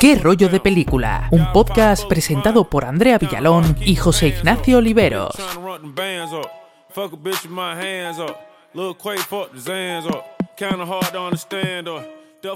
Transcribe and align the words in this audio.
¿Qué 0.00 0.14
rollo 0.16 0.48
de 0.48 0.60
película? 0.60 1.28
Un 1.32 1.50
podcast 1.52 2.06
presentado 2.06 2.68
por 2.70 2.84
Andrea 2.84 3.18
Villalón 3.18 3.76
y 3.80 3.96
José 3.96 4.28
Ignacio 4.28 4.78
Oliveros. 4.78 5.34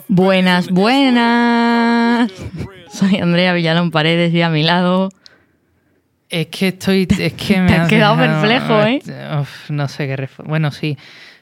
Buenas, 0.09 0.71
buenas. 0.71 2.33
Soy 2.89 3.17
Andrea 3.17 3.53
Villalón 3.53 3.91
Paredes 3.91 4.33
y 4.33 4.43
a 4.43 4.51
mi 4.51 4.63
lado. 4.63 5.11
Es 6.29 6.47
que 6.47 6.69
estoy. 6.69 7.09
Es 7.19 7.33
que 7.35 7.61
me 7.61 7.69
Te 7.69 7.75
has 7.75 7.89
quedado 7.89 8.17
perplejo, 8.17 8.83
¿eh? 8.83 9.01
Uf, 9.41 9.71
no 9.71 9.89
sé 9.89 10.07
qué. 10.07 10.29
Bueno, 10.45 10.71
sí. 10.71 10.97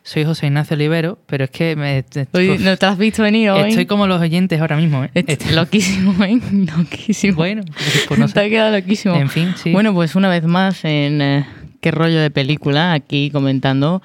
Soy 0.07 0.25
José 0.25 0.47
Ignacio 0.49 0.75
Olivero, 0.75 1.19
pero 1.27 1.45
es 1.45 1.51
que 1.51 1.77
me. 1.77 2.05
Uf, 2.11 2.61
no 2.61 2.77
te 2.77 2.85
has 2.87 2.99
visto 2.99 3.23
venir 3.23 3.49
hoy. 3.49 3.71
estoy 3.71 3.87
como 3.87 4.07
los 4.07 4.21
oyentes 4.21 4.61
ahora 4.61 4.77
mismo, 4.77 5.03
¿eh? 5.05 5.11
Estoy- 5.15 5.55
loquísimo, 5.55 6.23
¿eh? 6.23 6.39
Loquísimo. 6.77 7.37
Bueno, 7.37 7.63
pues 8.09 8.21
no 8.21 8.27
Te 8.29 8.41
has 8.41 8.45
sé. 8.45 8.51
quedado 8.51 8.77
loquísimo. 8.79 9.15
En 9.15 9.31
fin, 9.31 9.55
sí. 9.57 9.73
Bueno, 9.73 9.95
pues 9.95 10.15
una 10.15 10.29
vez 10.29 10.45
más 10.45 10.85
en 10.85 11.23
eh, 11.23 11.47
qué 11.81 11.91
rollo 11.91 12.21
de 12.21 12.31
película, 12.31 12.93
aquí 12.93 13.31
comentando. 13.31 14.03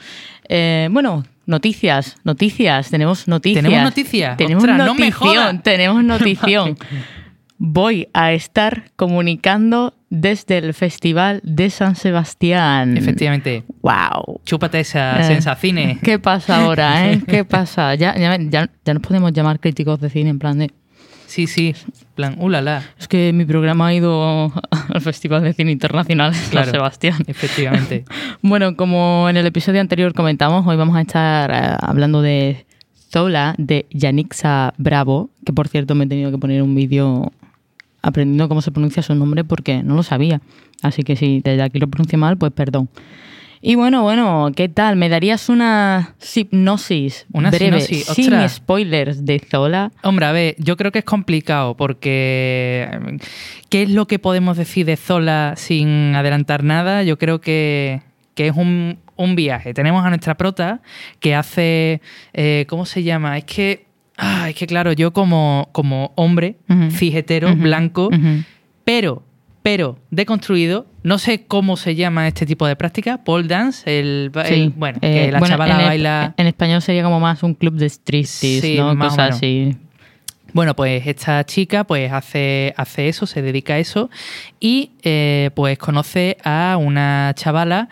Eh, 0.47 0.87
bueno, 0.89 1.25
noticias, 1.45 2.15
noticias, 2.23 2.89
tenemos 2.89 3.27
noticias. 3.27 3.61
¿Tenemos 3.63 3.83
noticias? 3.83 4.37
Tenemos 4.37 4.63
Ostras, 4.63 4.77
no 4.77 4.93
me 4.95 5.09
notición, 5.09 5.33
jodas. 5.35 5.63
tenemos 5.63 6.03
notición. 6.05 6.77
Voy 7.61 8.07
a 8.13 8.31
estar 8.31 8.85
comunicando 8.95 9.93
desde 10.09 10.57
el 10.59 10.73
Festival 10.73 11.41
de 11.43 11.69
San 11.69 11.95
Sebastián. 11.97 12.97
Efectivamente. 12.97 13.63
¡Wow! 13.81 14.39
Chúpate 14.45 14.79
esa 14.79 15.19
Eh, 15.19 15.23
sensacine. 15.25 15.99
¿Qué 16.03 16.19
pasa 16.19 16.63
ahora, 16.63 17.11
eh? 17.11 17.21
¿Qué 17.27 17.43
pasa? 17.43 17.95
Ya, 17.95 18.17
ya, 18.17 18.37
ya, 18.39 18.69
ya 18.85 18.93
nos 18.93 19.03
podemos 19.03 19.33
llamar 19.33 19.59
críticos 19.59 19.99
de 19.99 20.09
cine, 20.09 20.29
en 20.29 20.39
plan 20.39 20.57
de... 20.57 20.71
Sí, 21.27 21.47
sí. 21.47 21.75
Plan, 22.15 22.37
ulala. 22.39 22.81
Es 22.97 23.07
que 23.09 23.33
mi 23.33 23.43
programa 23.45 23.87
ha 23.87 23.93
ido 23.93 24.51
al 24.93 25.01
Festival 25.01 25.43
de 25.43 25.51
Cine 25.53 25.71
Internacional 25.71 26.31
de 26.31 26.37
San. 26.39 26.65
Sebastián. 26.71 27.17
Efectivamente. 27.27 28.05
Bueno, 28.41 28.75
como 28.77 29.27
en 29.29 29.35
el 29.37 29.45
episodio 29.45 29.81
anterior 29.81 30.13
comentamos, 30.13 30.65
hoy 30.65 30.77
vamos 30.77 30.95
a 30.95 31.01
estar 31.01 31.51
eh, 31.51 31.75
hablando 31.81 32.21
de 32.23 32.65
Zola, 33.11 33.53
de 33.57 33.85
Yanixa 33.91 34.73
Bravo, 34.77 35.29
que 35.45 35.51
por 35.53 35.67
cierto 35.67 35.93
me 35.93 36.05
he 36.05 36.07
tenido 36.07 36.31
que 36.31 36.37
poner 36.39 36.63
un 36.63 36.73
vídeo 36.73 37.31
aprendiendo 38.01 38.47
cómo 38.49 38.61
se 38.61 38.71
pronuncia 38.71 39.03
su 39.03 39.15
nombre 39.15 39.43
porque 39.43 39.83
no 39.83 39.95
lo 39.95 40.03
sabía. 40.03 40.41
Así 40.81 41.03
que 41.03 41.15
si 41.15 41.41
desde 41.41 41.61
aquí 41.61 41.79
lo 41.79 41.87
pronuncio 41.87 42.17
mal, 42.17 42.37
pues 42.37 42.51
perdón. 42.51 42.89
Y 43.61 43.75
bueno, 43.75 44.03
bueno, 44.03 44.51
¿qué 44.55 44.69
tal? 44.69 44.95
¿Me 44.95 45.09
darías 45.09 45.49
una 45.49 46.15
hipnosis 46.33 47.25
Una 47.33 47.49
breve, 47.51 47.81
sinopsis, 47.81 48.15
sin 48.15 48.25
ostras. 48.33 48.53
spoilers 48.53 49.25
de 49.25 49.39
Zola? 49.39 49.91
Hombre, 50.01 50.25
a 50.27 50.31
ver, 50.31 50.55
yo 50.59 50.77
creo 50.77 50.93
que 50.93 50.99
es 50.99 51.05
complicado 51.05 51.75
porque 51.75 53.19
¿qué 53.69 53.83
es 53.83 53.89
lo 53.89 54.07
que 54.07 54.17
podemos 54.17 54.55
decir 54.55 54.85
de 54.85 54.95
Zola 54.95 55.55
sin 55.57 56.15
adelantar 56.15 56.63
nada? 56.63 57.03
Yo 57.03 57.17
creo 57.17 57.41
que, 57.41 58.01
que 58.33 58.47
es 58.47 58.55
un, 58.55 58.97
un 59.17 59.35
viaje. 59.35 59.73
Tenemos 59.73 60.05
a 60.05 60.09
nuestra 60.09 60.37
prota 60.37 60.79
que 61.19 61.35
hace, 61.35 61.99
eh, 62.31 62.65
¿cómo 62.69 62.85
se 62.85 63.03
llama? 63.03 63.37
Es 63.37 63.43
que, 63.43 63.88
ah, 64.19 64.49
es 64.49 64.55
que 64.55 64.67
claro, 64.67 64.91
yo 64.93 65.11
como, 65.11 65.69
como 65.71 66.11
hombre, 66.15 66.57
Ujú, 66.69 67.61
blanco, 67.61 68.09
pero, 68.83 69.23
pero 69.63 69.97
deconstruido, 70.11 70.85
no 71.03 71.17
sé 71.17 71.45
cómo 71.45 71.77
se 71.77 71.95
llama 71.95 72.27
este 72.27 72.45
tipo 72.45 72.67
de 72.67 72.75
práctica, 72.75 73.23
pole 73.23 73.47
dance, 73.47 73.99
el, 73.99 74.31
bueno, 74.75 74.99
eh, 75.01 75.13
que 75.25 75.31
la 75.31 75.39
bueno, 75.39 75.53
chavala 75.53 75.79
en, 75.79 75.87
baila... 75.87 76.33
En 76.37 76.47
español 76.47 76.81
sería 76.81 77.03
como 77.03 77.19
más 77.19 77.41
un 77.43 77.53
club 77.53 77.75
de 77.75 77.87
striptease, 77.89 78.61
Sí, 78.61 78.77
¿no? 78.77 78.93
más 78.95 79.13
o 79.13 79.15
Cosas 79.15 79.35
así. 79.37 79.75
Bueno, 80.53 80.75
pues 80.75 81.05
esta 81.05 81.43
chica 81.45 81.83
pues 81.83 82.11
hace, 82.11 82.73
hace 82.75 83.07
eso, 83.07 83.27
se 83.27 83.41
dedica 83.41 83.75
a 83.75 83.79
eso 83.79 84.09
y 84.59 84.91
eh, 85.03 85.51
pues 85.53 85.77
conoce 85.77 86.37
a 86.43 86.77
una 86.79 87.33
chavala 87.35 87.87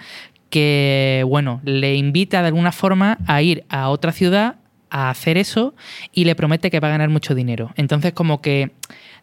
que, 0.49 1.23
bueno, 1.27 1.61
le 1.63 1.95
invita 1.95 2.41
de 2.41 2.47
alguna 2.47 2.71
forma 2.71 3.17
a 3.27 3.41
ir 3.41 3.63
a 3.69 3.89
otra 3.89 4.11
ciudad 4.11 4.55
a 4.89 5.09
hacer 5.09 5.37
eso 5.37 5.75
y 6.11 6.25
le 6.25 6.35
promete 6.35 6.71
que 6.71 6.79
va 6.79 6.87
a 6.87 6.91
ganar 6.91 7.09
mucho 7.09 7.35
dinero. 7.35 7.71
Entonces 7.75 8.13
como 8.13 8.41
que 8.41 8.71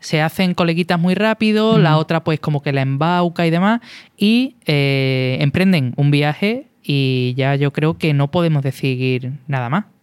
se 0.01 0.21
hacen 0.21 0.55
coleguitas 0.55 1.01
muy 1.01 1.15
rápido, 1.15 1.79
la 1.79 1.97
otra 1.97 2.25
pues 2.25 2.41
como 2.41 2.63
que 2.63 2.73
la 2.73 2.83
embauca 2.83 3.47
y 3.47 3.51
demás 3.51 3.81
y 4.17 4.57
eh, 4.67 5.39
emprenden 5.41 5.95
un 5.97 6.11
viaje 6.11 6.69
y 6.83 7.35
ya 7.37 7.55
yo 7.57 7.73
creo 7.73 7.97
que 7.97 8.13
no 8.13 8.31
podemos 8.31 8.63
decir 8.63 9.33
nada 9.47 9.69
más. 9.71 9.94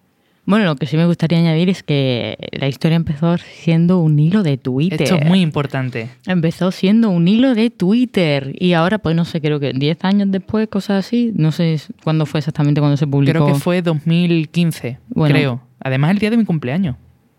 Bueno, 0.45 0.65
lo 0.65 0.75
que 0.75 0.87
sí 0.87 0.97
me 0.97 1.05
gustaría 1.05 1.37
añadir 1.37 1.69
es 1.69 1.83
que 1.83 2.35
la 2.51 2.67
historia 2.67 2.95
empezó 2.95 3.37
siendo 3.37 3.99
un 3.99 4.17
hilo 4.17 4.41
de 4.41 4.57
Twitter. 4.57 5.01
Esto 5.03 5.15
es 5.15 5.25
muy 5.25 5.41
importante. 5.41 6.09
Empezó 6.25 6.71
siendo 6.71 7.09
un 7.09 7.27
hilo 7.27 7.53
de 7.53 7.69
Twitter 7.69 8.55
y 8.59 8.73
ahora, 8.73 8.97
pues 8.97 9.15
no 9.15 9.23
sé, 9.23 9.39
creo 9.39 9.59
que 9.59 9.71
10 9.73 10.03
años 10.03 10.31
después, 10.31 10.67
cosas 10.67 11.05
así. 11.05 11.31
No 11.35 11.51
sé 11.51 11.79
cuándo 12.03 12.25
fue 12.25 12.39
exactamente 12.39 12.81
cuando 12.81 12.97
se 12.97 13.05
publicó. 13.07 13.31
Creo 13.31 13.45
que 13.47 13.59
fue 13.59 13.81
2015, 13.81 14.97
Bueno. 15.09 15.35
creo. 15.35 15.61
Además, 15.79 16.11
el 16.11 16.17
día 16.17 16.29
de 16.31 16.37
mi 16.37 16.45
cumpleaños. 16.45 16.95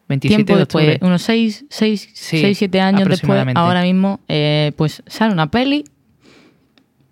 27 0.09 0.37
Tiempo 0.45 0.55
de 0.55 0.59
después, 0.61 0.99
unos 1.01 1.23
6, 1.23 1.65
6, 1.71 2.11
Sí, 2.13 2.39
6 2.39 2.59
7 2.59 2.81
años 2.81 3.09
después, 3.09 3.45
ahora 3.55 3.83
mismo, 3.83 4.21
eh, 4.29 4.73
pues 4.77 5.03
sale 5.07 5.33
una 5.33 5.51
peli. 5.51 5.85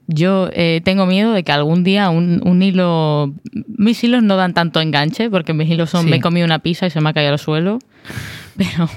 Yo 0.07 0.49
eh, 0.53 0.81
tengo 0.85 1.07
miedo 1.07 1.33
de 1.33 1.45
que 1.45 1.53
algún 1.53 1.85
día 1.85 2.11
un, 2.11 2.43
un 2.45 2.63
hilo... 2.63 3.33
Mis 3.83 4.05
hilos 4.05 4.23
no 4.23 4.37
dan 4.37 4.53
tanto 4.53 4.81
enganche, 4.83 5.31
porque 5.31 5.55
mis 5.55 5.69
hilos 5.71 5.89
son 5.89 6.05
Sí. 6.05 6.11
me 6.11 6.17
he 6.17 6.21
comido 6.21 6.45
una 6.45 6.59
pizza 6.59 6.87
y 6.87 6.91
se 6.91 7.01
me 7.01 7.09
ha 7.09 7.13
caído 7.15 7.33
al 7.33 7.39
suelo. 7.39 7.79
Pero... 8.57 8.91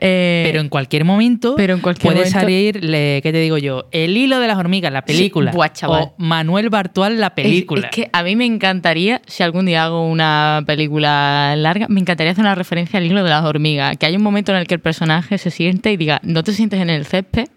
eh, 0.00 0.44
Pero 0.46 0.60
en 0.62 0.70
cualquier 0.70 1.04
momento 1.04 1.54
pero 1.54 1.74
en 1.74 1.80
cualquier 1.80 2.14
puede 2.14 2.24
momento- 2.24 2.40
salir, 2.40 2.82
le- 2.82 3.20
¿qué 3.22 3.30
te 3.30 3.40
digo 3.40 3.58
yo? 3.58 3.88
El 3.92 4.16
hilo 4.16 4.38
de 4.40 4.46
las 4.46 4.56
hormigas, 4.56 4.90
la 4.90 5.02
película. 5.04 5.50
buah. 5.52 5.68
O 5.88 6.14
Manuel 6.16 6.70
Bartual, 6.70 7.20
la 7.20 7.34
película. 7.34 7.88
Es, 7.88 7.94
que 7.94 8.08
a 8.12 8.22
mí 8.22 8.36
me 8.36 8.46
encantaría, 8.46 9.20
si 9.26 9.42
algún 9.42 9.66
día 9.66 9.84
hago 9.84 10.06
una 10.08 10.62
película 10.66 11.54
larga, 11.56 11.86
me 11.90 12.00
encantaría 12.00 12.32
hacer 12.32 12.42
una 12.44 12.54
referencia 12.54 12.98
al 12.98 13.04
hilo 13.04 13.22
de 13.22 13.28
las 13.28 13.44
hormigas. 13.44 13.98
Que 13.98 14.06
hay 14.06 14.16
un 14.16 14.22
momento 14.22 14.52
en 14.52 14.58
el 14.58 14.66
que 14.66 14.74
el 14.74 14.80
personaje 14.80 15.36
se 15.36 15.50
siente 15.50 15.92
y 15.92 15.98
diga, 15.98 16.20
¿no 16.22 16.42
te 16.42 16.52
sientes 16.52 16.80
en 16.80 16.88
el 16.88 17.04
césped? 17.04 17.48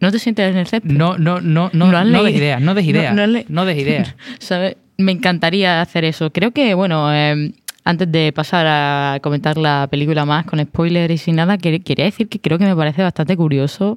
¿No 0.00 0.10
te 0.12 0.18
sientes 0.18 0.50
en 0.50 0.56
el 0.56 0.66
césped? 0.66 0.90
No, 0.90 1.18
no, 1.18 1.40
no, 1.40 1.68
no, 1.72 1.90
¿Lo 1.90 1.98
has 1.98 2.06
no 2.06 2.22
des 2.22 2.34
ideas, 2.36 2.60
no 2.60 2.74
des 2.74 2.84
No- 2.84 2.90
ideas. 2.90 3.14
no 3.14 3.26
le- 3.26 3.44
No 3.48 3.64
des 3.64 3.78
ideas. 3.78 4.14
¿Sabes? 4.38 4.76
Me 5.00 5.12
encantaría 5.12 5.80
hacer 5.80 6.04
eso. 6.04 6.30
Creo 6.30 6.50
que, 6.52 6.74
bueno, 6.74 7.12
eh, 7.12 7.52
antes 7.84 8.10
de 8.12 8.32
pasar 8.32 8.66
a 8.68 9.18
comentar 9.22 9.56
la 9.56 9.88
película 9.90 10.24
más 10.24 10.44
con 10.44 10.60
spoilers 10.60 11.12
y 11.14 11.18
sin 11.18 11.36
nada, 11.36 11.56
quer- 11.58 11.82
quería 11.82 12.04
decir 12.04 12.28
que 12.28 12.38
creo 12.40 12.58
que 12.58 12.64
me 12.66 12.76
parece 12.76 13.02
bastante 13.02 13.36
curioso 13.36 13.94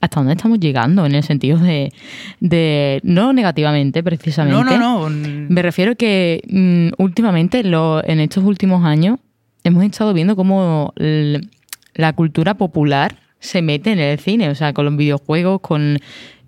hasta 0.00 0.20
dónde 0.20 0.34
estamos 0.34 0.60
llegando 0.60 1.06
en 1.06 1.14
el 1.14 1.22
sentido 1.22 1.58
de, 1.58 1.90
de 2.40 3.00
no 3.02 3.32
negativamente 3.32 4.02
precisamente. 4.02 4.76
No, 4.78 5.08
no, 5.08 5.10
no. 5.10 5.46
Me 5.48 5.62
refiero 5.62 5.96
que 5.96 6.42
mm, 6.48 7.02
últimamente, 7.02 7.64
lo- 7.64 8.04
en 8.04 8.20
estos 8.20 8.44
últimos 8.44 8.84
años, 8.84 9.18
hemos 9.64 9.82
estado 9.84 10.12
viendo 10.12 10.36
cómo 10.36 10.92
la 11.94 12.12
cultura 12.12 12.54
popular 12.54 13.16
se 13.40 13.62
mete 13.62 13.92
en 13.92 13.98
el 13.98 14.18
cine, 14.18 14.50
o 14.50 14.54
sea, 14.54 14.72
con 14.72 14.84
los 14.84 14.96
videojuegos, 14.96 15.60
con 15.60 15.98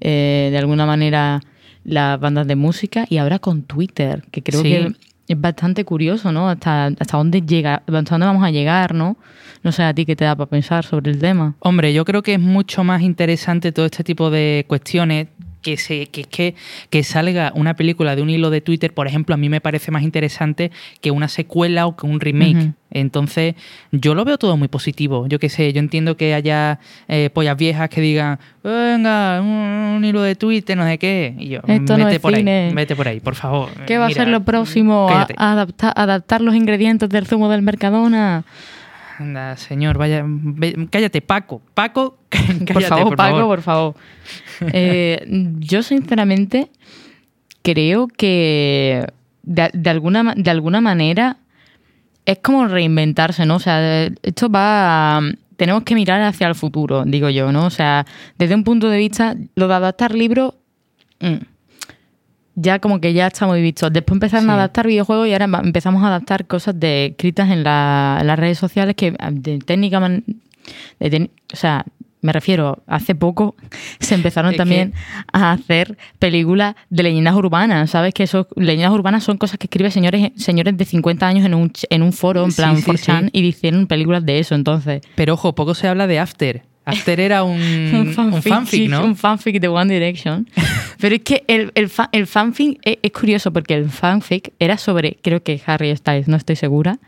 eh, 0.01 0.49
de 0.51 0.59
alguna 0.59 0.87
manera 0.87 1.41
las 1.85 2.19
bandas 2.21 2.47
de 2.47 2.57
música 2.57 3.07
y 3.09 3.19
ahora 3.19 3.39
con 3.39 3.63
Twitter, 3.63 4.23
que 4.31 4.43
creo 4.43 4.63
Sí. 4.63 4.69
que 4.69 4.93
es 5.29 5.41
bastante 5.41 5.85
curioso, 5.85 6.33
¿no? 6.33 6.49
Hasta, 6.49 6.87
hasta 6.87 7.17
dónde 7.17 7.43
llega, 7.43 7.83
hasta 7.87 8.03
dónde 8.15 8.27
vamos 8.27 8.45
a 8.45 8.51
llegar, 8.51 8.95
¿no? 8.95 9.17
No 9.63 9.73
sé 9.73 9.83
a 9.83 9.93
ti 9.93 10.07
qué 10.07 10.17
te 10.17 10.25
da 10.25 10.35
para 10.37 10.49
pensar 10.49 10.85
sobre 10.85 11.11
el 11.11 11.19
tema. 11.19 11.55
Hombre, 11.59 11.93
yo 11.93 12.05
creo 12.05 12.23
que 12.23 12.35
es 12.35 12.41
mucho 12.41 12.85
más 12.85 13.03
interesante 13.03 13.73
todo 13.73 13.87
este 13.87 14.05
tipo 14.05 14.31
de 14.31 14.65
cuestiones. 14.69 15.29
Que, 15.61 15.77
se, 15.77 16.07
que, 16.07 16.23
que, 16.25 16.55
que 16.89 17.03
salga 17.03 17.51
una 17.55 17.75
película 17.75 18.15
de 18.15 18.23
un 18.23 18.31
hilo 18.31 18.49
de 18.51 18.61
Twitter, 18.61 18.95
por 18.95 19.07
ejemplo, 19.09 19.35
a 19.35 19.39
mí 19.39 19.49
me 19.49 19.61
parece 19.61 19.91
más 19.91 20.03
interesante 20.05 20.71
que 21.01 21.11
una 21.11 21.27
secuela 21.29 21.87
o 21.87 21.97
que 21.97 22.07
un 22.07 22.21
remake. 22.21 22.73
Entonces, 22.91 23.55
yo 23.93 24.15
lo 24.15 24.25
veo 24.25 24.39
todo 24.39 24.57
muy 24.57 24.69
positivo. 24.69 25.27
Yo 25.27 25.39
qué 25.39 25.49
sé, 25.49 25.73
yo 25.73 25.81
entiendo 25.81 26.17
que 26.17 26.33
haya 26.33 26.79
eh, 27.09 27.29
pollas 27.35 27.57
viejas 27.57 27.89
que 27.91 28.01
digan, 28.01 28.39
venga, 28.63 29.41
un, 29.43 29.49
un 29.97 30.05
hilo 30.05 30.23
de 30.23 30.37
Twitter, 30.37 30.77
no 30.77 30.85
sé 30.87 30.97
qué. 30.99 31.35
Y 31.39 31.49
yo, 31.49 31.61
Esto 31.67 31.99
no 31.99 32.05
vete 32.05 32.17
es 32.17 32.23
por 32.23 32.35
cine. 32.35 32.69
ahí, 32.69 32.75
vete 32.75 32.95
por 32.97 33.09
ahí, 33.09 33.21
por 33.21 33.35
favor. 33.35 33.69
¿Qué 33.87 33.99
va 33.99 34.07
a 34.07 34.11
ser 34.11 34.29
lo 34.29 34.45
próximo? 34.45 35.09
A- 35.09 35.13
cállate. 35.13 35.35
a 35.37 35.53
adapta- 35.53 35.93
adaptar 35.95 36.41
los 36.41 36.55
ingredientes 36.55 37.09
del 37.11 37.27
zumo 37.27 37.49
del 37.51 37.63
Mercadona. 37.63 38.45
Anda, 39.19 39.57
señor, 39.57 39.99
vaya, 39.99 40.25
cállate, 40.91 41.21
Paco. 41.21 41.61
Paco, 41.75 42.19
cállate, 42.31 42.73
por 42.73 42.83
favor, 42.85 43.17
Paco, 43.17 43.37
favor. 43.39 43.57
por 43.57 43.63
favor. 43.63 43.95
Eh, 44.73 45.25
yo, 45.59 45.83
sinceramente, 45.83 46.71
creo 47.63 48.07
que 48.09 49.05
de, 49.43 49.71
de 49.73 49.91
alguna, 49.91 50.35
de 50.37 50.51
alguna 50.51 50.81
manera 50.81 51.39
es 52.27 52.39
como 52.39 52.67
reinventarse, 52.69 53.45
¿no? 53.47 53.57
O 53.57 53.61
sea, 53.61 54.05
esto 54.23 54.49
va. 54.49 55.19
a- 55.19 55.23
tenemos 55.57 55.83
que 55.83 55.97
mirar 55.97 56.23
hacia 56.23 56.47
el 56.47 56.55
futuro, 56.55 57.05
digo 57.05 57.29
yo, 57.31 57.51
¿no? 57.51 57.67
O 57.67 57.71
sea, 57.71 58.07
desde 58.39 58.55
un 58.55 58.63
punto 58.63 58.89
de 58.89 58.99
vista, 58.99 59.35
lo 59.57 59.67
de 59.67 59.75
adaptar 59.75 60.15
libros. 60.15 60.55
mm, 61.21 61.35
ya 62.61 62.79
como 62.79 63.01
que 63.01 63.13
ya 63.13 63.27
está 63.29 63.47
muy 63.47 63.63
visto. 63.63 63.91
Después 63.91 64.17
empezaron 64.17 64.45
Sí. 64.47 64.51
a 64.51 64.55
adaptar 64.55 64.87
videojuegos 64.87 65.29
y 65.29 65.33
ahora 65.33 65.49
empezamos 65.65 66.03
a 66.03 66.09
adaptar 66.09 66.47
cosas 66.47 66.79
de, 66.79 67.07
escritas 67.07 67.51
en, 67.51 67.63
la- 67.65 68.19
en 68.21 68.27
las 68.27 68.39
redes 68.39 68.59
sociales 68.59 68.95
que 68.97 69.15
de 69.33 69.59
técnica... 69.61 70.01
man- 70.01 70.25
de 71.01 71.31
o 71.53 71.57
sea, 71.57 71.85
me 72.21 72.33
refiero, 72.33 72.83
hace 72.89 73.15
poco 73.15 73.55
se 74.01 74.15
empezaron 74.17 74.51
Es 74.51 74.57
también 74.59 74.93
a 75.33 75.53
hacer 75.53 75.97
películas 76.19 76.75
de 76.91 77.05
leyendas 77.05 77.35
urbanas, 77.37 77.91
¿sabes? 77.91 78.13
Que 78.13 78.25
eso, 78.25 78.49
leyendas 78.57 78.91
urbanas 78.93 79.23
son 79.25 79.39
cosas 79.39 79.59
que 79.59 79.67
escriben 79.67 79.93
señores, 79.93 80.33
señores 80.37 80.77
de 80.77 80.85
50 80.85 81.27
años 81.27 81.47
en 81.47 81.55
un, 81.55 81.73
en 81.89 82.03
un 82.03 82.13
foro, 82.13 82.45
en 82.45 82.53
plan 82.53 82.77
sí, 82.77 82.83
4chan, 82.83 83.25
sí. 83.27 83.31
y 83.35 83.47
hicieron 83.47 83.87
películas 83.87 84.27
de 84.27 84.41
eso, 84.41 84.55
entonces... 84.57 85.01
Pero 85.15 85.35
ojo, 85.35 85.55
poco 85.55 85.75
se 85.75 85.87
habla 85.89 86.07
de 86.07 86.19
After. 86.19 86.63
After 86.91 87.21
era 87.21 87.43
un, 87.43 87.61
un 88.19 88.43
fanfic, 88.43 88.89
¿no? 88.91 89.05
Un 89.05 89.17
fanfic 89.17 89.61
de 89.61 89.69
One 89.69 89.93
Direction. 89.93 90.49
Pero 91.01 91.15
es 91.15 91.23
que 91.23 91.45
el, 91.47 91.71
el, 91.75 91.89
fa- 91.89 92.09
el 92.13 92.27
fanfic 92.27 92.79
es, 92.83 92.99
es 93.03 93.13
curioso 93.13 93.53
porque 93.53 93.75
el 93.75 93.89
fanfic 93.91 94.53
era 94.59 94.77
sobre, 94.79 95.19
creo 95.23 95.43
que 95.43 95.61
Harry 95.67 95.95
Styles, 95.97 96.27
no 96.29 96.37
estoy 96.37 96.57
segura, 96.57 96.99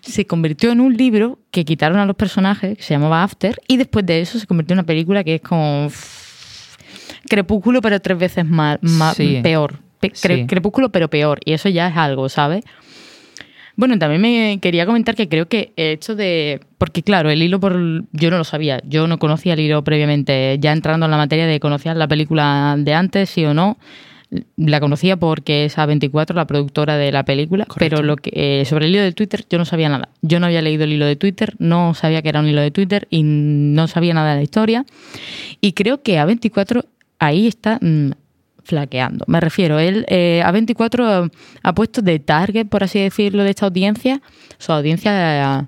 se 0.00 0.26
convirtió 0.26 0.72
en 0.72 0.80
un 0.80 0.96
libro 0.96 1.38
que 1.50 1.64
quitaron 1.64 1.98
a 1.98 2.06
los 2.06 2.16
personajes, 2.16 2.76
que 2.76 2.82
se 2.82 2.94
llamaba 2.94 3.22
After, 3.22 3.56
y 3.68 3.76
después 3.76 4.04
de 4.06 4.20
eso 4.20 4.38
se 4.38 4.46
convirtió 4.46 4.74
en 4.74 4.80
una 4.80 4.86
película 4.86 5.22
que 5.24 5.36
es 5.36 5.40
como 5.40 5.88
Crepúsculo, 7.28 7.80
pero 7.82 8.00
tres 8.00 8.18
veces 8.18 8.44
más, 8.46 8.78
más 8.82 9.16
Sí. 9.16 9.40
peor. 9.42 9.80
Pe- 10.00 10.12
cre- 10.12 10.36
Sí. 10.42 10.46
Crepúsculo, 10.46 10.90
pero 10.90 11.08
peor. 11.08 11.40
Y 11.44 11.52
eso 11.52 11.68
ya 11.68 11.88
es 11.88 11.96
algo, 11.96 12.28
¿sabes? 12.28 12.64
Bueno, 13.78 13.96
también 13.96 14.20
me 14.20 14.58
quería 14.60 14.86
comentar 14.86 15.14
que 15.14 15.28
creo 15.28 15.46
que 15.46 15.72
el 15.76 15.92
hecho 15.92 16.16
de. 16.16 16.60
Porque, 16.78 17.04
claro, 17.04 17.30
el 17.30 17.40
hilo 17.40 17.60
por. 17.60 17.74
Yo 18.10 18.28
no 18.28 18.36
lo 18.36 18.42
sabía. 18.42 18.82
Yo 18.84 19.06
no 19.06 19.20
conocía 19.20 19.52
el 19.52 19.60
hilo 19.60 19.84
previamente. 19.84 20.58
Ya 20.58 20.72
entrando 20.72 21.06
en 21.06 21.12
la 21.12 21.16
materia 21.16 21.46
de 21.46 21.60
conocer 21.60 21.96
la 21.96 22.08
película 22.08 22.74
de 22.76 22.92
antes, 22.92 23.30
sí 23.30 23.44
o 23.44 23.54
no. 23.54 23.78
La 24.56 24.80
conocía 24.80 25.16
porque 25.16 25.64
es 25.64 25.78
A24, 25.78 26.34
la 26.34 26.48
productora 26.48 26.96
de 26.96 27.12
la 27.12 27.22
película. 27.22 27.66
Correcto. 27.66 27.96
Pero 27.96 28.02
lo 28.02 28.16
que, 28.16 28.32
eh, 28.34 28.64
sobre 28.64 28.86
el 28.86 28.96
hilo 28.96 29.04
de 29.04 29.12
Twitter, 29.12 29.44
yo 29.48 29.58
no 29.58 29.64
sabía 29.64 29.88
nada. 29.88 30.08
Yo 30.22 30.40
no 30.40 30.46
había 30.46 30.60
leído 30.60 30.82
el 30.82 30.94
hilo 30.94 31.06
de 31.06 31.14
Twitter, 31.14 31.54
no 31.60 31.94
sabía 31.94 32.20
que 32.20 32.30
era 32.30 32.40
un 32.40 32.48
hilo 32.48 32.60
de 32.60 32.72
Twitter 32.72 33.06
y 33.10 33.22
no 33.22 33.86
sabía 33.86 34.12
nada 34.12 34.30
de 34.30 34.36
la 34.38 34.42
historia. 34.42 34.86
Y 35.60 35.74
creo 35.74 36.02
que 36.02 36.18
A24 36.18 36.84
ahí 37.20 37.46
está 37.46 37.78
mm, 37.80 38.10
flaqueando. 38.68 39.24
Me 39.26 39.40
refiero, 39.40 39.78
él, 39.78 40.04
eh, 40.08 40.42
A24 40.44 41.30
ha 41.62 41.74
puesto 41.74 42.02
de 42.02 42.18
target, 42.18 42.66
por 42.66 42.84
así 42.84 43.00
decirlo, 43.00 43.42
de 43.42 43.50
esta 43.50 43.66
audiencia, 43.66 44.20
su 44.58 44.72
audiencia 44.72 45.60
eh, 45.60 45.64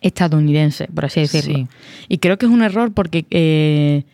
estadounidense, 0.00 0.88
por 0.94 1.04
así 1.06 1.20
decirlo. 1.20 1.58
Sí. 1.58 1.66
Y 2.08 2.18
creo 2.18 2.38
que 2.38 2.46
es 2.46 2.52
un 2.52 2.62
error 2.62 2.92
porque 2.94 3.26
eh, 3.30 4.04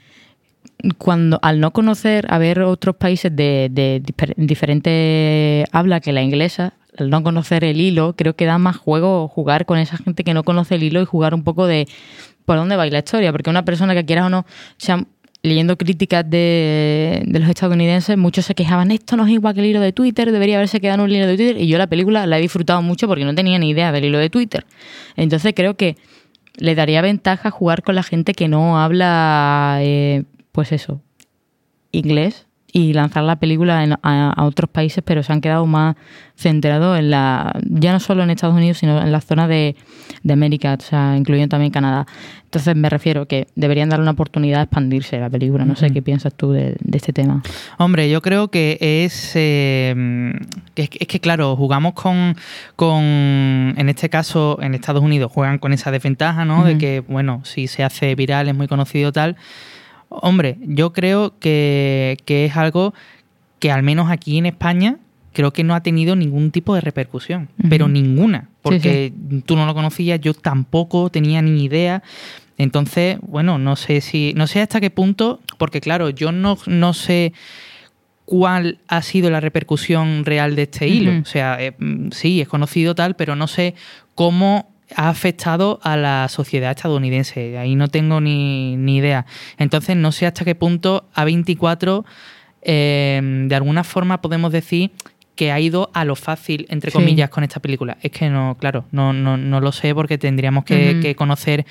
cuando 0.99 1.39
al 1.43 1.61
no 1.61 1.73
conocer, 1.73 2.27
a 2.31 2.39
ver 2.39 2.61
otros 2.63 2.97
países 2.97 3.35
de, 3.35 3.69
de 3.71 4.03
difer- 4.03 4.35
diferente 4.37 5.65
habla 5.73 6.01
que 6.01 6.13
la 6.13 6.23
inglesa, 6.23 6.73
al 6.99 7.11
no 7.11 7.23
conocer 7.23 7.65
el 7.65 7.81
hilo, 7.81 8.15
creo 8.17 8.35
que 8.35 8.47
da 8.47 8.57
más 8.59 8.77
juego 8.77 9.29
jugar 9.29 9.67
con 9.67 9.79
esa 9.79 9.97
gente 9.99 10.25
que 10.25 10.33
no 10.35 10.43
conoce 10.45 10.77
el 10.77 10.83
hilo 10.85 11.03
y 11.03 11.05
jugar 11.05 11.35
un 11.35 11.43
poco 11.45 11.67
de 11.67 11.87
por 12.45 12.57
dónde 12.57 12.77
va 12.77 12.87
la 12.87 12.99
historia. 12.99 13.33
Porque 13.33 13.51
una 13.51 13.65
persona 13.65 13.95
que 13.95 14.05
quieras 14.05 14.27
o 14.27 14.31
no, 14.31 14.47
sea, 14.77 15.05
leyendo 15.45 15.77
críticas 15.77 16.29
de, 16.29 17.23
de 17.27 17.39
los 17.39 17.49
estadounidenses, 17.51 18.17
muchos 18.17 18.47
se 18.47 18.55
quejaban, 18.55 18.91
esto 18.91 19.15
no 19.17 19.27
es 19.27 19.31
igual 19.31 19.53
que 19.53 19.61
el 19.61 19.67
hilo 19.67 19.81
de 19.81 19.93
Twitter, 19.93 20.33
debería 20.33 20.57
haberse 20.57 20.81
quedado 20.81 21.05
en 21.05 21.11
un 21.11 21.15
hilo 21.15 21.27
de 21.27 21.37
Twitter. 21.37 21.61
Y 21.61 21.69
yo 21.69 21.77
la 21.77 21.87
película 21.87 22.27
la 22.27 22.39
he 22.39 22.41
disfrutado 22.41 22.81
mucho 22.81 23.07
porque 23.07 23.27
no 23.27 23.35
tenía 23.35 23.59
ni 23.59 23.69
idea 23.69 23.93
del 23.93 24.07
hilo 24.07 24.19
de 24.19 24.31
Twitter. 24.31 24.65
Entonces 25.17 25.53
creo 25.55 25.77
que 25.77 25.97
le 26.57 26.75
daría 26.75 27.03
ventaja 27.03 27.51
jugar 27.51 27.83
con 27.83 27.95
la 27.95 28.03
gente 28.03 28.33
que 28.33 28.49
no 28.49 28.81
habla, 28.81 29.81
eh, 29.83 30.25
pues 30.51 30.73
eso, 30.73 31.03
inglés 31.93 32.47
y 32.77 32.93
lanzar 32.93 33.23
la 33.23 33.37
película 33.37 33.85
en- 33.85 33.93
a, 34.03 34.33
a 34.37 34.45
otros 34.45 34.69
países, 34.69 35.03
pero 35.07 35.23
se 35.23 35.33
han 35.33 35.41
quedado 35.41 35.65
más 35.65 35.95
centrados 36.37 36.99
en 36.99 37.09
la, 37.11 37.53
ya 37.63 37.93
no 37.93 38.01
solo 38.01 38.25
en 38.25 38.31
Estados 38.31 38.57
Unidos, 38.57 38.79
sino 38.79 39.01
en 39.01 39.13
la 39.13 39.21
zona 39.21 39.47
de, 39.47 39.77
de 40.25 40.33
América, 40.33 40.77
o 40.77 40.83
sea, 40.83 41.17
incluyendo 41.17 41.51
también 41.51 41.71
Canadá. 41.71 42.05
Entonces 42.47 42.75
me 42.75 42.91
refiero 42.91 43.27
que 43.29 43.47
deberían 43.55 43.91
darle 43.91 44.03
una 44.03 44.11
oportunidad 44.11 44.59
a 44.59 44.63
expandirse 44.65 45.21
la 45.21 45.31
película. 45.31 45.65
No 45.65 45.77
sé 45.77 45.91
qué 45.93 46.03
piensas 46.03 46.35
tú 46.35 46.51
de, 46.51 46.77
de 46.81 46.97
este 46.99 47.13
tema. 47.13 47.43
Hombre, 47.79 48.11
yo 48.11 48.21
creo 48.23 48.49
que 48.49 48.77
es, 48.81 49.33
eh, 49.37 50.33
que 50.75 50.83
es. 50.83 50.91
es 50.99 51.07
que, 51.07 51.21
claro, 51.21 51.55
jugamos 51.57 51.95
con, 51.95 52.37
con. 52.77 53.03
En 53.77 53.89
este 53.89 54.09
caso, 54.09 54.59
en 54.61 54.75
Estados 54.75 55.03
Unidos 55.03 55.31
juegan 55.33 55.59
con 55.59 55.73
esa 55.73 55.91
desventaja, 55.91 56.45
¿no? 56.45 56.65
De 56.65 56.79
que, 56.79 57.01
bueno, 57.07 57.41
si 57.45 57.67
se 57.67 57.83
hace 57.85 58.15
viral, 58.15 58.49
es 58.49 58.55
muy 58.55 58.69
conocido 58.69 59.13
tal. 59.13 59.37
Hombre, 60.23 60.59
yo 60.63 60.93
creo 60.93 61.39
que, 61.39 62.17
que 62.25 62.45
es 62.45 62.57
algo 62.57 62.95
que 63.59 63.71
al 63.71 63.83
menos 63.83 64.11
aquí 64.11 64.39
en 64.39 64.47
España 64.47 64.99
creo 65.33 65.53
que 65.53 65.65
no 65.65 65.75
ha 65.75 65.83
tenido 65.83 66.17
ningún 66.17 66.51
tipo 66.51 66.75
de 66.75 66.81
repercusión, 66.81 67.49
pero 67.69 67.89
ninguna, 67.89 68.49
Sí, 68.49 68.59
porque 68.63 69.13
tú 69.45 69.57
no 69.57 69.67
lo 69.67 69.75
conocías, 69.75 70.21
yo 70.21 70.33
tampoco 70.33 71.11
tenía 71.11 71.43
ni 71.43 71.65
idea. 71.65 72.03
Entonces, 72.57 73.19
bueno, 73.21 73.59
no 73.59 73.77
sé 73.77 74.01
si, 74.01 74.33
no 74.37 74.47
sé 74.47 74.61
hasta 74.61 74.81
qué 74.81 74.91
punto, 74.91 75.41
porque 75.59 75.81
claro, 75.81 76.09
yo 76.09 76.31
no, 76.31 76.57
no 76.67 76.95
sé 76.95 77.33
cuál 78.25 78.79
ha 78.89 79.03
sido 79.03 79.29
la 79.29 79.41
repercusión 79.41 80.25
real 80.25 80.57
de 80.57 80.63
este 80.63 80.89
hilo. 80.89 81.21
O 81.21 81.25
sea, 81.25 81.61
eh, 81.61 81.75
mm, 81.79 82.11
sí, 82.13 82.41
es 82.41 82.49
conocido 82.49 82.95
tal, 82.95 83.17
pero 83.17 83.37
no 83.37 83.49
sé 83.49 83.75
cómo 84.15 84.71
ha 84.95 85.09
afectado 85.09 85.81
a 85.83 85.97
la 85.97 86.29
sociedad 86.29 86.71
estadounidense. 86.71 87.59
Ahí 87.59 87.75
no 87.75 87.89
tengo 87.89 88.21
ni, 88.21 88.77
ni 88.77 88.97
idea. 88.99 89.27
Entonces, 89.59 89.97
no 89.97 90.13
sé 90.13 90.27
hasta 90.27 90.45
qué 90.45 90.55
punto 90.55 91.07
A24, 91.15 92.05
eh, 92.63 93.21
de 93.49 93.55
alguna 93.55 93.85
forma 93.85 94.21
podemos 94.21 94.53
decir 94.53 94.91
que 95.37 95.51
ha 95.51 95.59
ido 95.59 95.91
a 95.95 96.05
lo 96.05 96.15
fácil, 96.15 96.67
entre 96.71 96.91
Sí. 96.91 96.99
comillas, 96.99 97.29
con 97.29 97.43
esta 97.45 97.61
película. 97.61 97.97
Es 98.03 98.13
que 98.13 98.31
no, 98.31 98.57
claro, 98.59 98.85
no, 98.93 99.13
no, 99.13 99.37
no 99.37 99.61
lo 99.61 99.73
sé 99.73 99.95
porque 99.95 100.17
tendríamos 100.17 100.65
que, 100.65 101.15
conocer 101.17 101.67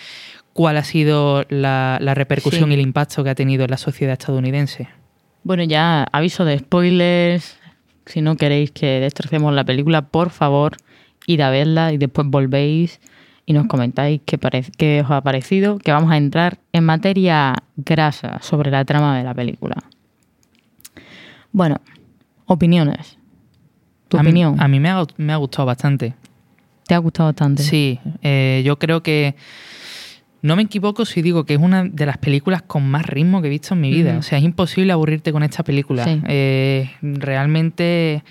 cuál 0.52 0.78
ha 0.78 0.84
sido 0.84 1.46
la, 1.50 1.98
la 2.02 2.14
repercusión 2.14 2.66
Sí. 2.66 2.72
y 2.72 2.74
el 2.74 2.82
impacto 2.82 3.24
que 3.24 3.30
ha 3.30 3.36
tenido 3.36 3.64
en 3.64 3.72
la 3.72 3.78
sociedad 3.78 4.14
estadounidense. 4.14 4.90
Bueno, 5.44 5.64
ya 5.64 6.04
aviso 6.12 6.46
de 6.46 6.60
spoilers. 6.60 7.58
Si 8.06 8.22
no 8.22 8.36
queréis 8.36 8.72
que 8.72 9.00
destrocemos 9.00 9.54
la 9.54 9.64
película, 9.64 10.02
por 10.04 10.30
favor, 10.30 10.76
id 11.28 11.42
a 11.42 11.50
verla 11.50 11.94
y 11.94 11.98
después 11.98 12.28
volvéis 12.28 13.00
y 13.46 13.54
nos 13.54 13.68
comentáis 13.68 14.22
qué, 14.26 14.38
parece, 14.38 14.72
qué 14.78 15.02
os 15.04 15.12
ha 15.12 15.22
parecido, 15.22 15.78
que 15.78 15.92
vamos 15.92 16.12
a 16.12 16.18
entrar 16.18 16.60
en 16.72 16.86
materia 16.86 17.56
grasa 17.76 18.40
sobre 18.42 18.72
la 18.72 18.86
trama 18.86 19.18
de 19.18 19.24
la 19.24 19.34
película. 19.34 19.76
Bueno, 21.52 21.78
opiniones. 22.46 23.18
¿Tu 24.08 24.18
a 24.18 24.24
mí- 24.24 24.30
opinión? 24.30 24.56
a 24.62 24.68
mí 24.68 24.80
me 24.80 24.90
ha, 24.90 25.04
me 25.18 25.34
ha 25.34 25.38
gustado 25.38 25.66
bastante. 25.66 26.14
¿Te 26.88 26.94
ha 26.96 26.98
gustado 27.00 27.30
bastante? 27.30 27.64
Sí, 27.64 28.00
eh, 28.22 28.62
yo 28.66 28.78
creo 28.78 29.02
que 29.04 29.36
no 30.42 30.56
me 30.56 30.64
equivoco 30.64 31.06
si 31.06 31.22
digo 31.22 31.46
que 31.46 31.54
es 31.54 31.60
una 31.60 31.84
de 31.86 32.06
las 32.06 32.18
películas 32.18 32.62
con 32.62 32.90
más 32.90 33.06
ritmo 33.06 33.42
que 33.42 33.48
he 33.48 33.52
visto 33.52 33.74
en 33.74 33.82
mi 33.82 33.92
vida. 33.92 34.18
O 34.18 34.22
sea, 34.22 34.38
es 34.38 34.44
imposible 34.44 34.92
aburrirte 34.92 35.32
con 35.32 35.44
esta 35.44 35.64
película. 35.64 36.04
Sí. 36.04 36.22
Eh, 36.28 36.90
realmente. 37.02 38.24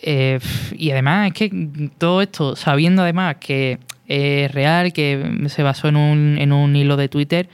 Eh, 0.00 0.38
y 0.72 0.90
además 0.90 1.28
es 1.28 1.32
que 1.34 1.90
todo 1.98 2.22
esto, 2.22 2.56
sabiendo 2.56 3.02
además 3.02 3.36
que 3.40 3.78
es 4.06 4.50
real, 4.52 4.92
que 4.92 5.46
se 5.48 5.62
basó 5.62 5.88
en 5.88 5.96
un, 5.96 6.38
en 6.38 6.52
un 6.52 6.74
hilo 6.76 6.96
de 6.96 7.08
Twitter, 7.08 7.48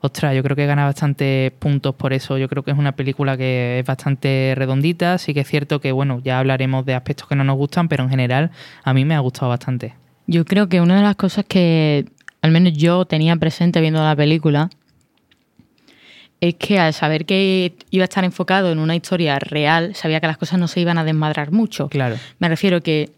ostras, 0.00 0.36
yo 0.36 0.42
creo 0.42 0.54
que 0.54 0.66
gana 0.66 0.84
bastantes 0.84 1.50
puntos 1.52 1.94
por 1.94 2.12
eso. 2.12 2.36
Yo 2.36 2.48
creo 2.48 2.62
que 2.62 2.72
es 2.72 2.78
una 2.78 2.92
película 2.92 3.38
que 3.38 3.78
es 3.78 3.86
bastante 3.86 4.52
redondita. 4.54 5.16
Sí 5.16 5.32
que 5.32 5.40
es 5.40 5.48
cierto 5.48 5.80
que, 5.80 5.92
bueno, 5.92 6.20
ya 6.22 6.38
hablaremos 6.38 6.84
de 6.84 6.94
aspectos 6.94 7.26
que 7.26 7.36
no 7.36 7.44
nos 7.44 7.56
gustan, 7.56 7.88
pero 7.88 8.04
en 8.04 8.10
general 8.10 8.50
a 8.82 8.92
mí 8.92 9.04
me 9.06 9.14
ha 9.14 9.20
gustado 9.20 9.48
bastante. 9.48 9.94
Yo 10.26 10.44
creo 10.44 10.68
que 10.68 10.80
una 10.82 10.96
de 10.96 11.02
las 11.02 11.16
cosas 11.16 11.46
que 11.46 12.06
al 12.42 12.50
menos 12.50 12.74
yo 12.74 13.06
tenía 13.06 13.34
presente 13.36 13.80
viendo 13.80 14.02
la 14.02 14.14
película 14.14 14.68
es 16.48 16.54
que 16.54 16.78
al 16.78 16.92
saber 16.92 17.24
que 17.26 17.74
iba 17.90 18.04
a 18.04 18.06
estar 18.06 18.24
enfocado 18.24 18.70
en 18.72 18.78
una 18.78 18.94
historia 18.96 19.38
real, 19.38 19.94
sabía 19.94 20.20
que 20.20 20.26
las 20.26 20.38
cosas 20.38 20.58
no 20.58 20.68
se 20.68 20.80
iban 20.80 20.98
a 20.98 21.04
desmadrar 21.04 21.52
mucho. 21.52 21.88
Claro. 21.88 22.16
Me 22.38 22.48
refiero 22.48 22.80
que 22.82 23.10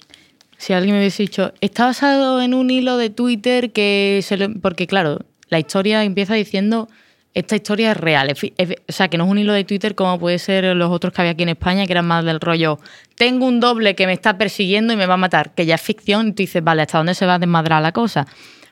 si 0.59 0.73
alguien 0.73 0.95
me 0.95 1.01
hubiese 1.01 1.23
dicho, 1.23 1.53
está 1.61 1.85
basado 1.87 2.41
en 2.41 2.55
un 2.55 2.71
hilo 2.71 2.97
de 2.97 3.11
Twitter 3.11 3.73
que 3.73 4.21
se 4.23 4.37
lo-". 4.37 4.53
Porque 4.61 4.87
claro, 4.87 5.21
la 5.49 5.59
historia 5.59 6.03
empieza 6.05 6.35
diciendo, 6.35 6.89
esta 7.35 7.55
historia 7.57 7.91
es 7.91 7.97
real. 7.99 8.31
Es 8.31 8.39
fi- 8.39 8.55
es- 8.57 8.77
o 8.89 8.93
sea, 8.93 9.09
que 9.09 9.19
no 9.19 9.25
es 9.25 9.31
un 9.31 9.39
hilo 9.39 9.53
de 9.53 9.65
Twitter 9.65 9.95
como 9.95 10.19
puede 10.19 10.39
ser 10.39 10.65
los 10.77 10.91
otros 10.91 11.13
que 11.13 11.21
había 11.21 11.33
aquí 11.33 11.43
en 11.43 11.51
España, 11.51 11.85
que 11.87 11.93
eran 11.93 12.07
más 12.07 12.25
del 12.25 12.41
rollo, 12.41 12.79
tengo 13.17 13.45
un 13.47 13.61
doble 13.61 13.95
que 13.95 14.07
me 14.07 14.15
está 14.15 14.39
persiguiendo 14.39 14.93
y 14.93 14.97
me 14.97 15.05
va 15.07 15.15
a 15.15 15.19
matar, 15.19 15.55
que 15.55 15.67
ya 15.67 15.75
es 15.75 15.83
ficción, 15.83 16.29
y 16.29 16.33
tú 16.33 16.37
dices, 16.43 16.65
vale, 16.65 16.83
¿hasta 16.83 16.97
dónde 16.99 17.15
se 17.15 17.27
va 17.27 17.35
a 17.35 17.39
desmadrar 17.39 17.83
la 17.83 17.93
cosa? 17.93 18.27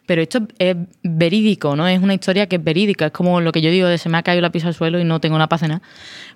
Pero 0.06 0.22
esto 0.22 0.46
es 0.58 0.76
verídico, 1.02 1.76
¿no? 1.76 1.88
Es 1.88 2.00
una 2.00 2.14
historia 2.14 2.46
que 2.46 2.56
es 2.56 2.64
verídica. 2.64 3.06
Es 3.06 3.12
como 3.12 3.40
lo 3.40 3.52
que 3.52 3.62
yo 3.62 3.70
digo 3.70 3.88
de 3.88 3.98
se 3.98 4.08
me 4.08 4.18
ha 4.18 4.22
caído 4.22 4.42
la 4.42 4.50
pizza 4.50 4.68
al 4.68 4.74
suelo 4.74 4.98
y 4.98 5.04
no 5.04 5.20
tengo 5.20 5.34
una 5.34 5.48
paz 5.48 5.62
nada. 5.62 5.82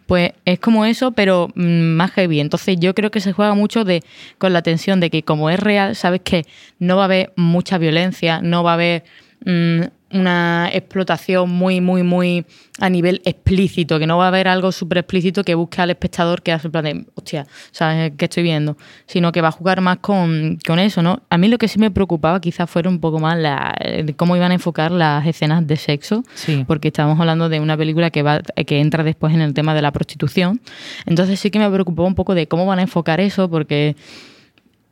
Pues 0.06 0.32
es 0.44 0.58
como 0.58 0.87
eso, 0.87 1.12
pero 1.12 1.48
mm, 1.54 1.94
más 1.96 2.12
heavy. 2.12 2.40
Entonces 2.40 2.78
yo 2.80 2.94
creo 2.94 3.10
que 3.10 3.20
se 3.20 3.32
juega 3.32 3.54
mucho 3.54 3.84
de 3.84 4.02
con 4.38 4.52
la 4.52 4.62
tensión 4.62 5.00
de 5.00 5.10
que 5.10 5.22
como 5.22 5.50
es 5.50 5.60
real, 5.60 5.96
sabes 5.96 6.22
que 6.22 6.46
no 6.78 6.96
va 6.96 7.02
a 7.02 7.04
haber 7.06 7.32
mucha 7.37 7.76
violencia, 7.78 8.40
no 8.40 8.62
va 8.62 8.70
a 8.70 8.75
haber 8.75 9.04
mm, 9.44 9.82
una 10.11 10.71
explotación 10.73 11.50
muy, 11.50 11.81
muy, 11.81 12.03
muy 12.03 12.47
a 12.81 12.88
nivel 12.88 13.21
explícito, 13.25 13.99
que 13.99 14.07
no 14.07 14.17
va 14.17 14.25
a 14.25 14.29
haber 14.29 14.49
algo 14.49 14.73
súper 14.73 14.99
explícito 14.99 15.45
que 15.45 15.55
busque 15.55 15.83
al 15.83 15.91
espectador 15.91 16.43
que 16.43 16.53
hace 16.53 16.71
plan 16.71 16.85
de, 16.85 17.05
hostia, 17.15 17.47
¿sabes 17.73 18.12
qué 18.17 18.25
estoy 18.25 18.43
viendo? 18.43 18.77
Sino 19.07 19.33
que 19.33 19.41
va 19.43 19.49
a 19.49 19.53
jugar 19.53 19.81
más 19.81 19.99
con, 19.99 20.59
con 20.67 20.79
eso, 20.79 21.03
¿no? 21.03 21.23
A 21.29 21.37
mí 21.37 21.49
lo 21.49 21.59
que 21.59 21.69
sí 21.69 21.79
me 21.79 21.91
preocupaba 21.91 22.41
quizás 22.41 22.71
fuera 22.71 22.88
un 22.88 23.00
poco 23.00 23.19
más 23.19 23.37
la, 23.38 23.75
cómo 24.17 24.35
iban 24.37 24.50
a 24.50 24.55
enfocar 24.55 24.93
las 24.93 25.27
escenas 25.27 25.67
de 25.67 25.77
sexo, 25.77 26.23
Sí. 26.35 26.65
porque 26.67 26.88
estábamos 26.88 27.21
hablando 27.21 27.49
de 27.49 27.61
una 27.61 27.77
película 27.77 28.11
que, 28.11 28.23
va, 28.23 28.41
que 28.41 28.81
entra 28.81 29.05
después 29.05 29.35
en 29.35 29.41
el 29.43 29.53
tema 29.55 29.75
de 29.75 29.83
la 29.83 29.93
prostitución. 29.93 30.61
Entonces 31.05 31.38
sí 31.41 31.50
que 31.50 31.59
me 31.59 31.71
preocupaba 31.71 32.09
un 32.09 32.15
poco 32.15 32.35
de 32.35 32.47
cómo 32.49 32.65
van 32.65 32.79
a 32.79 32.83
enfocar 32.83 33.21
eso, 33.21 33.50
porque... 33.50 33.97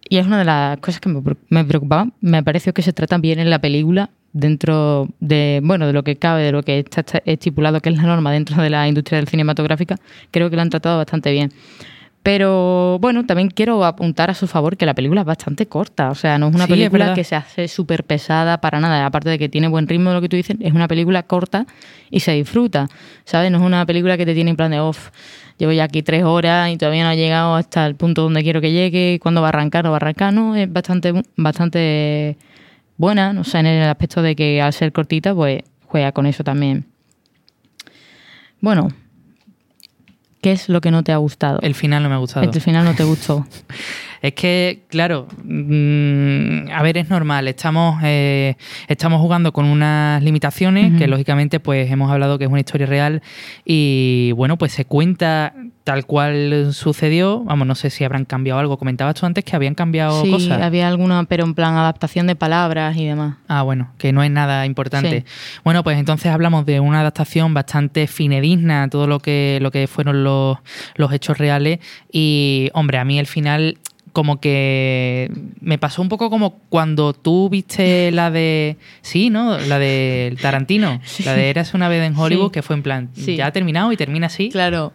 Y 0.09 0.19
es 0.19 0.27
una 0.27 0.39
de 0.39 0.45
las 0.45 0.79
cosas 0.79 1.01
que 1.01 1.09
me 1.49 1.65
preocupaba. 1.65 2.09
Me 2.21 2.41
pareció 2.45 2.73
que 2.73 2.83
se 2.83 2.93
trata 2.93 3.19
bien 3.19 3.41
en 3.41 3.51
la 3.51 3.59
película 3.61 4.11
dentro 4.37 5.09
de, 5.21 5.61
bueno, 5.65 5.87
de 5.87 5.93
lo 5.93 6.05
que 6.05 6.17
cabe, 6.17 6.43
de 6.43 6.53
lo 6.53 6.63
que 6.63 6.79
está 6.79 7.05
estipulado 7.25 7.81
que 7.81 7.89
es 7.89 7.97
la 7.97 8.03
norma 8.03 8.31
dentro 8.33 8.63
de 8.63 8.69
la 8.71 8.87
industria 8.87 9.19
del 9.19 9.29
cinematográfica. 9.29 9.97
Creo 10.31 10.51
que 10.51 10.57
lo 10.57 10.63
han 10.63 10.71
tratado 10.71 10.99
bastante 10.99 11.33
bien. 11.33 11.53
Pero 12.23 12.99
bueno, 13.01 13.25
también 13.25 13.51
quiero 13.51 13.85
apuntar 13.85 14.31
a 14.31 14.35
su 14.35 14.49
favor 14.49 14.77
que 14.77 14.85
la 14.85 14.95
película 14.95 15.21
es 15.21 15.27
bastante 15.27 15.67
corta. 15.67 16.11
O 16.11 16.15
sea, 16.17 16.39
no 16.39 16.49
es 16.49 16.55
una 16.57 16.67
Sí, 16.67 16.73
película 16.73 17.15
que 17.15 17.23
se 17.23 17.37
hace 17.37 17.69
súper 17.69 18.03
pesada 18.03 18.61
para 18.61 18.81
nada. 18.81 19.07
Aparte 19.07 19.31
de 19.31 19.39
que 19.39 19.49
tiene 19.49 19.69
buen 19.69 19.87
ritmo, 19.87 20.13
lo 20.13 20.21
que 20.21 20.29
tú 20.29 20.35
dices, 20.35 20.57
es 20.61 20.73
una 20.73 20.89
película 20.89 21.23
corta 21.23 21.67
y 22.11 22.21
se 22.21 22.33
disfruta. 22.33 22.89
¿Sabes? 23.25 23.53
No 23.53 23.59
es 23.59 23.65
una 23.65 23.87
película 23.87 24.17
que 24.17 24.27
te 24.27 24.35
tiene 24.35 24.51
en 24.51 24.57
plan 24.57 24.73
de 24.73 24.81
off. 24.81 25.11
Llevo 25.57 25.71
ya 25.71 25.85
aquí 25.85 26.03
tres 26.03 26.25
horas 26.25 26.69
y 26.71 26.77
todavía 26.77 27.05
no 27.05 27.11
ha 27.11 27.15
llegado 27.15 27.55
hasta 27.55 27.87
el 27.87 27.95
punto 27.95 28.23
donde 28.23 28.43
quiero 28.43 28.61
que 28.61 28.73
llegue. 28.73 29.21
¿Cuándo 29.23 29.41
va 29.41 29.47
a 29.47 29.51
arrancar? 29.51 29.85
¿No 29.85 29.91
va 29.93 29.97
a 29.97 29.99
arrancar? 29.99 30.33
No, 30.35 30.57
es 30.57 30.71
bastante, 30.71 31.15
bastante 31.37 32.37
buena. 32.97 33.35
O 33.39 33.45
sea, 33.45 33.61
en 33.61 33.67
el 33.67 33.89
aspecto 33.89 34.23
de 34.23 34.37
que 34.37 34.61
al 34.61 34.73
ser 34.73 34.93
cortita, 34.93 35.35
pues 35.35 35.63
juega 35.87 36.13
con 36.13 36.27
eso 36.27 36.45
también. 36.45 36.87
Bueno, 38.61 38.89
¿qué 40.41 40.53
es 40.53 40.69
lo 40.69 40.81
que 40.81 40.91
no 40.91 41.03
te 41.05 41.13
ha 41.13 41.17
gustado? 41.19 41.59
El 41.63 41.75
final 41.75 42.03
no 42.03 42.09
me 42.09 42.15
ha 42.15 42.19
gustado. 42.19 42.51
El 42.51 42.61
final 42.61 42.85
no 42.85 42.95
te 42.95 43.05
gustó. 43.05 43.47
Es 44.23 44.33
que, 44.33 44.83
claro, 44.89 45.29
mm, 45.45 46.71
a 46.73 46.83
ver, 46.83 46.97
es 46.97 47.11
normal. 47.11 47.47
Estamos, 47.49 48.01
eh, 48.03 48.57
estamos 48.89 49.21
jugando 49.21 49.53
con 49.53 49.67
unas 49.67 50.23
limitaciones 50.23 50.99
que, 50.99 51.07
lógicamente, 51.07 51.61
pues 51.61 51.91
hemos 51.93 52.11
hablado 52.11 52.39
que 52.39 52.45
es 52.45 52.51
una 52.51 52.59
historia 52.59 52.87
real 52.87 53.23
y, 53.65 54.33
bueno, 54.33 54.57
pues 54.57 54.73
se 54.73 54.85
cuenta 54.85 55.55
tal 55.87 56.05
cual 56.05 56.71
sucedió. 56.73 57.45
Vamos, 57.45 57.65
no 57.65 57.77
sé 57.77 57.91
si 57.91 58.03
habrán 58.03 58.25
cambiado 58.25 58.59
algo. 58.59 58.77
Comentabas 58.77 59.15
tú 59.15 59.25
antes 59.25 59.45
que 59.45 59.55
habían 59.55 59.77
cambiado 59.77 60.21
Sí, 60.25 60.33
cosas. 60.33 60.61
había 60.61 60.89
alguna, 60.89 61.23
pero 61.29 61.45
en 61.45 61.55
plan 61.55 61.77
adaptación 61.77 62.27
de 62.27 62.35
palabras 62.35 62.97
y 62.97 63.07
demás. 63.07 63.37
Ah, 63.47 63.63
bueno, 63.63 63.93
que 63.97 64.13
no 64.13 64.25
es 64.25 64.31
nada 64.33 64.67
importante. 64.67 65.21
Sí. 65.25 65.61
Bueno, 65.63 65.85
pues 65.85 65.97
entonces 65.97 66.33
hablamos 66.33 66.67
de 66.67 66.81
una 66.81 67.03
adaptación 67.03 67.55
bastante 67.55 68.09
finedigna 68.09 68.83
a 68.83 68.89
todo 68.89 69.07
lo 69.07 69.21
que, 69.21 69.61
lo 69.63 69.71
que 69.71 69.87
fueron 69.87 70.25
los, 70.25 70.59
los 70.97 71.13
hechos 71.13 71.39
reales. 71.39 71.79
Y, 72.11 72.69
hombre, 72.75 72.99
a 72.99 73.05
mí 73.05 73.21
el 73.21 73.29
final 73.29 73.79
como 74.13 74.41
que 74.41 75.31
me 75.61 75.79
pasó 75.79 76.03
un 76.03 76.09
poco 76.09 76.31
como 76.31 76.59
cuando 76.69 77.13
tú 77.13 77.49
viste 77.49 78.11
la 78.11 78.33
de... 78.33 78.77
Sí, 79.03 79.31
¿no? 79.31 79.57
La 79.57 79.79
de 79.79 80.37
Tarantino. 80.43 81.01
La 81.25 81.35
de 81.35 81.49
Eras 81.51 81.75
una 81.75 81.89
vez 81.89 82.03
en 82.03 82.17
Hollywood, 82.17 82.47
Sí. 82.47 82.53
que 82.55 82.63
fue 82.63 82.75
en 82.75 82.83
plan, 82.83 83.11
Sí. 83.13 83.37
ya 83.37 83.47
ha 83.47 83.53
terminado 83.53 83.93
y 83.93 83.97
termina 83.97 84.27
así 84.27 84.49
Claro, 84.49 84.93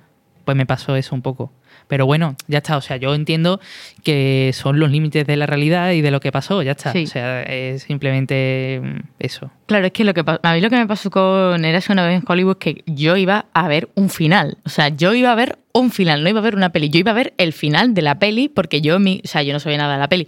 pues 0.52 0.58
me 0.58 0.66
pasó 0.66 0.98
eso 0.98 1.16
un 1.16 1.22
poco. 1.22 1.54
Pero 1.88 2.06
bueno, 2.06 2.36
ya 2.48 2.58
está. 2.58 2.76
O 2.76 2.82
sea, 2.82 2.98
yo 2.98 3.16
entiendo 3.16 3.62
que 4.04 4.52
son 4.54 4.80
los 4.80 4.92
límites 4.92 5.26
de 5.26 5.38
la 5.38 5.46
realidad 5.46 5.92
y 5.92 6.02
de 6.02 6.12
lo 6.12 6.20
que 6.20 6.32
pasó, 6.32 6.62
ya 6.62 6.72
está. 6.72 6.92
Sí. 6.92 7.06
O 7.06 7.08
sea, 7.08 7.44
es 7.44 7.84
simplemente 7.84 8.82
mm, 8.84 9.00
eso. 9.20 9.50
claro, 9.66 9.86
es 9.86 9.94
que 9.94 10.04
lo 10.04 10.14
que 10.14 10.24
a 10.26 10.54
mí 10.54 10.62
lo 10.62 10.70
que 10.70 10.76
me 10.76 10.88
pasó 10.88 11.10
con 11.10 11.64
Eras 11.64 11.90
una 11.90 12.06
vez 12.06 12.20
en 12.20 12.26
Hollywood 12.28 12.58
es 12.60 12.76
que 12.76 12.84
yo 12.86 13.16
iba 13.16 13.46
a 13.54 13.68
ver 13.70 13.90
un 13.96 14.10
final. 14.10 14.58
O 14.66 14.70
sea, 14.70 14.90
yo 14.90 15.14
iba 15.14 15.32
a 15.32 15.36
ver 15.36 15.58
un 15.74 15.90
final, 15.90 16.22
no 16.22 16.30
iba 16.30 16.40
a 16.40 16.44
ver 16.44 16.56
una 16.56 16.74
peli. 16.74 16.90
Yo 16.90 17.00
iba 17.00 17.12
a 17.12 17.16
ver 17.16 17.34
el 17.38 17.54
final 17.54 17.94
de 17.94 18.02
la 18.02 18.20
peli 18.20 18.50
porque 18.50 18.82
yo, 18.82 19.00
mi, 19.00 19.22
o 19.24 19.28
sea, 19.28 19.42
yo 19.44 19.54
no 19.54 19.60
sabía 19.62 19.78
nada 19.78 19.94
de 19.94 20.00
la 20.00 20.10
peli, 20.10 20.28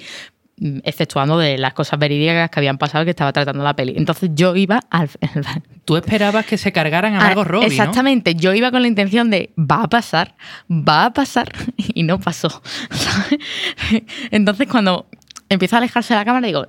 mm, 0.57 0.79
exceptuando 0.83 1.38
de 1.38 1.57
las 1.57 1.74
cosas 1.74 2.00
verídicas 2.00 2.50
que 2.50 2.60
habían 2.60 2.77
pasado 2.77 3.03
que 3.03 3.12
estaba 3.12 3.33
tratando 3.33 3.63
la 3.63 3.75
peli. 3.75 3.93
Entonces 3.95 4.31
yo 4.33 4.55
iba 4.55 4.81
al, 4.89 5.10
Tú 5.86 5.98
esperabas 5.98 6.45
que 6.45 6.57
se 6.57 6.72
cargaran 6.72 7.15
a 7.15 7.19
Ah, 7.19 7.24
Margot 7.24 7.48
Robbie, 7.48 7.67
¿no? 7.67 7.72
Exactamente, 7.72 8.36
yo 8.36 8.53
iba 8.53 8.72
con 8.72 8.81
la 8.81 8.88
intención 8.88 9.29
de 9.29 9.51
va 9.57 9.83
a 9.83 9.89
pasar, 9.89 10.36
va 10.69 11.05
a 11.05 11.13
pasar 11.13 11.51
y 11.77 12.03
no 12.03 12.19
pasó. 12.19 12.62
¿sabes? 12.89 13.39
Entonces 14.31 14.67
cuando 14.67 15.07
empieza 15.50 15.77
a 15.77 15.79
alejarse 15.79 16.13
la 16.13 16.25
cámara 16.25 16.48
digo, 16.48 16.67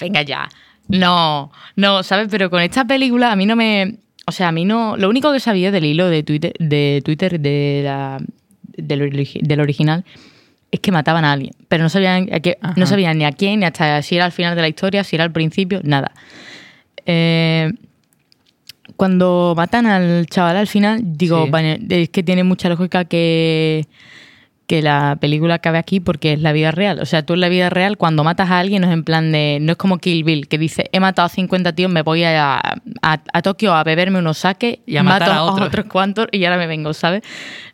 venga 0.00 0.22
ya, 0.22 0.48
no, 0.88 1.52
no, 1.76 2.02
¿sabes? 2.02 2.28
Pero 2.30 2.50
con 2.50 2.62
esta 2.62 2.84
película 2.86 3.30
a 3.32 3.36
mí 3.36 3.46
no 3.46 3.56
me... 3.56 3.98
O 4.26 4.32
sea, 4.32 4.48
a 4.48 4.52
mí 4.52 4.64
no... 4.64 4.96
Lo 4.96 5.08
único 5.08 5.32
que 5.32 5.40
sabía 5.40 5.70
del 5.70 5.84
hilo 5.84 6.08
de 6.08 6.22
Twitter 6.22 6.52
de, 6.58 7.02
Twitter 7.04 7.40
de 7.40 7.82
la, 7.84 8.18
del 8.76 9.60
original 9.60 10.04
es 10.70 10.80
que 10.80 10.92
mataban 10.92 11.24
a 11.24 11.32
alguien, 11.32 11.52
pero 11.68 11.82
no 11.82 11.88
sabían, 11.88 12.28
a 12.32 12.40
qué- 12.40 12.58
no 12.76 12.86
sabían 12.86 13.16
ni 13.18 13.24
a 13.24 13.32
quién, 13.32 13.60
ni 13.60 13.66
hasta 13.66 14.02
si 14.02 14.16
era 14.16 14.24
al 14.26 14.32
final 14.32 14.54
de 14.54 14.62
la 14.62 14.68
historia, 14.68 15.02
si 15.04 15.16
era 15.16 15.24
al 15.24 15.32
principio, 15.32 15.80
nada. 15.82 16.12
Eh, 17.06 17.70
cuando 18.96 19.54
matan 19.56 19.86
al 19.86 20.26
chaval 20.26 20.56
al 20.56 20.66
final, 20.66 21.00
digo, 21.04 21.44
Sí. 21.44 21.50
vale, 21.50 21.78
es 21.88 22.08
que 22.10 22.22
tiene 22.22 22.44
mucha 22.44 22.68
lógica 22.68 23.04
que, 23.04 23.86
que 24.68 24.82
la 24.82 25.16
película 25.18 25.54
acabe 25.54 25.78
aquí 25.78 25.98
porque 25.98 26.34
es 26.34 26.40
la 26.42 26.52
vida 26.52 26.70
real. 26.70 27.00
O 27.00 27.06
sea, 27.06 27.24
tú 27.24 27.32
en 27.32 27.40
la 27.40 27.48
vida 27.48 27.70
real, 27.70 27.96
cuando 27.96 28.22
matas 28.22 28.50
a 28.50 28.58
alguien, 28.58 28.82
no 28.82 28.88
es 28.88 28.92
en 28.92 29.02
plan 29.02 29.32
de. 29.32 29.58
No 29.62 29.72
es 29.72 29.78
como 29.78 29.96
Kill 29.96 30.24
Bill, 30.24 30.46
que 30.46 30.58
dice, 30.58 30.90
he 30.92 31.00
matado 31.00 31.24
a 31.24 31.28
50 31.30 31.72
tíos, 31.74 31.90
me 31.90 32.02
voy 32.02 32.22
a, 32.24 32.58
a, 32.58 32.72
a 33.32 33.42
Tokio 33.42 33.72
a 33.74 33.82
beberme 33.82 34.18
unos 34.18 34.36
saques 34.38 34.80
Y 34.86 34.98
a 34.98 35.02
matar 35.02 35.30
mato 35.30 35.32
a 35.32 35.42
otros. 35.44 35.68
otros 35.68 35.86
cuantos 35.86 36.28
y 36.32 36.44
ahora 36.44 36.58
me 36.58 36.66
vengo, 36.66 36.92
¿sabes? 36.92 37.22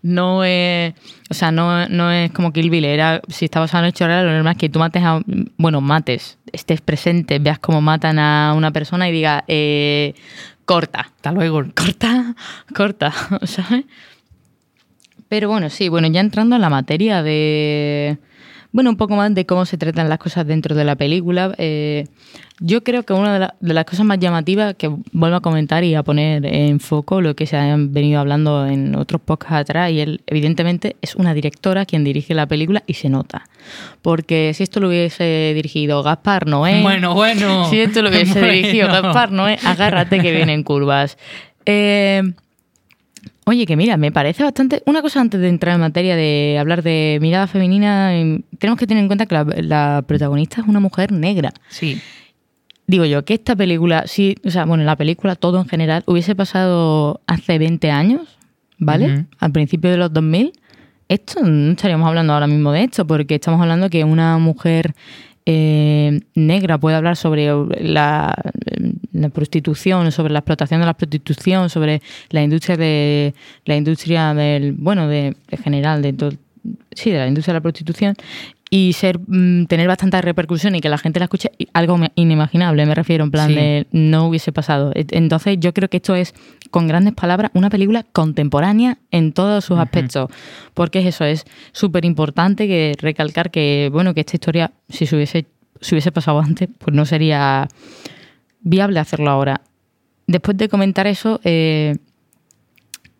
No 0.02 0.44
es. 0.44 0.94
O 1.28 1.34
sea, 1.34 1.50
no, 1.50 1.88
no 1.88 2.12
es 2.12 2.30
como 2.30 2.52
Kill 2.52 2.70
Bill. 2.70 2.84
Era, 2.84 3.20
si 3.28 3.46
está 3.46 3.58
basado 3.58 3.82
en 3.84 3.88
hecho 3.88 4.06
real, 4.06 4.24
lo 4.26 4.32
normal 4.32 4.52
es 4.52 4.58
que 4.58 4.68
tú 4.68 4.78
mates 4.78 5.02
a. 5.02 5.20
Bueno, 5.56 5.80
mates, 5.80 6.38
estés 6.52 6.80
presente, 6.80 7.40
veas 7.40 7.58
cómo 7.58 7.80
matan 7.80 8.20
a 8.20 8.54
una 8.56 8.70
persona 8.70 9.08
y 9.08 9.12
digas, 9.12 9.42
eh, 9.48 10.14
corta 10.64 11.00
Hasta 11.16 11.32
luego. 11.32 11.64
corta, 11.74 12.36
corta, 12.74 13.12
¿sabes? 13.42 13.84
Pero 15.34 15.48
bueno, 15.48 15.68
sí, 15.68 15.88
bueno, 15.88 16.06
ya 16.06 16.20
entrando 16.20 16.54
en 16.54 16.62
la 16.62 16.70
materia 16.70 17.20
de. 17.24 18.18
Bueno, 18.70 18.90
un 18.90 18.96
poco 18.96 19.16
más 19.16 19.34
de 19.34 19.44
cómo 19.46 19.66
se 19.66 19.76
tratan 19.76 20.08
las 20.08 20.18
cosas 20.18 20.46
dentro 20.46 20.76
de 20.76 20.84
la 20.84 20.94
película. 20.94 21.52
eh, 21.58 22.06
yo 22.60 22.84
creo 22.84 23.02
que 23.02 23.12
una 23.14 23.32
de, 23.34 23.38
la- 23.40 23.54
de 23.58 23.74
las 23.74 23.84
cosas 23.84 24.06
más 24.06 24.20
llamativas 24.20 24.74
que 24.76 24.88
vuelvo 25.10 25.34
a 25.36 25.40
comentar 25.40 25.82
y 25.82 25.96
a 25.96 26.04
poner 26.04 26.46
en 26.46 26.78
foco 26.78 27.20
lo 27.20 27.34
que 27.34 27.46
se 27.46 27.56
han 27.56 27.92
venido 27.92 28.20
hablando 28.20 28.64
en 28.68 28.94
otros 28.94 29.20
podcasts 29.22 29.56
atrás, 29.62 29.90
y 29.90 29.98
él, 29.98 30.20
evidentemente, 30.28 30.94
es 31.02 31.16
una 31.16 31.34
directora 31.34 31.84
quien 31.84 32.04
dirige 32.04 32.32
la 32.32 32.46
película 32.46 32.84
y 32.86 32.94
se 32.94 33.08
nota. 33.08 33.42
Porque 34.02 34.52
si 34.54 34.62
esto 34.62 34.78
lo 34.78 34.86
hubiese 34.86 35.50
dirigido 35.52 36.04
Gaspar 36.04 36.46
Noé. 36.46 36.80
Bueno, 36.80 37.12
bueno. 37.14 37.68
Si 37.70 37.80
esto 37.80 38.02
lo 38.02 38.08
hubiese 38.10 38.34
Bueno. 38.38 38.52
dirigido 38.54 38.86
Gaspar 38.86 39.32
Noé, 39.32 39.58
agárrate 39.64 40.20
que 40.20 40.30
vienen 40.30 40.62
curvas. 40.62 41.18
Eh, 41.66 42.22
oye, 43.44 43.66
que 43.66 43.76
mira, 43.76 43.96
me 43.96 44.12
parece 44.12 44.42
bastante. 44.42 44.82
Una 44.86 45.02
cosa 45.02 45.20
antes 45.20 45.40
de 45.40 45.48
entrar 45.48 45.74
en 45.74 45.80
materia 45.80 46.16
de 46.16 46.56
hablar 46.58 46.82
de 46.82 47.18
mirada 47.20 47.46
femenina, 47.46 48.14
eh, 48.16 48.42
tenemos 48.58 48.78
que 48.78 48.86
tener 48.86 49.02
en 49.02 49.08
cuenta 49.08 49.26
que 49.26 49.34
la, 49.34 49.44
la 49.44 50.04
protagonista 50.06 50.60
es 50.60 50.66
una 50.66 50.80
mujer 50.80 51.12
negra. 51.12 51.52
Sí. 51.68 52.00
Digo 52.86 53.06
yo, 53.06 53.24
que 53.24 53.34
esta 53.34 53.56
película, 53.56 54.04
sí, 54.06 54.36
o 54.44 54.50
sea, 54.50 54.66
bueno, 54.66 54.84
la 54.84 54.96
película, 54.96 55.36
todo 55.36 55.58
en 55.58 55.66
general, 55.66 56.02
hubiese 56.06 56.34
pasado 56.34 57.22
hace 57.26 57.58
20 57.58 57.90
años, 57.90 58.38
¿vale? 58.78 59.24
Al 59.38 59.52
principio 59.52 59.90
de 59.90 59.96
los 59.96 60.12
2000, 60.12 60.52
esto 61.08 61.42
no 61.42 61.72
estaríamos 61.72 62.06
hablando 62.06 62.34
ahora 62.34 62.46
mismo 62.46 62.72
de 62.72 62.84
esto, 62.84 63.06
porque 63.06 63.36
estamos 63.36 63.60
hablando 63.60 63.88
que 63.88 64.04
una 64.04 64.36
mujer 64.36 64.94
eh, 65.46 66.20
negra 66.34 66.78
puede 66.78 66.96
hablar 66.96 67.16
sobre 67.16 67.50
la, 67.80 68.34
prostitución, 69.32 70.10
sobre 70.10 70.32
la 70.32 70.38
explotación 70.38 70.80
de 70.80 70.86
la 70.86 70.94
prostitución, 70.94 71.68
sobre 71.68 72.00
la 72.30 72.42
industria 72.42 72.76
de 72.76 73.34
la 73.64 73.76
industria 73.76 74.32
del, 74.34 74.72
bueno, 74.72 75.06
de, 75.08 75.36
general, 75.62 76.02
de 76.02 76.36
sí, 76.92 77.10
de 77.10 77.18
la 77.18 77.28
industria 77.28 77.52
de 77.52 77.58
la 77.58 77.62
prostitución 77.62 78.14
y 78.76 78.92
ser 78.94 79.20
mm, 79.24 79.66
tener 79.66 79.86
bastante 79.86 80.20
repercusión 80.20 80.74
y 80.74 80.80
que 80.80 80.88
la 80.88 80.98
gente 80.98 81.20
la 81.20 81.26
escuche 81.26 81.52
algo 81.74 81.96
inimaginable 82.16 82.84
me 82.86 82.94
refiero 82.96 83.22
en 83.22 83.30
plan 83.30 83.48
Sí. 83.50 83.54
de 83.54 83.86
no 83.92 84.26
hubiese 84.26 84.50
pasado. 84.50 84.90
E- 84.96 85.06
entonces 85.12 85.58
yo 85.60 85.72
creo 85.72 85.88
que 85.88 85.98
esto 85.98 86.16
es 86.16 86.34
con 86.72 86.88
grandes 86.88 87.14
palabras 87.14 87.52
una 87.54 87.70
película 87.70 88.02
contemporánea 88.12 88.98
en 89.12 89.32
todos 89.32 89.64
sus 89.64 89.78
aspectos 89.78 90.28
porque 90.74 90.98
es 91.00 91.06
eso 91.06 91.24
es 91.24 91.44
súper 91.72 92.04
importante 92.04 92.66
que 92.66 92.94
recalcar 92.98 93.52
que 93.52 93.90
bueno 93.92 94.12
que 94.12 94.20
esta 94.20 94.34
historia 94.36 94.72
si 94.88 95.06
se 95.06 95.14
hubiese 95.14 95.46
si 95.80 95.94
hubiese 95.94 96.10
pasado 96.10 96.40
antes 96.40 96.68
pues 96.78 96.96
no 96.96 97.04
sería 97.04 97.68
viable 98.60 98.98
hacerlo 98.98 99.30
ahora. 99.30 99.60
Después 100.26 100.56
de 100.56 100.68
comentar 100.68 101.06
eso 101.06 101.40
eh, 101.44 101.94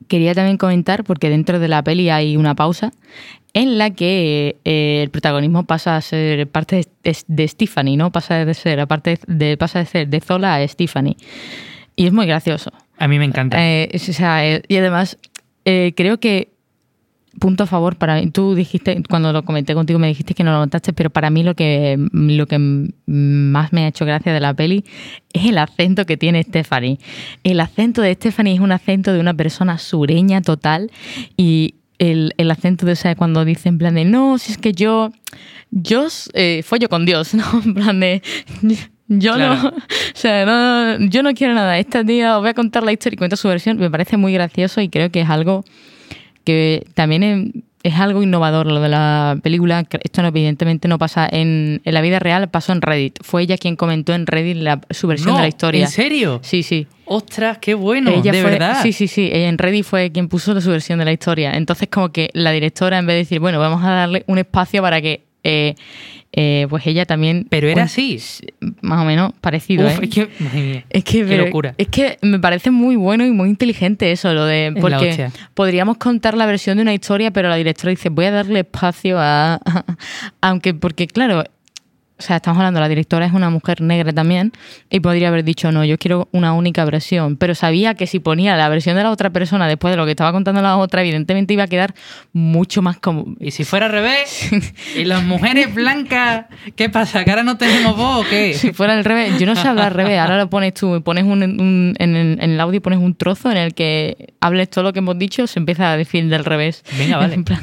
quería 0.09 0.35
también 0.35 0.57
comentar, 0.59 1.05
porque 1.05 1.29
dentro 1.31 1.59
de 1.59 1.69
la 1.69 1.83
peli 1.83 2.11
hay 2.11 2.37
una 2.37 2.55
pausa, 2.55 2.93
en 3.55 3.79
la 3.79 3.91
que 3.91 4.57
eh, 4.65 5.01
el 5.03 5.11
protagonismo 5.11 5.65
pasa 5.65 5.97
a 5.97 6.01
ser 6.01 6.47
parte 6.49 6.85
de, 7.03 7.17
de 7.27 7.49
Stephanie, 7.49 7.97
¿no? 7.97 8.11
Pasa 8.13 8.45
de 8.45 8.55
ser, 8.55 8.81
aparte 8.81 9.19
de, 9.27 9.57
pasa 9.57 9.79
de 9.79 9.87
ser 9.87 10.09
de 10.09 10.21
Zola 10.21 10.57
a 10.57 10.69
Stephanie. 10.69 11.17
Y 11.97 12.07
es 12.07 12.13
muy 12.13 12.27
gracioso. 12.27 12.73
A 12.99 13.09
mí 13.09 13.19
me 13.19 13.25
encanta. 13.25 13.57
Eh, 13.65 13.89
es- 13.93 14.09
o 14.09 14.13
sea, 14.13 14.47
eh, 14.47 14.63
y 14.69 14.77
además, 14.77 15.17
creo 15.65 16.19
que 16.21 16.53
punto 17.39 17.65
a 17.65 17.67
favor 17.67 17.97
para 17.97 18.21
mí. 18.21 18.31
Tú 18.31 18.55
dijiste, 18.55 19.03
cuando 19.09 19.33
lo 19.33 19.45
comenté 19.45 19.75
contigo, 19.75 19.99
me 19.99 20.07
dijiste 20.09 20.35
que 20.35 20.45
no 20.45 20.53
lo 20.53 20.59
notaste, 20.59 20.93
pero 20.93 21.11
para 21.11 21.31
mí 21.31 21.43
lo 21.43 21.55
que, 21.55 21.97
lo 22.13 22.47
que 22.47 22.59
más 23.07 23.73
me 23.73 23.85
ha 23.85 23.89
hecho 23.89 24.05
gracia 24.05 24.33
de 24.33 24.41
la 24.41 24.55
peli 24.55 24.85
es 25.33 25.47
el 25.47 25.59
acento 25.59 26.07
que 26.07 26.17
tiene 26.17 26.43
Stephanie. 26.43 26.99
El 27.43 27.61
acento 27.61 28.03
de 28.03 28.15
Stephanie 28.15 28.55
es 28.55 28.61
un 28.61 28.73
acento 28.73 29.13
de 29.13 29.21
una 29.21 29.35
persona 29.35 29.79
sureña 29.79 30.43
total 30.43 30.91
y 31.37 31.75
el, 31.99 32.35
el 32.37 32.51
acento 32.51 32.87
de 32.87 32.93
esa 32.93 33.15
cuando 33.15 33.45
dice 33.45 33.69
en 33.69 33.79
plan 33.79 33.95
de 33.95 34.05
no, 34.05 34.39
si 34.39 34.53
es 34.53 34.59
que 34.59 34.73
yo, 34.73 35.11
yo 35.71 36.07
eh, 36.35 36.63
follo 36.65 36.89
con 36.89 37.07
Dios, 37.07 37.35
¿no? 37.35 37.45
En 37.65 37.75
plan 37.75 38.01
de 38.01 38.23
yo 39.09 39.35
Claro. 39.35 39.63
no, 39.63 39.69
o 39.69 39.73
sea, 40.15 40.47
no, 40.47 41.07
yo 41.09 41.23
no 41.23 41.35
quiero 41.35 41.55
nada. 41.55 41.79
Esta 41.79 42.05
tía 42.05 42.37
os 42.37 42.43
voy 42.43 42.51
a 42.51 42.55
contar 42.55 42.83
la 42.83 42.93
historia 42.93 43.15
y 43.15 43.19
cuenta 43.19 43.37
su 43.37 43.49
versión. 43.49 43.77
Me 43.79 43.91
parece 43.91 44.17
muy 44.17 44.33
gracioso 44.33 44.81
y 44.81 44.89
creo 44.89 45.11
que 45.11 45.21
es 45.21 45.29
algo 45.29 45.65
que 46.45 46.87
también 46.95 47.65
es, 47.85 47.95
algo 48.01 48.23
innovador 48.23 48.67
lo 48.67 48.81
de 48.81 48.89
la 48.89 49.39
película. 49.43 49.85
Esto 50.03 50.23
no, 50.23 50.29
evidentemente 50.29 50.89
no 50.89 50.99
pasa 50.99 51.29
en, 51.31 51.81
en 51.85 51.95
la 51.95 52.01
vida 52.01 52.19
real, 52.19 52.49
pasó 52.51 52.73
en 52.73 52.83
Reddit. 52.83 53.19
Fue 53.23 53.43
ella 53.43 53.57
quien 53.59 53.77
comentó 53.77 54.13
en 54.15 54.27
Reddit 54.27 54.57
la- 54.57 54.81
su 54.91 55.07
versión 55.07 55.31
No, 55.31 55.37
de 55.37 55.43
la 55.43 55.49
historia. 55.49 55.85
¿En 55.85 55.91
serio? 55.91 56.41
Sí, 56.43 56.63
sí. 56.63 56.87
Ostras, 57.07 57.59
qué 57.59 57.75
bueno, 57.75 58.11
ella 58.11 58.33
de 58.33 58.41
fue, 58.43 58.51
verdad. 58.51 58.79
Sí, 58.83 58.93
sí, 58.93 59.07
sí. 59.07 59.31
Ella 59.33 59.49
en 59.49 59.59
Reddit 59.59 59.85
fue 59.85 60.11
quien 60.11 60.29
puso 60.29 60.59
su 60.61 60.71
versión 60.71 60.99
de 60.99 61.05
la 61.05 61.13
historia. 61.13 61.53
Entonces, 61.53 61.89
como 61.89 62.11
que 62.11 62.31
la 62.33 62.51
directora, 62.51 62.99
en 62.99 63.07
vez 63.07 63.15
de 63.15 63.19
decir, 63.19 63.41
bueno, 63.41 63.59
vamos 63.61 63.85
a 63.85 63.91
darle 63.91 64.25
un 64.27 64.39
espacio 64.39 64.81
para 64.83 65.01
que. 65.01 65.25
Eh, 65.45 65.75
eh, 66.33 66.67
pues 66.69 66.85
ella 66.87 67.07
también. 67.07 67.47
Pero 67.49 67.69
era 67.69 67.83
pues, 67.83 67.93
así. 67.93 68.19
Más 68.81 69.01
o 69.01 69.05
menos 69.05 69.33
parecido. 69.41 69.87
Uf, 69.87 70.01
¿eh? 70.01 70.05
es 70.05 70.11
que, 70.11 70.29
madre 70.41 70.63
mía, 70.63 70.85
Es 70.91 71.05
que, 71.05 71.19
qué 71.21 71.25
pero- 71.25 71.45
locura. 71.45 71.75
es 71.79 71.87
que 71.89 72.19
me 72.23 72.41
parece 72.41 72.73
muy 72.73 72.97
bueno 72.97 73.25
y 73.25 73.31
muy 73.31 73.49
inteligente 73.49 74.11
eso, 74.11 74.33
lo 74.35 74.45
de. 74.45 74.75
Porque 74.81 75.29
podríamos 75.55 75.99
contar 75.99 76.37
la 76.37 76.47
versión 76.47 76.79
de 76.79 76.83
una 76.83 76.93
historia, 76.95 77.31
pero 77.31 77.49
la 77.49 77.57
directora 77.57 77.91
dice, 77.91 78.09
voy 78.09 78.25
a 78.25 78.31
darle 78.33 78.61
espacio 78.61 79.17
a. 79.21 79.61
aunque, 80.41 80.75
porque 80.75 81.07
claro. 81.07 81.45
O 82.17 82.23
sea, 82.23 82.37
estamos 82.37 82.59
hablando, 82.59 82.79
la 82.79 82.89
directora 82.89 83.27
es 83.27 83.33
una 83.33 83.51
mujer 83.51 83.81
negra 83.81 84.13
también 84.13 84.53
y 84.89 85.01
podría 85.01 85.29
haber 85.29 85.43
dicho, 85.43 85.73
no, 85.73 85.85
yo 85.85 85.99
quiero 85.99 86.29
una 86.31 86.53
única 86.53 86.85
versión, 86.85 87.37
pero 87.37 87.57
sabía 87.57 87.95
que 87.95 88.07
si 88.07 88.21
ponía 88.21 88.57
la 88.57 88.69
versión 88.69 88.95
de 88.97 89.03
la 89.03 89.11
otra 89.11 89.31
persona 89.31 89.67
después 89.67 89.91
de 89.93 89.97
lo 89.97 90.05
que 90.05 90.13
estaba 90.13 90.31
contando 90.31 90.63
la 90.63 90.77
otra, 90.77 91.01
evidentemente 91.03 91.55
iba 91.55 91.65
a 91.65 91.67
quedar 91.67 91.93
mucho 92.33 92.83
más 92.83 92.99
como... 92.99 93.35
¿Y 93.41 93.51
si 93.51 93.65
fuera 93.65 93.87
al 93.87 93.93
revés? 93.93 94.49
¿Y 94.97 95.05
las 95.07 95.25
mujeres 95.25 95.75
blancas? 95.75 96.47
¿Qué 96.77 96.89
pasa? 96.89 97.25
¿Que 97.25 97.31
ahora 97.31 97.43
no 97.43 97.57
tenemos 97.59 97.97
voz 97.97 98.25
o 98.25 98.29
qué? 98.31 98.55
Si 98.55 98.73
fuera 98.73 98.95
al 98.95 99.05
revés, 99.05 99.37
yo 99.41 99.47
no 99.47 99.57
sé 99.57 99.67
hablar 99.67 99.87
al 99.89 99.95
revés. 99.95 100.19
Ahora 100.21 100.39
lo 100.39 100.49
pones 100.49 100.73
tú, 100.75 101.03
pones 101.03 101.25
un, 101.25 101.43
un- 101.43 101.95
en, 101.99 102.15
el, 102.17 102.39
en 102.41 102.51
el 102.53 102.61
audio 102.61 102.81
pones 102.81 103.01
un 103.01 103.17
trozo 103.17 103.51
en 103.51 103.57
el 103.57 103.75
que 103.75 104.35
hables 104.41 104.71
todo 104.71 104.85
lo 104.85 104.93
que 104.93 105.01
hemos 105.01 105.19
dicho, 105.19 105.49
se 105.49 105.59
empieza 105.59 105.91
a 105.91 105.97
decir 105.97 106.29
del 106.29 106.45
revés. 106.45 106.85
Venga, 106.97 107.17
vale. 107.17 107.35
En 107.35 107.43
plan, 107.45 107.61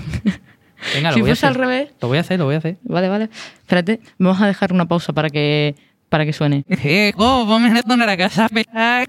Venga, 0.96 1.10
lo 1.10 1.16
si 1.16 1.22
voy 1.22 1.30
a 1.30 1.34
fuese 1.34 1.46
hacer. 1.46 1.62
al 1.62 1.68
revés, 1.68 1.90
Lo 2.02 2.08
voy 2.08 2.18
a 2.18 2.22
hacer, 2.22 2.40
lo 2.40 2.46
voy 2.46 2.56
a 2.56 2.58
hacer. 2.60 2.78
vale, 2.84 3.10
vale. 3.10 3.30
Espérate, 3.60 4.00
vamos 4.18 4.42
a 4.42 4.48
dejar 4.48 4.74
una 4.74 4.86
pausa 4.88 5.14
para 5.14 5.30
que 5.30 5.76
para 6.10 6.26
que 6.26 6.34
suene. 6.34 6.66
A 8.74 9.06
a. 9.06 9.08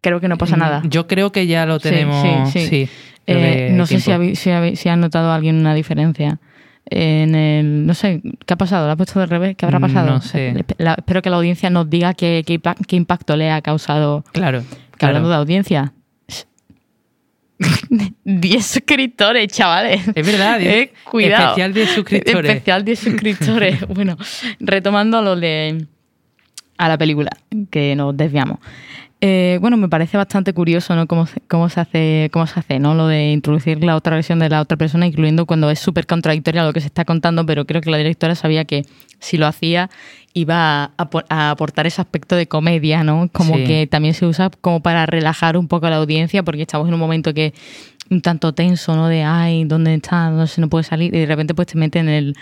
Creo 0.00 0.20
que 0.20 0.26
no 0.28 0.36
pasa 0.36 0.56
nada. 0.56 0.82
Yo 0.88 1.06
creo 1.06 1.30
que 1.30 1.46
ya 1.46 1.64
lo 1.66 1.78
tenemos. 1.78 2.50
sí, 2.50 2.60
sí. 2.60 2.68
sí, 2.68 2.88
Eh, 3.26 3.70
no 3.72 3.86
sé 3.86 4.00
si, 4.00 4.10
habéis- 4.10 4.38
si, 4.40 4.50
habéis- 4.50 4.80
si 4.80 4.88
ha 4.88 4.96
notado 4.96 5.30
alguien 5.32 5.56
una 5.56 5.74
diferencia. 5.74 6.40
En 6.86 7.36
el, 7.36 7.86
no 7.86 7.94
sé, 7.94 8.20
¿qué 8.46 8.54
ha 8.54 8.56
pasado? 8.56 8.86
¿Lo 8.86 8.92
ha 8.92 8.96
puesto 8.96 9.20
del 9.20 9.28
revés? 9.28 9.54
¿Qué 9.56 9.64
habrá 9.64 9.78
Mm, 9.78 9.82
pasado? 9.82 10.10
no 10.10 10.20
sé. 10.22 10.48
Eh, 10.48 10.64
la- 10.78 10.94
espero 10.94 11.22
que 11.22 11.30
la 11.30 11.36
audiencia 11.36 11.70
nos 11.70 11.88
diga 11.88 12.14
qué, 12.14 12.42
qué 12.44 12.58
qué 12.88 12.96
impacto 12.96 13.36
le 13.36 13.52
ha 13.52 13.60
causado 13.62 14.24
Claro. 14.32 14.64
Claro. 14.96 15.10
hablando 15.18 15.28
de 15.28 15.36
audiencia. 15.36 15.92
10 18.24 18.66
suscriptores, 18.66 19.48
chavales. 19.48 20.00
Es 20.14 20.26
verdad, 20.26 20.58
diez- 20.58 20.70
Eh, 20.90 20.92
cuidado. 21.10 21.44
especial 21.48 21.74
10 21.74 21.90
suscriptores. 21.90 22.50
Especial 22.50 22.84
10 22.84 22.98
suscriptores. 22.98 23.88
bueno, 23.88 24.16
retomando 24.60 25.22
lo 25.22 25.36
de. 25.36 25.86
a 26.78 26.88
la 26.88 26.96
película, 26.98 27.30
que 27.70 27.94
nos 27.96 28.16
desviamos. 28.16 28.58
Eh, 29.22 29.58
bueno, 29.60 29.76
me 29.76 29.86
parece 29.90 30.16
bastante 30.16 30.54
curioso, 30.54 30.96
¿no? 30.96 31.06
Cómo, 31.06 31.26
se- 31.26 31.42
cómo 31.46 31.68
se 31.68 31.78
hace, 31.80 32.30
cómo 32.32 32.46
se 32.46 32.58
hace, 32.60 32.78
¿no? 32.78 32.94
Lo 32.94 33.06
de 33.06 33.32
introducir 33.32 33.84
la 33.84 33.94
otra 33.94 34.14
versión 34.14 34.38
de 34.38 34.48
la 34.48 34.62
otra 34.62 34.78
persona, 34.78 35.06
incluyendo 35.06 35.44
cuando 35.44 35.68
es 35.70 35.78
súper 35.78 36.06
contradictoria 36.06 36.64
lo 36.64 36.72
que 36.72 36.80
se 36.80 36.86
está 36.86 37.04
contando, 37.04 37.44
pero 37.44 37.66
creo 37.66 37.82
que 37.82 37.90
la 37.90 37.98
directora 37.98 38.34
sabía 38.34 38.64
que 38.64 38.86
si 39.18 39.36
lo 39.36 39.46
hacía 39.46 39.90
iba 40.32 40.84
a, 40.96 41.08
a 41.28 41.50
aportar 41.50 41.86
ese 41.86 42.00
aspecto 42.00 42.36
de 42.36 42.46
comedia, 42.46 43.02
¿no? 43.02 43.28
Como 43.32 43.56
Sí. 43.56 43.64
que 43.64 43.86
también 43.86 44.14
se 44.14 44.26
usa 44.26 44.50
como 44.60 44.80
para 44.80 45.04
relajar 45.06 45.56
un 45.56 45.66
poco 45.68 45.86
a 45.86 45.90
la 45.90 45.96
audiencia, 45.96 46.42
porque 46.42 46.62
estamos 46.62 46.86
en 46.88 46.94
un 46.94 47.00
momento 47.00 47.34
que 47.34 47.52
un 48.10 48.20
tanto 48.22 48.52
tenso, 48.52 48.94
¿no? 48.96 49.08
De, 49.08 49.22
ay, 49.24 49.64
¿dónde 49.64 49.94
está? 49.94 50.30
No 50.30 50.46
se 50.46 50.60
no 50.60 50.68
puede 50.68 50.84
salir. 50.84 51.14
Y 51.14 51.20
de 51.20 51.26
repente 51.26 51.54
pues 51.54 51.68
te 51.68 51.78
mete 51.78 51.98
en 52.00 52.08
el, 52.08 52.36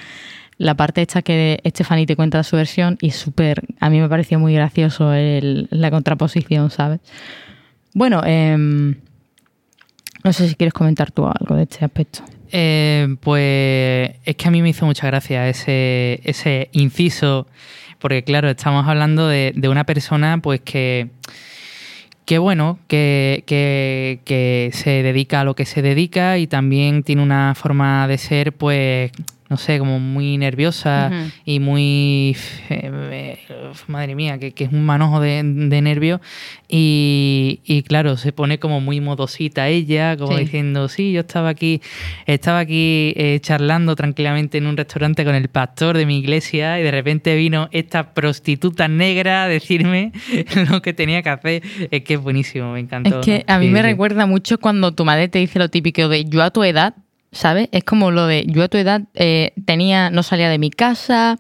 la 0.59 0.75
parte 0.75 1.03
esta 1.03 1.23
que 1.23 1.61
Stephanie 1.67 2.05
te 2.07 2.17
cuenta 2.17 2.43
su 2.43 2.57
versión 2.57 2.99
y 3.01 3.09
es 3.09 3.17
súper, 3.17 3.63
a 3.81 3.89
mí 3.91 4.01
me 4.01 4.09
pareció 4.09 4.39
muy 4.39 4.53
gracioso 4.55 5.13
el- 5.15 5.69
la 5.71 5.91
contraposición, 5.91 6.71
¿sabes? 6.71 7.01
Bueno, 7.95 8.23
em, 8.25 8.97
no 10.25 10.33
sé 10.33 10.49
si 10.49 10.55
quieres 10.57 10.75
comentar 10.75 11.11
tú 11.11 11.27
algo 11.27 11.55
de 11.57 11.63
este 11.63 11.85
aspecto. 11.85 12.21
Eh, 12.53 13.17
pues 13.21 14.13
es 14.25 14.37
que 14.37 14.49
a 14.49 14.51
mí 14.51 14.63
me 14.63 14.71
hizo 14.71 14.87
mucha 14.87 15.07
gracia 15.07 15.49
ese, 15.49 16.69
inciso, 16.73 17.47
porque 17.99 18.25
claro, 18.25 18.49
estamos 18.49 18.87
hablando 18.87 19.29
de, 19.29 19.55
una 19.69 19.85
persona 19.85 20.39
pues 20.39 20.61
que, 20.61 21.09
que 22.25 22.39
bueno, 22.39 22.79
que, 22.89 23.45
que 23.47 24.71
se 24.73 25.03
dedica 25.03 25.41
a 25.41 25.45
lo 25.45 25.55
que 25.55 25.67
se 25.67 25.83
dedica 25.83 26.39
y 26.39 26.47
también 26.47 27.03
tiene 27.03 27.23
una 27.23 27.55
forma 27.55 28.07
de 28.09 28.19
ser 28.19 28.53
pues, 28.53 29.13
no 29.49 29.57
sé, 29.57 29.79
como 29.79 29.99
muy 29.99 30.37
nerviosa 30.39 31.11
y 31.45 31.59
muy... 31.61 32.37
eh, 32.69 33.39
eh, 33.49 33.71
madre 33.87 34.15
mía, 34.15 34.39
que, 34.39 34.53
que 34.53 34.65
es 34.65 34.73
un 34.73 34.85
manojo 34.85 35.21
de, 35.21 35.43
de 35.43 35.81
nervios 35.83 36.21
y, 36.69 37.61
y 37.65 37.83
claro, 37.83 38.17
se 38.17 38.33
pone 38.33 38.59
como 38.59 38.81
muy 38.81 39.01
modosita 39.01 39.69
ella, 39.69 40.17
como 40.17 40.37
Sí. 40.37 40.45
diciendo, 40.45 40.89
sí, 40.89 41.13
yo 41.13 41.21
estaba 41.21 41.49
aquí, 41.49 41.81
estaba 42.27 42.59
aquí 42.61 43.15
eh, 43.17 43.39
charlando 43.41 43.97
tranquilamente 43.97 44.59
en 44.59 44.67
un 44.67 44.77
restaurante 44.77 45.25
con 45.25 45.35
el 45.35 45.49
pastor 45.49 45.97
de 45.97 46.07
mi 46.07 46.19
iglesia 46.19 46.79
y 46.79 46.83
de 46.83 46.91
repente 46.91 47.35
vino 47.37 47.69
esta 47.73 48.13
prostituta 48.15 48.87
negra 48.89 49.45
a 49.45 49.49
decirme 49.49 50.13
lo 50.71 50.83
que 50.83 50.93
tenía 50.93 51.23
que 51.23 51.31
hacer. 51.31 51.63
Es 51.91 52.03
que 52.03 52.15
es 52.15 52.21
buenísimo, 52.21 52.73
me 52.73 52.81
encantó. 52.81 53.21
Es 53.21 53.25
que 53.27 53.45
a 53.47 53.59
mí 53.59 53.67
Sí, 53.67 53.73
me 53.73 53.79
sí. 53.81 53.85
recuerda 53.85 54.27
mucho 54.27 54.59
cuando 54.59 54.93
tu 54.93 55.05
madre 55.05 55.29
te 55.29 55.39
dice 55.39 55.59
lo 55.59 55.69
típico 55.69 56.09
de 56.09 56.25
yo 56.25 56.43
a 56.43 56.51
tu 56.51 56.63
edad, 56.65 56.95
¿sabes? 57.33 57.69
Es 57.73 57.85
como 57.85 58.11
lo 58.11 58.27
de 58.27 58.45
yo 58.49 58.63
a 58.63 58.69
tu 58.69 58.79
edad 58.79 59.03
eh, 59.15 59.53
tenía, 59.67 60.11
no 60.11 60.23
salía 60.23 60.49
de 60.49 60.59
mi 60.59 60.71
casa, 60.71 61.37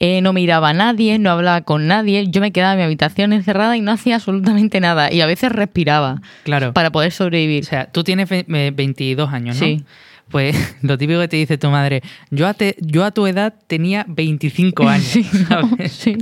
eh, 0.00 0.20
no 0.20 0.32
miraba 0.32 0.70
a 0.70 0.72
nadie, 0.74 1.18
no 1.18 1.30
hablaba 1.30 1.60
con 1.62 1.86
nadie, 1.86 2.26
yo 2.28 2.40
me 2.40 2.50
quedaba 2.52 2.72
en 2.72 2.78
mi 2.78 2.84
habitación 2.84 3.32
encerrada 3.32 3.76
y 3.76 3.80
no 3.80 3.92
hacía 3.92 4.16
absolutamente 4.16 4.80
nada 4.80 5.12
y 5.12 5.20
a 5.20 5.26
veces 5.26 5.52
respiraba 5.52 6.20
Claro. 6.44 6.72
para 6.72 6.90
poder 6.90 7.12
sobrevivir. 7.12 7.62
O 7.62 7.66
sea, 7.66 7.86
tú 7.86 8.02
tienes 8.04 8.28
ve- 8.28 8.46
eh, 8.48 8.72
22 8.74 9.32
años, 9.32 9.56
¿no? 9.56 9.64
Sí. 9.66 9.84
Pues 10.30 10.54
lo 10.82 10.98
típico 10.98 11.20
que 11.20 11.28
te 11.28 11.36
dice 11.38 11.56
tu 11.56 11.70
madre, 11.70 12.02
yo 12.30 12.46
a, 12.48 12.52
te- 12.54 12.76
yo 12.80 13.04
a 13.04 13.12
tu 13.12 13.26
edad 13.26 13.54
tenía 13.66 14.04
25 14.08 14.82
años. 14.88 15.04
Sí, 15.06 15.24
¿no? 15.48 15.68
¿sabes? 15.70 15.92
sí, 15.92 16.16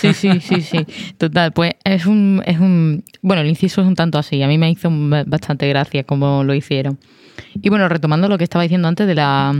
sí, 0.00 0.12
sí, 0.12 0.40
sí, 0.40 0.60
sí. 0.62 0.86
Total, 1.18 1.52
pues 1.52 1.74
es 1.84 2.06
un, 2.06 2.42
es 2.46 2.58
un. 2.58 3.04
Bueno, 3.22 3.42
el 3.42 3.48
inciso 3.48 3.80
es 3.82 3.86
un 3.86 3.94
tanto 3.94 4.18
así. 4.18 4.42
A 4.42 4.48
mí 4.48 4.58
me 4.58 4.68
hizo 4.70 4.88
bastante 5.26 5.68
gracia 5.68 6.02
cómo 6.02 6.42
lo 6.42 6.52
hicieron. 6.54 6.98
Y 7.60 7.68
bueno, 7.68 7.88
retomando 7.88 8.28
lo 8.28 8.38
que 8.38 8.44
estaba 8.44 8.62
diciendo 8.62 8.88
antes 8.88 9.06
de 9.06 9.14
la 9.14 9.54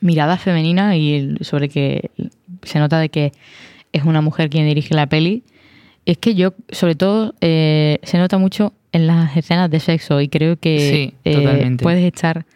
mirada 0.00 0.36
femenina 0.36 0.96
y 0.96 1.36
sobre 1.40 1.68
que 1.68 2.10
se 2.62 2.78
nota 2.78 2.98
de 2.98 3.08
que 3.08 3.32
es 3.92 4.04
una 4.04 4.20
mujer 4.20 4.50
quien 4.50 4.66
dirige 4.66 4.94
la 4.94 5.06
peli, 5.06 5.42
es 6.04 6.18
que 6.18 6.34
yo, 6.34 6.54
sobre 6.70 6.94
todo, 6.94 7.34
eh, 7.40 7.98
se 8.02 8.18
nota 8.18 8.38
mucho 8.38 8.72
en 8.92 9.06
las 9.06 9.36
escenas 9.36 9.70
de 9.70 9.80
sexo 9.80 10.20
y 10.20 10.28
creo 10.28 10.56
que 10.58 10.78
Sí, 10.78 11.14
eh, 11.24 11.76
puedes 11.82 12.04
estar 12.04 12.46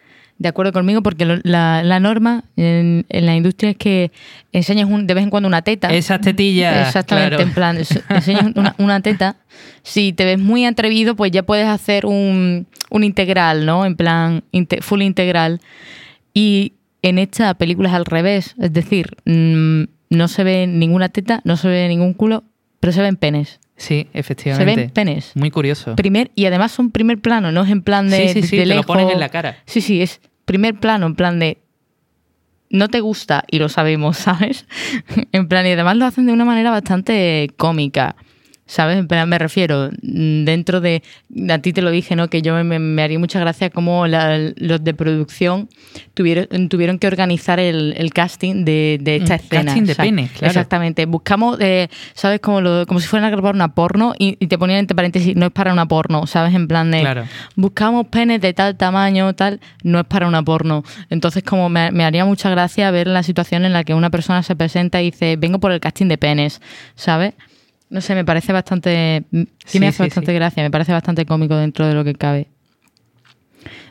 de 0.41 0.49
acuerdo 0.49 0.71
conmigo 0.73 1.01
porque 1.03 1.25
lo- 1.25 1.39
la, 1.43 1.83
la 1.83 1.99
norma 1.99 2.43
en, 2.57 3.05
en 3.09 3.25
la 3.25 3.35
industria 3.35 3.69
es 3.71 3.77
que 3.77 4.11
enseñes 4.51 4.85
un- 4.85 5.05
de 5.05 5.13
vez 5.13 5.23
en 5.23 5.29
cuando 5.29 5.47
una 5.47 5.61
teta. 5.61 5.93
Esas 5.93 6.19
tetillas. 6.21 6.87
Exactamente, 6.87 7.35
claro. 7.35 7.43
en 7.43 7.53
plan, 7.53 7.77
enseñas 8.09 8.45
una, 8.55 8.75
una 8.79 8.99
teta. 9.01 9.35
Si 9.83 10.13
te 10.13 10.25
ves 10.25 10.39
muy 10.39 10.65
atrevido, 10.65 11.15
pues 11.15 11.31
ya 11.31 11.43
puedes 11.43 11.67
hacer 11.67 12.05
un, 12.05 12.65
un 12.89 13.03
integral, 13.03 13.65
¿no? 13.65 13.85
En 13.85 13.95
plan, 13.95 14.43
inte- 14.51 14.81
full 14.81 15.01
integral. 15.03 15.61
Y 16.33 16.73
en 17.01 17.19
esta 17.19 17.53
película 17.53 17.89
es 17.89 17.95
al 17.95 18.05
revés. 18.05 18.55
Es 18.59 18.73
decir, 18.73 19.15
mm, 19.25 19.83
no 20.09 20.27
se 20.27 20.43
ve 20.43 20.67
ninguna 20.67 21.09
teta, 21.09 21.41
no 21.43 21.55
se 21.57 21.67
ve 21.67 21.87
ningún 21.87 22.13
culo, 22.13 22.43
pero 22.79 22.91
se 22.93 23.01
ven 23.01 23.15
penes. 23.15 23.59
Sí, 23.77 24.07
Se 24.11 24.19
efectivamente. 24.19 24.75
ven 24.75 24.89
penes. 24.91 25.31
Muy 25.35 25.49
curioso. 25.49 25.95
Primer, 25.95 26.29
y 26.35 26.45
además 26.45 26.71
son 26.71 26.91
primer 26.91 27.19
plano, 27.19 27.51
no 27.51 27.63
es 27.63 27.71
en 27.71 27.81
plan 27.81 28.09
de, 28.11 28.27
Sí, 28.27 28.41
sí, 28.41 28.47
sí, 28.47 28.57
de 28.57 28.63
te 28.67 28.75
lo 28.75 28.83
ponen 28.83 29.09
en 29.09 29.19
la 29.19 29.29
cara. 29.29 29.57
Sí, 29.65 29.81
sí, 29.81 30.01
es 30.03 30.21
primer 30.51 30.77
plano, 30.77 31.05
en 31.05 31.15
plan 31.15 31.39
de 31.39 31.59
no 32.69 32.89
te 32.89 32.99
gusta 32.99 33.45
y 33.49 33.57
lo 33.57 33.69
sabemos, 33.69 34.17
¿sabes? 34.27 34.67
en 35.31 35.47
plan, 35.47 35.65
y 35.65 35.71
además 35.71 35.95
lo 35.95 36.05
hacen 36.05 36.25
de 36.25 36.33
una 36.33 36.43
manera 36.43 36.71
bastante 36.71 37.49
cómica. 37.55 38.17
¿Sabes? 38.73 38.97
En 38.99 39.05
plan, 39.09 39.27
me 39.27 39.37
refiero, 39.37 39.89
mm, 40.01 40.45
dentro 40.45 40.79
de, 40.79 41.03
a 41.49 41.57
ti 41.59 41.73
te 41.73 41.81
lo 41.81 41.91
dije, 41.91 42.15
¿no? 42.15 42.29
Que 42.29 42.41
yo 42.41 42.53
me, 42.63 42.79
me 42.79 43.01
haría 43.03 43.19
mucha 43.19 43.37
gracia 43.37 43.69
cómo 43.69 44.07
la- 44.07 44.39
los 44.55 44.81
de 44.81 44.93
producción 44.93 45.67
tuvieron, 46.13 46.69
tuvieron 46.69 46.97
que 46.97 47.07
organizar 47.07 47.59
el, 47.59 47.93
el 47.97 48.13
casting 48.13 48.63
de, 48.63 48.97
de 49.01 49.17
esta 49.17 49.35
escena. 49.35 49.65
casting 49.65 49.83
de 49.83 49.95
pene, 49.95 50.29
claro. 50.29 50.47
Exactamente. 50.47 51.05
Buscamos, 51.05 51.57
eh, 51.59 51.89
¿sabes? 52.13 52.39
Como, 52.39 52.61
lo- 52.61 52.85
como 52.85 53.01
si 53.01 53.07
fueran 53.07 53.27
a 53.27 53.29
grabar 53.29 53.55
una 53.55 53.75
porno 53.75 54.13
y, 54.17 54.37
y 54.39 54.47
te 54.47 54.57
ponían 54.57 54.79
entre 54.79 54.95
paréntesis, 54.95 55.35
no 55.35 55.47
es 55.47 55.51
para 55.51 55.73
una 55.73 55.85
porno, 55.85 56.25
¿sabes? 56.25 56.55
En 56.55 56.69
plan 56.69 56.91
de, 56.91 57.01
Claro. 57.01 57.25
buscamos 57.57 58.07
penes 58.07 58.39
de 58.39 58.53
tal 58.53 58.77
tamaño, 58.77 59.33
tal, 59.33 59.59
no 59.83 59.99
es 59.99 60.05
para 60.05 60.27
una 60.27 60.43
porno. 60.43 60.85
Entonces, 61.09 61.43
como 61.43 61.67
me, 61.67 61.91
me 61.91 62.05
haría 62.05 62.23
mucha 62.23 62.49
gracia 62.49 62.89
ver 62.91 63.07
la 63.07 63.21
situación 63.23 63.65
en 63.65 63.73
la 63.73 63.83
que 63.83 63.93
una 63.93 64.09
persona 64.09 64.43
se 64.43 64.55
presenta 64.55 65.01
y 65.01 65.11
dice, 65.11 65.35
vengo 65.35 65.59
por 65.59 65.73
el 65.73 65.81
casting 65.81 66.07
de 66.07 66.17
penes, 66.17 66.61
¿sabes? 66.95 67.33
No 67.91 68.01
sé, 68.01 68.15
me 68.15 68.25
parece 68.25 68.51
bastante. 68.53 69.23
Sí, 69.31 69.47
Sí, 69.65 69.79
me 69.79 69.87
hace 69.87 69.97
sí, 69.97 70.03
bastante 70.03 70.31
sí. 70.31 70.35
gracia, 70.35 70.63
me 70.63 70.71
parece 70.71 70.91
bastante 70.93 71.25
cómico 71.25 71.55
dentro 71.57 71.85
de 71.87 71.93
lo 71.93 72.03
que 72.03 72.15
cabe. 72.15 72.47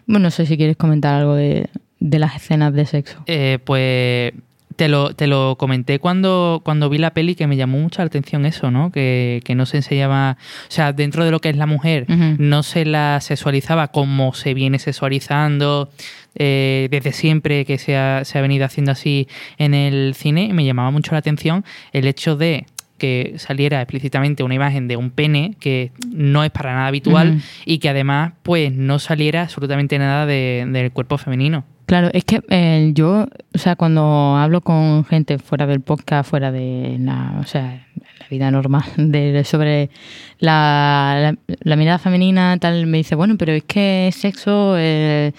Bueno, 0.06 0.24
no 0.24 0.30
sé 0.30 0.46
si 0.46 0.56
quieres 0.56 0.76
comentar 0.76 1.20
algo 1.20 1.34
de, 1.34 1.68
de 2.00 2.18
las 2.18 2.34
escenas 2.34 2.72
de 2.72 2.86
sexo. 2.86 3.22
Eh, 3.26 3.58
pues 3.64 4.32
te 4.76 4.88
lo, 4.88 5.14
te 5.14 5.26
lo 5.26 5.56
comenté 5.58 5.98
cuando, 5.98 6.62
cuando 6.64 6.88
vi 6.88 6.96
la 6.96 7.12
peli 7.12 7.34
que 7.34 7.46
me 7.46 7.56
llamó 7.56 7.78
mucha 7.78 8.02
la 8.02 8.06
atención 8.06 8.46
eso, 8.46 8.70
¿no? 8.70 8.90
Que, 8.90 9.42
que 9.44 9.54
no 9.54 9.66
se 9.66 9.76
enseñaba, 9.76 10.38
o 10.40 10.70
sea, 10.70 10.92
dentro 10.94 11.24
de 11.24 11.30
lo 11.30 11.38
que 11.40 11.50
es 11.50 11.56
la 11.56 11.66
mujer, 11.66 12.06
no 12.08 12.62
se 12.62 12.86
la 12.86 13.20
sexualizaba 13.20 13.88
como 13.88 14.32
se 14.32 14.54
viene 14.54 14.78
sexualizando 14.78 15.90
eh, 16.34 16.88
desde 16.90 17.12
siempre 17.12 17.66
que 17.66 17.76
se 17.76 17.96
ha, 17.98 18.24
se 18.24 18.38
ha 18.38 18.40
venido 18.40 18.64
haciendo 18.64 18.92
así 18.92 19.28
en 19.58 19.74
el 19.74 20.14
cine. 20.16 20.44
Y 20.44 20.52
me 20.54 20.64
llamaba 20.64 20.90
mucho 20.90 21.12
la 21.12 21.18
atención 21.18 21.64
el 21.92 22.06
hecho 22.06 22.36
de 22.36 22.64
que 23.00 23.34
saliera 23.38 23.80
explícitamente 23.82 24.44
una 24.44 24.54
imagen 24.54 24.86
de 24.86 24.96
un 24.96 25.10
pene 25.10 25.56
que 25.58 25.90
no 26.08 26.44
es 26.44 26.50
para 26.52 26.72
nada 26.74 26.86
habitual 26.86 27.40
y 27.64 27.78
que 27.78 27.88
además 27.88 28.34
pues 28.44 28.72
no 28.72 29.00
saliera 29.00 29.42
absolutamente 29.42 29.98
nada 29.98 30.26
de- 30.26 30.64
del 30.70 30.92
cuerpo 30.92 31.18
femenino. 31.18 31.64
Claro, 31.86 32.08
es 32.12 32.22
que 32.24 32.40
eh, 32.50 32.92
yo, 32.94 33.26
o 33.52 33.58
sea, 33.58 33.74
cuando 33.74 34.36
hablo 34.36 34.60
con 34.60 35.04
gente 35.04 35.38
fuera 35.38 35.66
del 35.66 35.80
podcast, 35.80 36.30
fuera 36.30 36.52
de 36.52 36.96
la, 37.00 37.38
o 37.40 37.44
sea, 37.46 37.84
la 38.20 38.26
vida 38.30 38.48
normal, 38.52 38.84
de, 38.96 39.42
sobre 39.42 39.90
la, 40.38 41.16
la, 41.20 41.54
la 41.62 41.76
mirada 41.76 41.98
femenina, 41.98 42.56
tal, 42.60 42.86
me 42.86 42.98
dice, 42.98 43.16
bueno, 43.16 43.34
pero 43.36 43.52
es 43.52 43.64
que 43.64 44.10
sexo, 44.12 44.76
eh, 44.78 45.32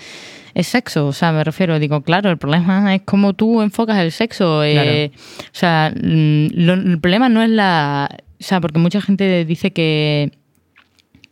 es 0.53 0.67
sexo, 0.67 1.07
o 1.07 1.13
sea, 1.13 1.31
me 1.31 1.43
refiero, 1.43 1.79
digo, 1.79 2.01
claro, 2.01 2.29
el 2.29 2.37
problema 2.37 2.93
es 2.95 3.01
cómo 3.03 3.33
tú 3.33 3.61
enfocas 3.61 3.97
el 3.99 4.11
sexo. 4.11 4.63
eh, 4.63 5.11
O 5.15 5.49
sea, 5.53 5.93
mm, 5.95 6.47
lo- 6.53 6.73
el 6.73 6.99
problema 6.99 7.29
no 7.29 7.41
es 7.41 7.49
la, 7.49 8.09
o 8.39 8.43
sea, 8.43 8.59
porque 8.61 8.79
mucha 8.79 9.01
gente 9.01 9.45
dice 9.45 9.71
que 9.71 10.31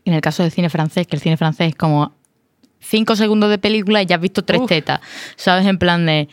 en 0.05 0.13
el 0.13 0.21
caso 0.21 0.43
del 0.43 0.51
cine 0.51 0.69
francés, 0.69 1.05
que 1.07 1.15
el 1.15 1.21
cine 1.21 1.37
francés 1.37 1.69
es 1.69 1.75
como 1.75 2.15
cinco 2.79 3.15
segundos 3.15 3.49
de 3.49 3.57
película 3.57 4.01
y 4.01 4.05
ya 4.05 4.15
has 4.15 4.21
visto 4.21 4.43
tres 4.43 4.61
Uf. 4.61 4.67
tetas, 4.69 5.01
¿sabes? 5.35 5.65
En 5.67 5.77
plan 5.77 6.05
de... 6.05 6.27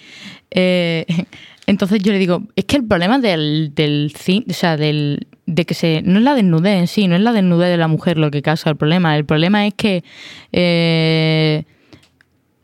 eh, 0.51 1.05
entonces 1.67 2.01
yo 2.03 2.13
le 2.13 2.19
digo, 2.19 2.45
es 2.55 2.65
que 2.67 2.77
el 2.77 2.85
problema 2.87 3.19
del, 3.19 3.73
del 3.75 4.13
cine, 4.17 4.47
o 4.49 4.53
sea, 4.55 4.77
del, 4.77 5.27
de 5.47 5.65
que 5.67 5.75
se... 5.75 6.01
No 6.03 6.19
es 6.19 6.25
la 6.25 6.35
desnudez 6.37 6.79
en 6.79 6.87
sí, 6.87 7.09
no 7.09 7.17
es 7.17 7.21
la 7.23 7.33
desnudez 7.33 7.69
de 7.69 7.77
la 7.77 7.89
mujer 7.89 8.17
lo 8.19 8.31
que 8.31 8.41
causa 8.43 8.71
el 8.71 8.77
problema. 8.77 9.17
El 9.17 9.25
problema 9.25 9.67
es 9.67 9.75
que 9.75 10.05
eh, 10.53 11.65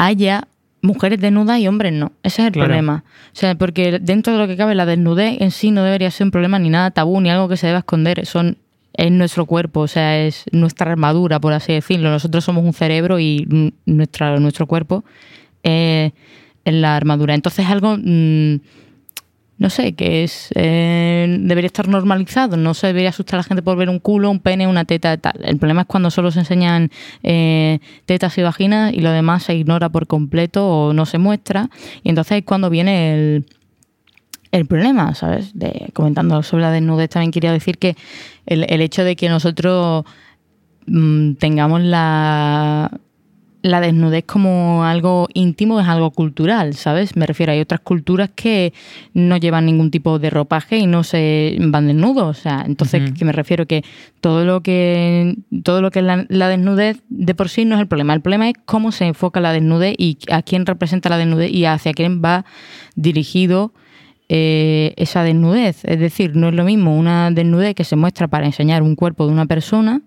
haya 0.03 0.49
mujeres 0.83 1.21
desnudas 1.21 1.59
y 1.61 1.69
hombres 1.69 1.93
no. 1.93 2.11
Ese 2.25 2.43
es 2.43 2.47
el 2.49 2.53
Claro. 2.53 2.67
problema. 2.69 3.05
O 3.29 3.37
sea, 3.37 3.55
porque 3.55 3.99
dentro 4.01 4.33
de 4.33 4.38
lo 4.41 4.49
que 4.49 4.57
cabe, 4.57 4.75
la 4.75 4.85
desnudez 4.85 5.41
en 5.41 5.53
sí 5.53 5.71
no 5.71 5.85
debería 5.85 6.11
ser 6.11 6.27
un 6.27 6.31
problema 6.33 6.59
ni 6.59 6.71
nada 6.71 6.91
tabú, 6.91 7.21
ni 7.21 7.31
algo 7.31 7.49
que 7.49 7.57
se 7.57 7.69
deba 7.69 7.79
esconder. 7.79 8.27
Son 8.27 8.57
es 8.95 9.11
nuestro 9.11 9.47
cuerpo, 9.47 9.81
o 9.81 9.88
sea, 9.88 10.19
es 10.19 10.45
nuestra 10.53 10.91
armadura, 10.93 11.41
por 11.41 11.53
así 11.55 11.73
decirlo. 11.73 12.11
Nosotros 12.11 12.45
somos 12.45 12.65
un 12.65 12.75
cerebro 12.75 13.19
y 13.21 13.47
nuestra, 13.87 14.38
nuestro 14.38 14.67
cuerpo 14.67 15.05
es 15.62 16.12
la 16.65 16.97
armadura. 16.97 17.35
Entonces, 17.35 17.67
algo, 17.67 17.97
mm, 17.97 18.57
no 19.62 19.70
sé, 19.70 19.92
que 19.92 20.25
es 20.25 20.48
eh, 20.57 21.38
debería 21.38 21.68
estar 21.68 21.87
normalizado. 21.87 22.57
No 22.57 22.75
se 22.75 22.88
debería 22.88 23.11
asustar 23.11 23.37
a 23.37 23.38
la 23.38 23.44
gente 23.44 23.62
por 23.62 23.77
ver 23.77 23.88
un 23.88 24.01
culo, 24.01 24.29
un 24.29 24.40
pene, 24.40 24.66
una 24.66 24.85
teta, 24.85 25.16
tal. 25.18 25.38
El 25.44 25.57
problema 25.59 25.83
es 25.83 25.87
cuando 25.87 26.11
solo 26.11 26.33
se 26.33 26.40
enseñan 26.40 26.90
eh, 27.22 27.79
tetas 28.05 28.37
y 28.38 28.42
vaginas 28.42 28.92
y 28.92 28.98
lo 28.98 29.12
demás 29.12 29.44
se 29.44 29.55
ignora 29.55 29.88
por 29.88 30.09
completo 30.09 30.66
o 30.66 30.92
no 30.92 31.07
se 31.07 31.18
muestra. 31.18 31.70
Y 32.03 32.09
entonces 32.09 32.38
es 32.38 32.44
cuando 32.44 32.70
viene 32.70 33.14
el 33.14 33.46
el 34.51 34.66
problema, 34.66 35.14
¿sabes? 35.14 35.55
Comentando 35.94 36.42
sobre 36.42 36.64
la 36.64 36.72
desnudez, 36.72 37.09
también 37.09 37.31
quería 37.31 37.53
decir 37.53 37.79
que 37.79 37.96
el, 38.44 38.66
el 38.68 38.83
hecho 38.83 39.03
de 39.03 39.16
que 39.16 39.31
nosotros 39.31 40.05
mm, 40.87 41.35
tengamos 41.35 41.81
la, 41.81 42.90
la 43.62 43.81
desnudez 43.81 44.25
como 44.25 44.85
algo 44.85 45.29
íntimo 45.35 45.81
es 45.81 45.88
algo 45.88 46.11
cultural, 46.11 46.75
¿sabes? 46.75 47.16
Me 47.16 47.27
refiero, 47.27 47.53
hay 47.53 47.61
otras 47.61 47.81
culturas 47.81 48.31
que 48.35 48.72
no 49.14 49.37
llevan 49.37 49.66
ningún 49.66 49.90
tipo 49.90 50.18
de 50.18 50.31
ropaje 50.31 50.79
y 50.79 50.87
no 50.87 51.05
se 51.05 51.57
van 51.61 51.87
desnudos, 51.87 52.38
o 52.38 52.40
sea, 52.40 52.64
entonces, 52.66 53.12
que 53.12 53.25
me 53.25 53.33
refiero 53.33 53.66
que 53.66 53.85
todo 54.20 54.44
lo 54.44 54.62
que 54.62 55.37
todo 55.62 55.81
lo 55.81 55.90
que 55.90 56.01
es 56.01 56.05
la, 56.05 56.27
la 56.29 56.48
desnudez 56.48 57.03
de 57.09 57.35
por 57.35 57.48
sí 57.48 57.64
no 57.64 57.77
es 57.77 57.81
el 57.81 57.88
problema, 57.88 58.14
el 58.14 58.20
problema 58.20 58.48
es 58.48 58.55
cómo 58.64 58.92
se 58.92 59.07
enfoca 59.07 59.40
la 59.40 59.53
desnudez 59.53 59.94
y 59.96 60.18
a 60.31 60.42
quién 60.42 60.66
representa 60.66 61.09
la 61.09 61.18
desnudez 61.18 61.51
y 61.51 61.64
hacia 61.64 61.92
quién 61.92 62.22
va 62.22 62.44
dirigido 62.96 63.72
eh, 64.35 64.94
esa 64.96 65.25
desnudez. 65.25 65.85
Es 65.85 65.98
decir, 66.01 66.37
no 66.37 66.48
es 66.48 66.55
lo 66.55 66.64
mismo 66.64 66.96
una 66.96 67.31
desnudez 67.31 67.75
que 67.75 67.85
se 67.85 67.96
muestra 67.96 68.29
para 68.29 68.46
enseñar 68.46 68.83
un 68.83 68.96
cuerpo 68.96 69.27
de 69.27 69.33
una 69.33 69.44
persona, 69.44 70.01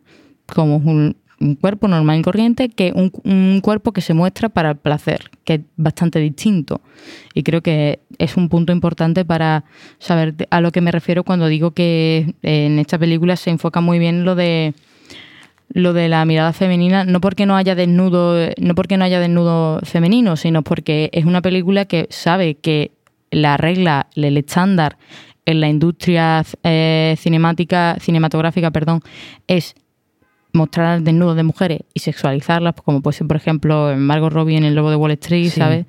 como 0.47 0.77
un, 0.77 1.15
un 1.39 1.55
cuerpo 1.55 1.87
normal 1.87 2.19
y 2.19 2.21
corriente, 2.21 2.69
que 2.69 2.93
un, 2.93 3.59
cuerpo 3.61 3.91
que 3.91 4.01
se 4.01 4.13
muestra 4.13 4.49
para 4.49 4.71
el 4.71 4.77
placer, 4.77 5.29
que 5.43 5.55
es 5.55 5.61
bastante 5.75 6.19
distinto. 6.19 6.81
Y 7.33 7.43
creo 7.43 7.61
que 7.61 7.99
es 8.17 8.37
un 8.37 8.49
punto 8.49 8.71
importante 8.71 9.25
para 9.25 9.65
saber 9.99 10.35
a 10.49 10.61
lo 10.61 10.71
que 10.71 10.81
me 10.81 10.91
refiero 10.91 11.23
cuando 11.23 11.47
digo 11.47 11.71
que 11.71 12.35
eh, 12.43 12.65
en 12.67 12.79
esta 12.79 12.97
película 12.97 13.35
se 13.35 13.49
enfoca 13.49 13.81
muy 13.81 13.99
bien 13.99 14.25
lo 14.25 14.35
de 14.35 14.73
lo 15.69 15.93
de 15.93 16.07
la 16.07 16.23
mirada 16.25 16.53
femenina, 16.53 17.03
no 17.03 17.19
porque 17.19 17.45
no 17.45 17.57
haya 17.57 17.75
desnudo, 17.75 18.49
no 18.57 18.75
porque 18.75 18.97
no 18.97 19.03
haya 19.03 19.19
desnudo 19.19 19.79
femenino, 19.83 20.37
sino 20.37 20.61
porque 20.61 21.09
es 21.11 21.25
una 21.25 21.41
película 21.41 21.85
que 21.85 22.07
sabe 22.11 22.55
que 22.55 22.91
la 23.31 23.57
regla, 23.57 24.07
el 24.15 24.37
estándar 24.37 24.97
en 25.45 25.59
la 25.59 25.67
industria 25.67 26.43
eh, 26.63 27.15
cinemática, 27.17 27.97
cinematográfica, 27.99 28.71
perdón, 28.71 29.01
es 29.47 29.75
mostrar 30.55 31.01
desnudos 31.01 31.35
de 31.35 31.43
mujeres 31.43 31.79
y 31.93 31.99
sexualizarlas, 31.99 32.73
como 32.83 33.01
puede 33.01 33.17
ser, 33.17 33.27
por 33.27 33.37
ejemplo, 33.37 33.91
en 33.91 33.99
Margot 33.99 34.31
Robbie 34.33 34.57
en 34.57 34.63
El 34.63 34.75
Lobo 34.75 34.89
de 34.89 34.95
Wall 34.95 35.11
Street, 35.11 35.49
Sí. 35.49 35.59
¿sabes? 35.59 35.85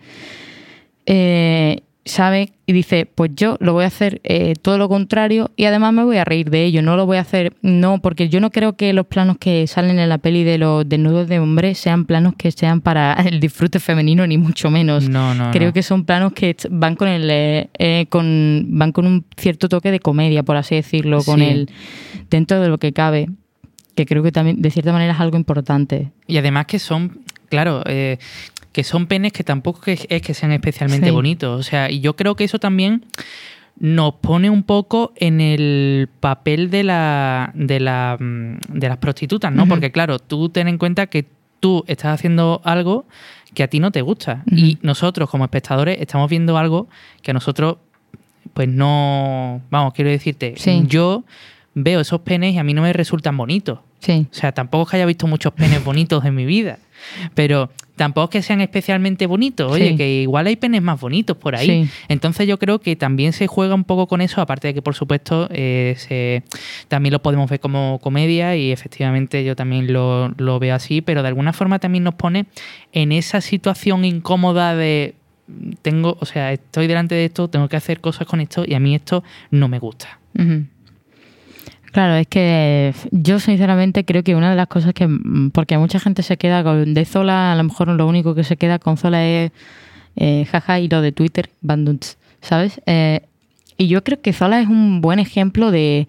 Eh, 1.07 1.83
sabe 2.05 2.53
y 2.67 2.73
dice, 2.73 3.07
pues 3.13 3.33
yo 3.35 3.57
lo 3.59 3.73
voy 3.73 3.83
a 3.83 3.89
hacer 3.89 4.21
eh, 4.23 4.55
todo 4.63 4.79
lo 4.79 4.89
contrario 4.89 5.51
y 5.57 5.65
además 5.65 5.93
me 5.93 6.05
voy 6.05 6.19
a 6.19 6.25
reír 6.25 6.51
de 6.51 6.65
ello, 6.65 6.81
no 6.81 6.97
lo 6.97 7.05
voy 7.05 7.17
a 7.17 7.21
hacer, 7.23 7.55
no, 7.63 8.01
porque 8.01 8.29
yo 8.29 8.41
no 8.41 8.51
creo 8.53 8.77
que 8.77 8.93
los 8.93 9.07
planos 9.07 9.39
que 9.39 9.67
salen 9.67 9.99
en 9.99 10.09
la 10.09 10.19
peli 10.19 10.45
de 10.45 10.57
los 10.59 10.89
desnudos 10.89 11.27
de 11.29 11.41
hombres 11.41 11.79
sean 11.79 12.05
planos 12.05 12.35
que 12.37 12.53
sean 12.53 12.81
para 12.81 13.13
el 13.29 13.41
disfrute 13.41 13.81
femenino, 13.81 14.25
ni 14.27 14.39
mucho 14.39 14.71
menos. 14.71 15.09
No, 15.09 15.35
no, 15.35 15.51
Creo 15.51 15.69
no. 15.69 15.73
que 15.75 15.83
son 15.83 16.05
planos 16.05 16.33
que 16.33 16.55
van 16.71 16.95
con 16.95 17.09
el 17.09 17.29
eh, 17.29 17.71
eh, 17.79 18.07
con 18.09 18.67
van 18.71 18.93
con 18.93 19.07
un 19.07 19.25
cierto 19.37 19.69
toque 19.69 19.91
de 19.91 19.99
comedia, 19.99 20.45
por 20.45 20.57
así 20.57 20.77
decirlo, 20.77 21.23
con 21.25 21.41
Sí. 21.41 21.45
el 21.47 21.71
dentro 22.31 22.61
de 22.61 22.69
lo 22.69 22.79
que 22.79 22.93
cabe, 22.93 23.29
que 23.97 24.07
creo 24.07 24.23
que 24.23 24.31
también 24.31 24.63
de 24.63 24.71
cierta 24.71 24.93
manera 24.93 25.13
es 25.15 25.21
algo 25.21 25.37
importante. 25.37 26.13
Y 26.29 26.37
además 26.37 26.67
que 26.67 26.79
son, 26.79 27.23
claro, 27.49 27.83
eh, 27.87 28.19
que 28.73 28.85
son 28.85 29.07
penes 29.07 29.33
que 29.33 29.43
tampoco 29.43 29.81
es, 29.87 30.07
es 30.11 30.23
que 30.23 30.35
sean 30.35 30.53
especialmente 30.53 31.07
Sí. 31.07 31.13
bonitos. 31.13 31.59
O 31.59 31.63
sea, 31.65 31.91
y 31.91 31.99
yo 32.01 32.15
creo 32.15 32.37
que 32.37 32.45
eso 32.45 32.59
también 32.61 33.05
nos 33.79 34.15
pone 34.15 34.49
un 34.51 34.63
poco 34.63 35.13
en 35.17 35.41
el 35.41 36.09
papel 36.21 36.71
de 36.71 36.85
la 36.85 37.51
de 37.55 37.81
la 37.81 38.17
mm, 38.21 38.59
de 38.79 38.89
las 38.89 38.99
prostitutas, 38.99 39.53
¿no? 39.53 39.67
Porque 39.67 39.91
claro, 39.91 40.19
tú 40.19 40.49
ten 40.49 40.69
en 40.69 40.79
cuenta 40.79 41.07
que 41.09 41.27
tú 41.61 41.85
estás 41.87 42.15
haciendo 42.15 42.61
algo 42.65 43.07
que 43.55 43.63
a 43.63 43.69
ti 43.69 43.81
no 43.81 43.91
te 43.91 44.03
gusta 44.03 44.45
y 44.47 44.79
nosotros 44.83 45.29
como 45.31 45.45
espectadores 45.45 45.99
estamos 46.01 46.29
viendo 46.31 46.57
algo 46.59 46.89
que 47.23 47.31
a 47.33 47.35
nosotros 47.35 47.79
pues 48.55 48.69
no, 48.69 49.61
vamos, 49.71 49.93
quiero 49.95 50.11
decirte, 50.11 50.55
Sí. 50.57 50.85
yo 50.87 51.25
veo 51.79 52.01
esos 52.01 52.21
penes 52.23 52.55
y 52.55 52.59
a 52.59 52.65
mí 52.65 52.73
no 52.75 52.81
me 52.83 52.93
resultan 52.95 53.37
bonitos. 53.37 53.81
Sí. 54.01 54.27
O 54.31 54.35
sea, 54.35 54.53
tampoco 54.53 54.85
es 54.85 54.91
que 54.91 54.97
haya 54.97 55.07
visto 55.07 55.27
muchos 55.27 55.53
penes 55.53 55.85
bonitos 55.85 56.25
en 56.25 56.35
mi 56.35 56.47
vida, 56.47 56.79
pero 57.35 57.71
tampoco 57.97 58.25
es 58.25 58.31
que 58.31 58.43
sean 58.43 58.61
especialmente 58.63 59.27
bonitos. 59.27 59.71
Oye, 59.73 59.91
Sí. 59.91 59.97
que 59.97 60.23
igual 60.23 60.47
hay 60.47 60.57
penes 60.57 60.81
más 60.81 60.99
bonitos 61.01 61.37
por 61.37 61.55
ahí. 61.55 61.67
Sí. 61.85 61.91
Entonces 62.09 62.47
yo 62.49 62.59
creo 62.59 62.79
que 62.79 62.97
también 62.97 63.33
se 63.35 63.47
juega 63.47 63.75
un 63.75 63.85
poco 63.85 64.07
con 64.07 64.23
eso, 64.23 64.41
aparte 64.41 64.69
de 64.69 64.75
que 64.75 64.81
por 64.83 64.95
supuesto 64.95 65.49
eh, 65.51 65.95
se- 65.99 66.43
también 66.89 67.13
lo 67.13 67.21
podemos 67.21 67.49
ver 67.51 67.61
como 67.61 67.99
comedia 68.03 68.57
y 68.57 68.73
efectivamente 68.73 69.45
yo 69.45 69.55
también 69.55 69.93
lo, 69.93 70.29
lo 70.39 70.59
veo 70.59 70.75
así, 70.75 71.03
pero 71.03 71.21
de 71.23 71.29
alguna 71.29 71.53
forma 71.53 71.79
también 71.79 72.05
nos 72.05 72.15
pone 72.15 72.47
en 72.93 73.13
esa 73.13 73.41
situación 73.43 74.05
incómoda 74.07 74.75
de 74.77 75.15
tengo, 75.83 76.17
o 76.21 76.27
sea, 76.27 76.53
estoy 76.53 76.87
delante 76.87 77.15
de 77.15 77.27
esto, 77.27 77.49
tengo 77.49 77.69
que 77.69 77.77
hacer 77.77 78.01
cosas 78.01 78.27
con 78.27 78.41
esto 78.41 78.65
y 78.67 78.75
a 78.75 78.81
mí 78.81 78.95
esto 78.95 79.23
no 79.51 79.69
me 79.69 79.79
gusta. 79.79 80.19
Ujú. 80.39 80.65
Claro, 81.97 82.17
es 82.17 82.27
que 82.27 82.93
yo 83.11 83.41
sinceramente 83.41 84.05
creo 84.05 84.23
que 84.23 84.35
una 84.35 84.51
de 84.51 84.57
las 84.57 84.67
cosas 84.67 84.93
que, 84.93 85.07
mm, 85.09 85.51
porque 85.51 85.79
mucha 85.79 85.99
gente 85.99 86.23
se 86.23 86.37
queda 86.37 86.63
con, 86.63 86.93
de 86.93 87.05
Zola, 87.07 87.53
a 87.53 87.57
lo 87.57 87.65
mejor 87.65 87.89
lo 87.89 88.07
único 88.07 88.35
que 88.35 88.45
se 88.45 88.59
queda 88.59 88.79
con 88.79 88.99
Zola 88.99 89.25
es 89.25 89.51
eh, 90.17 90.45
jaja 90.45 90.79
y 90.79 90.89
lo 90.89 91.01
de 91.01 91.13
Twitter, 91.13 91.49
Banduts, 91.63 92.19
¿sabes? 92.43 92.83
Eh, 92.85 93.23
y 93.77 93.89
yo 93.89 94.03
creo 94.05 94.21
que 94.21 94.33
Zola 94.33 94.61
es 94.61 94.69
un 94.69 95.01
buen 95.01 95.19
ejemplo 95.19 95.71
de, 95.71 96.09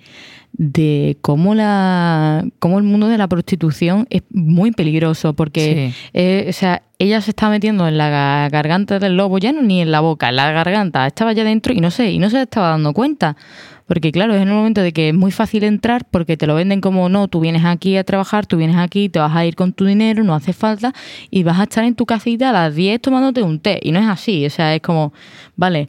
de 0.53 1.17
cómo, 1.21 1.53
la, 1.55 2.45
cómo 2.59 2.77
el 2.77 2.83
mundo 2.83 3.07
de 3.07 3.17
la 3.17 3.27
prostitución 3.27 4.07
es 4.09 4.23
muy 4.31 4.71
peligroso, 4.71 5.33
porque 5.33 5.91
Sí. 5.93 6.09
eh, 6.13 6.45
o 6.49 6.53
sea, 6.53 6.81
ella 6.99 7.21
se 7.21 7.31
está 7.31 7.49
metiendo 7.49 7.87
en 7.87 7.97
la 7.97 8.09
ga- 8.09 8.49
garganta 8.51 8.97
del 8.99 9.17
lobo, 9.17 9.37
ya 9.37 9.51
no 9.51 9.61
ni 9.61 9.81
en 9.81 9.91
la 9.91 9.99
boca, 9.99 10.29
en 10.29 10.35
la 10.37 10.51
garganta, 10.51 11.05
estaba 11.05 11.33
ya 11.33 11.43
dentro 11.43 11.73
y 11.73 11.79
no 11.79 11.91
sé, 11.91 12.11
y 12.11 12.17
no 12.19 12.29
se 12.29 12.41
estaba 12.41 12.69
dando 12.69 12.93
cuenta. 12.93 13.35
Porque 13.85 14.11
claro, 14.11 14.33
es 14.35 14.41
en 14.41 14.49
el 14.49 14.53
momento 14.53 14.81
de 14.81 14.91
que 14.91 15.09
es 15.09 15.15
muy 15.15 15.31
fácil 15.31 15.63
entrar 15.63 16.03
porque 16.11 16.35
te 16.35 16.45
lo 16.45 16.55
venden 16.55 16.81
como, 16.81 17.07
no, 17.07 17.29
tú 17.29 17.39
vienes 17.39 17.63
aquí 17.63 17.95
a 17.95 18.03
trabajar, 18.03 18.45
tú 18.45 18.57
vienes 18.57 18.75
aquí, 18.75 19.07
te 19.07 19.19
vas 19.19 19.33
a 19.33 19.45
ir 19.45 19.55
con 19.55 19.71
tu 19.71 19.85
dinero, 19.85 20.25
no 20.25 20.33
hace 20.35 20.51
falta, 20.51 20.91
y 21.29 21.43
vas 21.43 21.57
a 21.59 21.63
estar 21.63 21.85
en 21.85 21.95
tu 21.95 22.05
casita 22.05 22.49
a 22.49 22.51
las 22.51 22.75
10 22.75 22.99
tomándote 23.01 23.43
un 23.43 23.59
té. 23.59 23.79
Y 23.81 23.91
no 23.93 23.99
es 23.99 24.07
así, 24.07 24.45
o 24.45 24.49
sea, 24.49 24.75
es 24.75 24.81
como, 24.81 25.13
vale, 25.55 25.87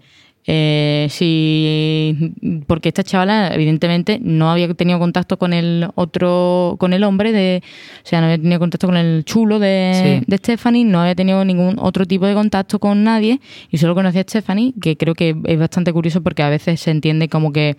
eh, 0.50 1.08
si 1.11 2.32
porque 2.66 2.88
esta 2.88 3.04
chavala 3.04 3.54
evidentemente 3.54 4.18
no 4.22 4.50
había 4.50 4.72
tenido 4.72 4.98
contacto 4.98 5.38
con 5.38 5.52
el 5.52 5.87
otro 5.94 6.76
con 6.78 6.94
el 6.94 7.04
hombre 7.04 7.32
de 7.32 7.62
o 8.02 8.06
sea 8.08 8.20
no 8.20 8.26
había 8.28 8.38
tenido 8.38 8.58
contacto 8.58 8.87
con 8.87 8.96
el 8.96 9.24
chulo 9.26 9.58
de, 9.58 10.18
Sí. 10.20 10.24
de 10.26 10.37
Stephanie 10.38 10.87
no 10.87 11.00
había 11.02 11.14
tenido 11.14 11.44
ningún 11.44 11.76
otro 11.78 12.06
tipo 12.06 12.26
de 12.26 12.32
contacto 12.32 12.78
con 12.78 13.04
nadie 13.04 13.40
y 13.70 13.76
solo 13.76 13.94
conocía 13.94 14.22
a 14.22 14.24
Stephanie 14.24 14.72
que 14.80 14.96
creo 14.96 15.14
que 15.14 15.37
es 15.44 15.58
bastante 15.58 15.92
curioso 15.92 16.22
porque 16.22 16.42
a 16.42 16.48
veces 16.48 16.80
se 16.80 16.92
entiende 16.92 17.28
como 17.28 17.52
que 17.52 17.76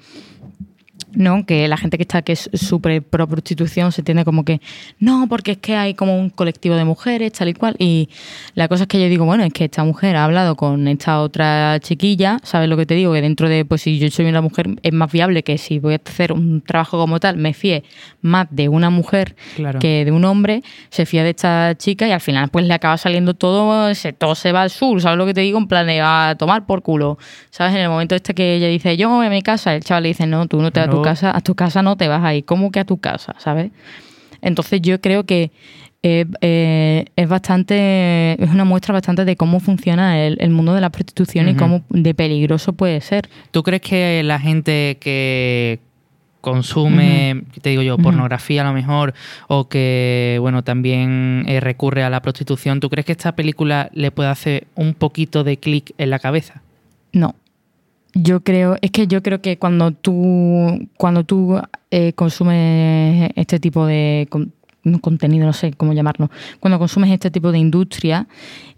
no, 1.13 1.45
que 1.45 1.67
la 1.67 1.77
gente 1.77 1.97
que 1.97 2.03
está 2.03 2.21
que 2.21 2.33
es 2.33 2.49
súper 2.53 3.01
pro 3.01 3.27
prostitución 3.27 3.91
se 3.91 4.01
entiende 4.01 4.25
como 4.25 4.45
que 4.45 4.61
no, 4.99 5.27
porque 5.27 5.51
es 5.51 5.57
que 5.57 5.75
hay 5.75 5.93
como 5.93 6.17
un 6.17 6.29
colectivo 6.29 6.75
de 6.75 6.85
mujeres, 6.85 7.33
tal 7.33 7.49
y 7.49 7.53
cual. 7.53 7.75
Y 7.79 8.09
la 8.55 8.67
cosa 8.67 8.83
es 8.83 8.87
que 8.87 8.99
yo 9.01 9.07
digo, 9.09 9.25
bueno, 9.25 9.43
es 9.43 9.53
que 9.53 9.65
esta 9.65 9.83
mujer 9.83 10.15
ha 10.15 10.25
hablado 10.25 10.55
con 10.55 10.87
esta 10.87 11.21
otra 11.21 11.79
chiquilla, 11.79 12.39
¿sabes 12.43 12.69
lo 12.69 12.77
que 12.77 12.85
te 12.85 12.95
digo? 12.95 13.13
Que 13.13 13.21
dentro 13.21 13.49
de, 13.49 13.65
pues 13.65 13.81
si 13.81 13.99
yo 13.99 14.09
soy 14.09 14.25
una 14.25 14.41
mujer, 14.41 14.69
es 14.83 14.93
más 14.93 15.11
viable 15.11 15.43
que 15.43 15.57
si 15.57 15.79
voy 15.79 15.93
a 15.95 16.01
hacer 16.05 16.31
un 16.33 16.61
trabajo 16.61 16.97
como 16.97 17.19
tal, 17.19 17.37
me 17.37 17.53
fíe 17.53 17.83
más 18.21 18.47
de 18.51 18.69
una 18.69 18.89
mujer 18.89 19.35
Claro. 19.55 19.79
que 19.79 20.05
de 20.05 20.11
un 20.11 20.25
hombre, 20.25 20.63
se 20.89 21.05
fía 21.05 21.23
de 21.23 21.31
esta 21.31 21.75
chica 21.77 22.07
y 22.07 22.11
al 22.11 22.21
final 22.21 22.49
pues 22.49 22.65
le 22.65 22.73
acaba 22.73 22.97
saliendo 22.97 23.33
todo, 23.33 23.93
se, 23.95 24.13
todo 24.13 24.35
se 24.35 24.51
va 24.51 24.61
al 24.61 24.69
sur, 24.69 25.01
¿sabes 25.01 25.17
lo 25.17 25.25
que 25.25 25.33
te 25.33 25.41
digo? 25.41 25.57
En 25.57 25.67
plan 25.67 25.87
de 25.87 26.01
a 26.01 26.35
tomar 26.37 26.65
por 26.65 26.81
culo, 26.81 27.17
¿sabes? 27.49 27.73
En 27.75 27.81
el 27.81 27.89
momento 27.89 28.15
este 28.15 28.33
que 28.33 28.55
ella 28.55 28.67
dice, 28.67 28.97
yo 28.97 29.09
me 29.09 29.15
voy 29.17 29.25
a 29.27 29.29
mi 29.29 29.41
casa, 29.41 29.75
el 29.75 29.83
chaval 29.83 30.03
le 30.03 30.09
dice, 30.09 30.27
no, 30.27 30.47
tú 30.47 30.61
no 30.61 30.71
te 30.71 30.79
vas 30.79 30.88
a 30.89 30.95
tu 30.95 31.01
casa, 31.01 31.35
a 31.35 31.41
tu 31.41 31.55
casa 31.55 31.81
no 31.81 31.95
te 31.95 32.07
vas 32.07 32.23
a 32.23 32.33
ir, 32.33 32.45
¿cómo 32.45 32.71
que 32.71 32.79
a 32.79 32.85
tu 32.85 32.97
casa, 32.97 33.35
¿sabes? 33.37 33.71
Entonces 34.41 34.81
yo 34.81 34.99
creo 35.01 35.25
que 35.25 35.51
eh, 36.01 36.25
eh, 36.41 37.05
es 37.15 37.27
bastante, 37.27 38.41
es 38.41 38.49
una 38.49 38.63
muestra 38.63 38.93
bastante 38.93 39.25
de 39.25 39.35
cómo 39.35 39.59
funciona 39.59 40.25
el, 40.25 40.37
el 40.39 40.49
mundo 40.49 40.73
de 40.73 40.81
la 40.81 40.89
prostitución 40.89 41.49
y 41.49 41.55
cómo 41.55 41.83
de 41.89 42.13
peligroso 42.13 42.73
puede 42.73 43.01
ser. 43.01 43.29
¿Tú 43.51 43.63
crees 43.63 43.81
que 43.81 44.23
la 44.23 44.39
gente 44.39 44.97
que 45.01 45.79
consume, 46.41 47.43
¿qué 47.53 47.59
te 47.59 47.69
digo 47.69 47.81
yo, 47.81 47.97
pornografía 47.97 48.61
a 48.61 48.65
lo 48.65 48.73
mejor, 48.73 49.13
o 49.47 49.67
que, 49.67 50.37
bueno, 50.39 50.63
también 50.63 51.43
eh, 51.47 51.59
recurre 51.59 52.03
a 52.03 52.09
la 52.09 52.21
prostitución, 52.21 52.79
¿tú 52.79 52.89
crees 52.89 53.05
que 53.05 53.11
esta 53.11 53.35
película 53.35 53.89
le 53.93 54.11
puede 54.11 54.29
hacer 54.29 54.67
un 54.75 54.93
poquito 54.93 55.43
de 55.43 55.57
clic 55.57 55.93
en 55.97 56.09
la 56.09 56.19
cabeza? 56.19 56.61
No. 57.11 57.35
Yo 58.21 58.41
creo, 58.41 58.75
es 58.81 58.91
que 58.91 59.07
yo 59.07 59.21
creo 59.23 59.41
que 59.41 59.57
cuando 59.57 59.91
tú, 59.91 60.87
cuando 60.97 61.23
tú 61.23 61.59
eh, 61.91 62.13
consumes 62.13 63.31
este 63.35 63.59
tipo 63.59 63.85
de 63.85 64.27
con- 64.29 64.51
contenido, 65.01 65.45
no 65.45 65.53
sé 65.53 65.71
cómo 65.73 65.93
llamarlo, 65.93 66.29
cuando 66.59 66.79
consumes 66.79 67.11
este 67.11 67.29
tipo 67.31 67.51
de 67.51 67.59
industria, 67.59 68.27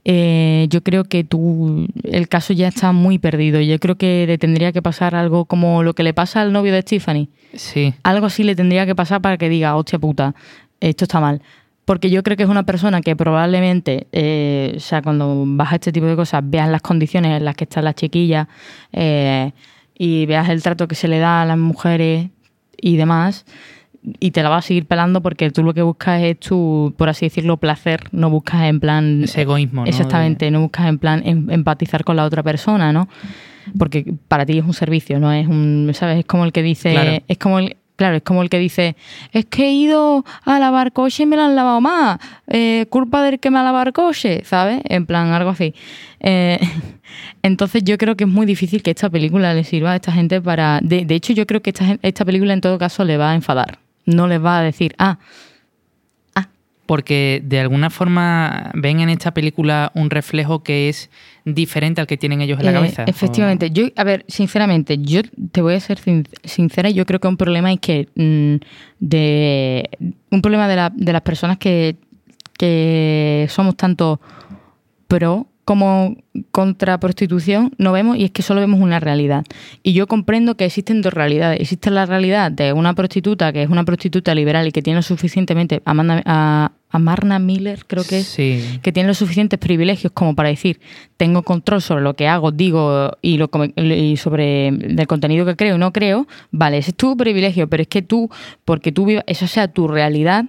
eh, 0.03 0.67
yo 0.69 0.81
creo 0.83 1.03
que 1.05 1.23
tú, 1.23 1.87
el 2.03 2.27
caso 2.27 2.53
ya 2.53 2.67
está 2.67 2.91
muy 2.91 3.19
perdido. 3.19 3.61
Yo 3.61 3.79
creo 3.79 3.95
que 3.97 4.25
le 4.27 4.37
tendría 4.37 4.71
que 4.71 4.81
pasar 4.81 5.15
algo 5.15 5.45
como 5.45 5.83
lo 5.83 5.93
que 5.93 6.03
le 6.03 6.13
pasa 6.13 6.41
al 6.41 6.51
novio 6.51 6.73
de 6.73 6.81
Stephanie. 6.81 7.29
Sí, 7.53 7.93
Algo 8.03 8.25
así 8.27 8.43
le 8.43 8.55
tendría 8.55 8.85
que 8.85 8.95
pasar 8.95 9.21
para 9.21 9.37
que 9.37 9.49
diga, 9.49 9.75
hostia 9.75 9.99
puta, 9.99 10.35
esto 10.79 11.05
está 11.05 11.19
mal. 11.19 11.41
Porque 11.91 12.09
yo 12.09 12.23
creo 12.23 12.37
que 12.37 12.43
es 12.43 12.49
una 12.49 12.63
persona 12.63 13.01
que 13.01 13.17
probablemente, 13.17 14.07
eh, 14.13 14.75
o 14.77 14.79
sea, 14.79 15.01
cuando 15.01 15.43
vas 15.45 15.73
a 15.73 15.75
este 15.75 15.91
tipo 15.91 16.05
de 16.05 16.15
cosas, 16.15 16.41
veas 16.41 16.69
las 16.69 16.81
condiciones 16.81 17.37
en 17.37 17.43
las 17.43 17.53
que 17.53 17.65
están 17.65 17.83
las 17.83 17.95
chiquillas 17.95 18.47
eh, 18.93 19.51
y 19.97 20.25
veas 20.25 20.47
el 20.47 20.63
trato 20.63 20.87
que 20.87 20.95
se 20.95 21.09
le 21.09 21.19
da 21.19 21.41
a 21.41 21.45
las 21.45 21.57
mujeres 21.57 22.29
y 22.79 22.95
demás, 22.95 23.45
y 24.21 24.31
te 24.31 24.41
la 24.41 24.47
vas 24.47 24.63
a 24.63 24.67
seguir 24.69 24.85
pelando 24.85 25.21
porque 25.21 25.51
tú 25.51 25.63
lo 25.63 25.73
que 25.73 25.81
buscas 25.81 26.21
es 26.23 26.39
tu, 26.39 26.93
por 26.95 27.09
así 27.09 27.25
decirlo, 27.25 27.57
placer, 27.57 28.05
no 28.13 28.29
buscas 28.29 28.63
en 28.69 28.79
plan... 28.79 29.23
ese 29.25 29.41
egoísmo, 29.41 29.81
¿no? 29.81 29.87
Exactamente, 29.87 30.49
no 30.49 30.61
buscas 30.61 30.87
en 30.87 30.97
plan 30.97 31.21
em- 31.25 31.49
empatizar 31.49 32.05
con 32.05 32.15
la 32.15 32.23
otra 32.23 32.41
persona, 32.41 32.93
¿no? 32.93 33.09
Porque 33.77 34.13
para 34.29 34.45
ti 34.45 34.57
es 34.57 34.63
un 34.63 34.73
servicio, 34.73 35.19
no 35.19 35.29
es 35.33 35.45
un, 35.45 35.91
¿sabes? 35.93 36.19
Es 36.19 36.25
como 36.25 36.45
el 36.45 36.53
que 36.53 36.63
dice, 36.63 36.93
Claro. 36.93 37.23
es 37.27 37.37
como 37.37 37.59
el, 37.59 37.75
claro, 38.01 38.15
es 38.15 38.23
como 38.23 38.41
el 38.41 38.49
que 38.49 38.57
dice, 38.57 38.95
es 39.31 39.45
que 39.45 39.67
he 39.67 39.73
ido 39.73 40.25
a 40.43 40.57
lavar 40.57 40.91
coche 40.91 41.21
y 41.21 41.25
me 41.27 41.35
lo 41.35 41.43
han 41.43 41.55
lavado 41.55 41.81
más, 41.81 42.17
eh, 42.47 42.87
culpa 42.89 43.21
del 43.21 43.39
que 43.39 43.51
me 43.51 43.59
ha 43.59 43.63
lavado 43.63 43.93
coche, 43.93 44.41
¿sabes? 44.43 44.81
En 44.85 45.05
plan, 45.05 45.27
algo 45.27 45.51
así. 45.51 45.75
Eh, 46.19 46.59
entonces 47.43 47.83
yo 47.83 47.99
creo 47.99 48.17
que 48.17 48.23
es 48.23 48.29
muy 48.29 48.47
difícil 48.47 48.81
que 48.81 48.89
esta 48.89 49.07
película 49.07 49.53
le 49.53 49.63
sirva 49.63 49.91
a 49.91 49.97
esta 49.97 50.11
gente 50.11 50.41
para, 50.41 50.79
de, 50.81 51.05
de 51.05 51.13
hecho 51.13 51.31
yo 51.33 51.45
creo 51.45 51.61
que 51.61 51.69
esta, 51.69 51.99
esta 52.01 52.25
película 52.25 52.53
en 52.53 52.61
todo 52.61 52.79
caso 52.79 53.05
le 53.05 53.17
va 53.17 53.29
a 53.29 53.35
enfadar, 53.35 53.77
no 54.07 54.27
les 54.27 54.43
va 54.43 54.57
a 54.57 54.63
decir, 54.63 54.95
ah, 54.97 55.19
Porque 56.85 57.41
de 57.45 57.59
alguna 57.59 57.89
forma 57.89 58.71
ven 58.73 58.99
en 58.99 59.09
esta 59.09 59.33
película 59.33 59.91
un 59.95 60.09
reflejo 60.09 60.61
que 60.63 60.89
es 60.89 61.09
diferente 61.45 62.01
al 62.01 62.07
que 62.07 62.17
tienen 62.17 62.41
ellos 62.41 62.59
en 62.59 62.65
la 62.65 62.71
Eh, 62.71 62.75
cabeza. 62.75 63.03
Efectivamente. 63.07 63.71
Yo, 63.71 63.85
a 63.95 64.03
ver, 64.03 64.25
sinceramente, 64.27 64.97
yo 64.97 65.21
te 65.51 65.61
voy 65.61 65.75
a 65.75 65.79
ser 65.79 65.99
sin- 65.99 66.27
sincera. 66.43 66.89
Yo 66.89 67.05
creo 67.05 67.19
que 67.19 67.27
un 67.29 67.37
problema 67.37 67.71
es 67.71 67.79
que 67.79 68.09
mm, 68.15 68.55
de 68.99 69.89
un 70.31 70.41
problema 70.41 70.67
de, 70.67 70.75
la- 70.75 70.91
de 70.93 71.13
las 71.13 71.21
personas 71.21 71.57
que, 71.57 71.95
que 72.57 73.47
somos 73.49 73.75
tanto 73.77 74.19
pro 75.07 75.47
como 75.65 76.17
contra 76.51 76.99
prostitución 76.99 77.73
no 77.77 77.91
vemos 77.91 78.17
y 78.17 78.23
es 78.23 78.31
que 78.31 78.41
solo 78.41 78.61
vemos 78.61 78.79
una 78.79 78.99
realidad. 78.99 79.45
Y 79.83 79.93
yo 79.93 80.07
comprendo 80.07 80.55
que 80.55 80.65
existen 80.65 81.01
dos 81.01 81.13
realidades. 81.13 81.59
Existe 81.61 81.91
la 81.91 82.05
realidad 82.05 82.51
de 82.51 82.73
una 82.73 82.93
prostituta 82.93 83.51
que 83.53 83.63
es 83.63 83.69
una 83.69 83.83
prostituta 83.83 84.33
liberal 84.33 84.67
y 84.67 84.71
que 84.71 84.81
tiene 84.81 85.01
suficientemente 85.03 85.81
Amanda, 85.85 86.21
a, 86.25 86.71
a 86.89 86.99
Marna 86.99 87.39
Miller, 87.39 87.85
creo 87.85 88.03
que 88.03 88.19
es 88.19 88.27
Sí. 88.27 88.79
que 88.81 88.91
tiene 88.91 89.07
los 89.07 89.17
suficientes 89.17 89.59
privilegios 89.59 90.11
como 90.13 90.35
para 90.35 90.49
decir 90.49 90.79
tengo 91.17 91.43
control 91.43 91.81
sobre 91.81 92.01
lo 92.03 92.15
que 92.15 92.27
hago, 92.27 92.51
digo 92.51 93.11
y, 93.21 93.37
lo, 93.37 93.49
y 93.75 94.17
sobre 94.17 94.67
el 94.69 95.07
contenido 95.07 95.45
que 95.45 95.55
creo 95.55 95.75
y 95.75 95.79
no 95.79 95.93
creo, 95.93 96.27
vale, 96.51 96.77
ese 96.79 96.91
es 96.91 96.97
tu 96.97 97.15
privilegio, 97.15 97.69
pero 97.69 97.81
es 97.83 97.87
que 97.87 98.01
tú, 98.01 98.29
porque 98.65 98.91
tú 98.91 99.05
vivas, 99.05 99.23
esa 99.27 99.47
sea 99.47 99.67
tu 99.67 99.87
realidad, 99.87 100.45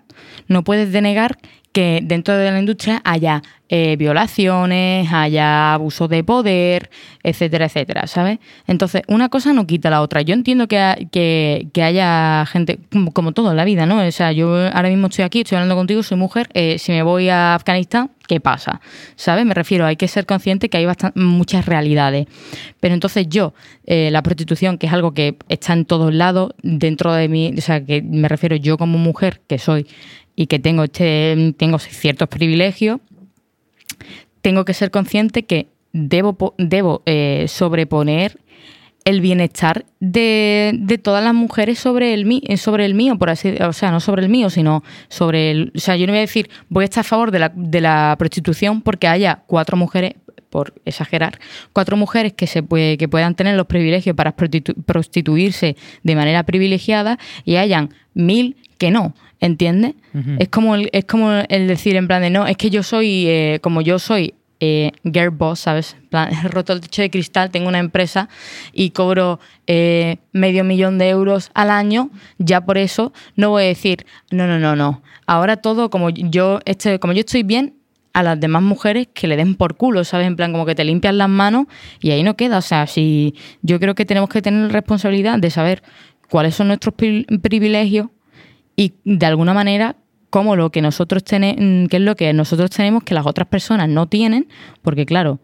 no 0.49 0.65
puedes 0.65 0.93
denegar 0.93 1.39
que 1.73 2.01
dentro 2.03 2.37
de 2.37 2.51
la 2.51 2.59
industria 2.59 3.01
haya 3.05 3.43
eh, 3.75 3.97
violaciones, 3.97 5.11
haya 5.15 5.73
abuso 5.73 6.07
de 6.07 6.23
poder, 6.23 6.91
etcétera, 7.23 7.65
etcétera, 7.65 8.07
¿sabes? 8.07 8.39
Entonces, 8.67 9.01
una 9.09 9.31
cosa 9.31 9.55
no 9.55 9.67
quita 9.67 9.89
la 9.89 10.03
otra. 10.03 10.21
Yo 10.21 10.35
entiendo 10.35 10.69
que, 10.69 11.09
que, 11.11 11.83
haya 11.83 12.45
gente, 12.45 12.81
como, 13.15 13.33
todo 13.33 13.51
en 13.51 13.57
la 13.57 13.65
vida, 13.65 13.87
¿no? 13.87 14.07
O 14.07 14.11
sea, 14.11 14.31
yo 14.31 14.55
ahora 14.55 14.91
mismo 14.91 15.07
estoy 15.07 15.25
aquí, 15.25 15.41
estoy 15.41 15.57
hablando 15.57 15.75
contigo, 15.75 16.03
soy 16.03 16.19
mujer, 16.19 16.51
eh, 16.53 16.77
si 16.79 16.93
me 16.93 17.03
voy 17.03 17.31
a 17.31 17.55
Afganistán, 17.55 18.11
¿qué 18.29 18.41
pasa? 18.41 18.83
¿Sabes? 19.17 19.47
Me 19.47 19.55
refiero, 19.55 19.87
hay 19.87 19.97
que 19.97 20.07
ser 20.07 20.27
consciente 20.27 20.69
que 20.69 20.77
hay 20.77 20.87
muchas 21.15 21.65
realidades. 21.65 22.27
Pero 22.79 22.93
entonces 22.93 23.27
yo, 23.31 23.55
eh, 23.87 24.11
la 24.11 24.23
prostitución, 24.23 24.77
que 24.77 24.87
es 24.87 24.93
algo 24.93 25.15
que 25.15 25.39
está 25.49 25.73
en 25.73 25.87
todos 25.87 26.13
lados, 26.13 26.53
dentro 26.63 27.15
de 27.15 27.27
mí, 27.27 27.55
o 27.57 27.61
sea, 27.63 27.83
que 27.83 28.03
me 28.03 28.29
refiero 28.29 28.55
yo 28.55 28.77
como 28.77 28.99
mujer, 28.99 29.41
que 29.47 29.57
soy 29.57 29.87
y 30.37 30.47
que 30.47 30.59
tengo, 30.59 30.85
este, 30.85 31.55
tengo 31.57 31.79
ciertos 31.79 32.29
privilegios, 32.29 33.01
tengo 34.41 34.65
que 34.65 34.75
ser 34.75 34.91
consciente 34.91 35.45
que 35.45 35.69
debo, 35.93 36.55
debo 36.59 37.03
eh, 37.07 37.47
sobreponer 37.49 38.39
el 39.05 39.21
bienestar 39.21 39.85
de, 40.01 40.73
de 40.79 40.99
todas 40.99 41.25
las 41.25 41.35
mujeres 41.35 41.79
sobre 41.79 42.15
el, 42.15 42.41
eh, 42.47 42.57
sobre 42.57 42.85
el 42.85 42.95
mío, 42.95 43.19
por 43.19 43.31
así 43.31 43.55
o 43.61 43.73
sea, 43.73 43.91
no 43.91 44.01
sobre 44.01 44.23
el 44.23 44.29
mío, 44.29 44.49
sino 44.49 44.85
sobre 45.09 45.51
el... 45.51 45.73
O 45.75 45.81
sea, 45.81 45.97
yo 45.97 46.07
no 46.07 46.13
voy 46.13 46.19
a 46.19 46.23
decir, 46.23 46.49
voy 46.69 46.83
a 46.83 46.85
estar 46.85 47.01
a 47.01 47.05
favor 47.05 47.31
de 47.31 47.41
la, 47.41 47.53
de 47.55 47.81
la 47.81 48.15
prostitución 48.19 48.81
porque 48.81 49.09
haya 49.09 49.43
cuatro 49.47 49.77
mujeres, 49.77 50.15
por 50.51 50.75
exagerar, 50.85 51.41
cuatro 51.73 51.97
mujeres 51.97 52.33
que, 52.35 52.47
se 52.47 52.63
puede, 52.63 52.97
que 52.99 53.09
puedan 53.09 53.35
tener 53.35 53.57
los 53.57 53.67
privilegios 53.67 54.15
para 54.15 54.37
prostitu- 54.37 54.75
prostituirse 54.85 55.77
de 56.03 56.15
manera 56.15 56.45
privilegiada 56.45 57.19
y 57.45 57.57
hayan 57.57 57.91
mil 58.15 58.57
que 58.79 58.91
no, 58.91 59.15
¿entiendes? 59.43 59.95
Es 60.39 60.49
como 60.49 60.75
el, 60.75 60.89
es 60.93 61.05
como 61.05 61.31
el 61.33 61.67
decir 61.67 61.97
en 61.97 62.07
plan 62.07 62.23
de 62.23 62.31
no, 62.31 62.47
es 62.47 62.57
que 62.57 62.71
yo 62.71 62.83
soy, 62.83 63.27
eh, 63.29 63.59
como 63.63 63.83
yo 63.83 63.99
soy 63.99 64.35
eh, 64.61 64.93
girl 65.03 65.31
boss, 65.31 65.61
¿sabes? 65.61 65.97
Plan, 66.09 66.31
he 66.33 66.49
roto 66.49 66.73
el 66.73 66.81
techo 66.81 67.03
de 67.03 67.11
cristal, 67.11 67.51
tengo 67.51 67.69
una 67.69 67.81
empresa 67.81 68.29
y 68.73 68.91
cobro 68.91 69.41
eh, 69.67 70.17
medio 70.33 70.63
millón 70.65 70.97
de 70.99 71.09
euros 71.11 71.51
al 71.55 71.71
año, 71.71 72.11
ya 72.39 72.65
por 72.65 72.79
eso 72.79 73.13
no 73.37 73.51
voy 73.51 73.65
a 73.65 73.67
decir, 73.67 74.07
no, 74.31 74.47
no, 74.47 74.59
no, 74.59 74.77
no. 74.77 75.03
Ahora 75.27 75.57
todo, 75.57 75.91
como 75.91 76.09
yo, 76.11 76.61
este, 76.65 76.99
como 77.01 77.13
yo 77.13 77.21
estoy 77.21 77.43
bien, 77.43 77.75
a 78.15 78.23
las 78.23 78.39
demás 78.39 78.63
mujeres 78.63 79.09
que 79.15 79.27
le 79.27 79.37
den 79.37 79.55
por 79.55 79.77
culo, 79.77 80.05
¿sabes? 80.05 80.27
En 80.27 80.37
plan, 80.37 80.53
como 80.53 80.67
que 80.67 80.75
te 80.75 80.85
limpian 80.85 81.17
las 81.19 81.31
manos 81.31 81.65
y 82.01 82.11
ahí 82.11 82.23
no 82.23 82.37
queda. 82.37 82.59
O 82.59 82.63
sea, 82.63 82.87
si 82.87 83.35
yo 83.63 83.81
creo 83.81 83.95
que 83.95 84.05
tenemos 84.05 84.29
que 84.29 84.43
tener 84.43 84.71
responsabilidad 84.71 85.39
de 85.39 85.49
saber 85.51 85.83
cuáles 86.29 86.55
son 86.55 86.69
nuestros 86.69 86.95
pri- 86.95 87.25
privilegios 87.41 88.09
y 88.77 88.95
de 89.05 89.27
alguna 89.27 89.55
manera 89.55 89.97
cómo 90.31 90.57
lo 90.57 90.71
que 90.71 90.81
nosotros 90.81 91.25
tenemos, 91.25 91.89
qué 91.91 91.97
es 91.99 92.03
lo 92.03 92.17
que 92.17 92.33
nosotros 92.33 92.71
tenemos 92.71 93.03
que 93.05 93.15
las 93.15 93.27
otras 93.27 93.49
personas 93.49 93.89
no 93.89 94.07
tienen, 94.07 94.49
porque 94.81 95.05
claro, 95.05 95.41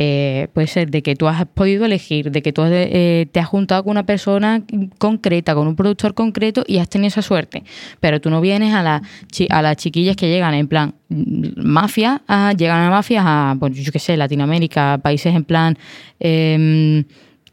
eh, 0.00 0.46
puede 0.52 0.68
ser 0.68 0.90
de 0.90 1.02
que 1.02 1.16
tú 1.16 1.26
has 1.26 1.44
podido 1.46 1.84
elegir, 1.84 2.30
de 2.30 2.40
que 2.40 2.52
tú 2.52 2.62
has, 2.62 2.70
eh, 2.72 3.26
te 3.32 3.40
has 3.40 3.48
juntado 3.48 3.82
con 3.82 3.90
una 3.90 4.06
persona 4.06 4.62
concreta, 4.98 5.56
con 5.56 5.66
un 5.66 5.74
productor 5.74 6.14
concreto 6.14 6.62
y 6.68 6.78
has 6.78 6.88
tenido 6.88 7.08
esa 7.08 7.22
suerte, 7.22 7.64
pero 7.98 8.20
tú 8.20 8.30
no 8.30 8.40
vienes 8.40 8.74
a, 8.74 8.82
la, 8.84 9.02
a 9.50 9.62
las 9.62 9.76
chiquillas 9.76 10.14
que 10.14 10.28
llegan 10.28 10.54
en 10.54 10.68
plan 10.68 10.94
mm, 11.08 11.60
mafia, 11.64 12.22
a- 12.28 12.52
llegan 12.52 12.80
a 12.82 12.90
mafias 12.90 13.24
a, 13.26 13.56
pues, 13.58 13.74
yo 13.76 13.90
qué 13.90 13.98
sé, 13.98 14.16
Latinoamérica, 14.16 14.98
países 15.02 15.34
en 15.34 15.42
plan... 15.42 15.76
em, 16.20 17.04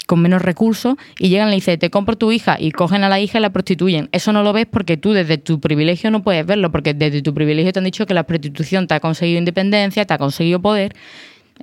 con 0.05 0.21
menos 0.21 0.41
recursos 0.41 0.95
y 1.19 1.29
llegan 1.29 1.47
y 1.47 1.51
le 1.51 1.55
dicen, 1.55 1.79
te 1.79 1.89
compro 1.89 2.15
tu 2.15 2.31
hija 2.31 2.57
y 2.59 2.71
cogen 2.71 3.03
a 3.03 3.09
la 3.09 3.19
hija 3.19 3.39
y 3.39 3.41
la 3.41 3.49
prostituyen. 3.51 4.09
Eso 4.11 4.31
no 4.33 4.43
lo 4.43 4.53
ves 4.53 4.65
porque 4.69 4.97
tú 4.97 5.13
desde 5.13 5.37
tu 5.37 5.59
privilegio 5.59 6.11
no 6.11 6.21
puedes 6.23 6.45
verlo, 6.45 6.71
porque 6.71 6.93
desde 6.93 7.21
tu 7.21 7.33
privilegio 7.33 7.71
te 7.73 7.79
han 7.79 7.85
dicho 7.85 8.05
que 8.05 8.13
la 8.13 8.23
prostitución 8.23 8.87
te 8.87 8.93
ha 8.93 8.99
conseguido 8.99 9.39
independencia, 9.39 10.05
te 10.05 10.13
ha 10.13 10.17
conseguido 10.17 10.61
poder, 10.61 10.93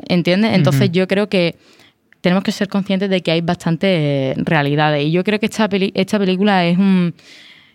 ¿entiendes? 0.08 0.54
Entonces 0.54 0.90
yo 0.92 1.06
creo 1.06 1.28
que 1.28 1.56
tenemos 2.20 2.44
que 2.44 2.52
ser 2.52 2.68
conscientes 2.68 3.10
de 3.10 3.20
que 3.20 3.32
hay 3.32 3.40
bastantes 3.40 4.36
realidades 4.38 5.04
y 5.06 5.10
yo 5.10 5.24
creo 5.24 5.38
que 5.40 5.46
esta, 5.46 5.68
peli- 5.68 5.92
esta 5.94 6.18
película 6.18 6.64
es 6.66 6.78
un... 6.78 7.14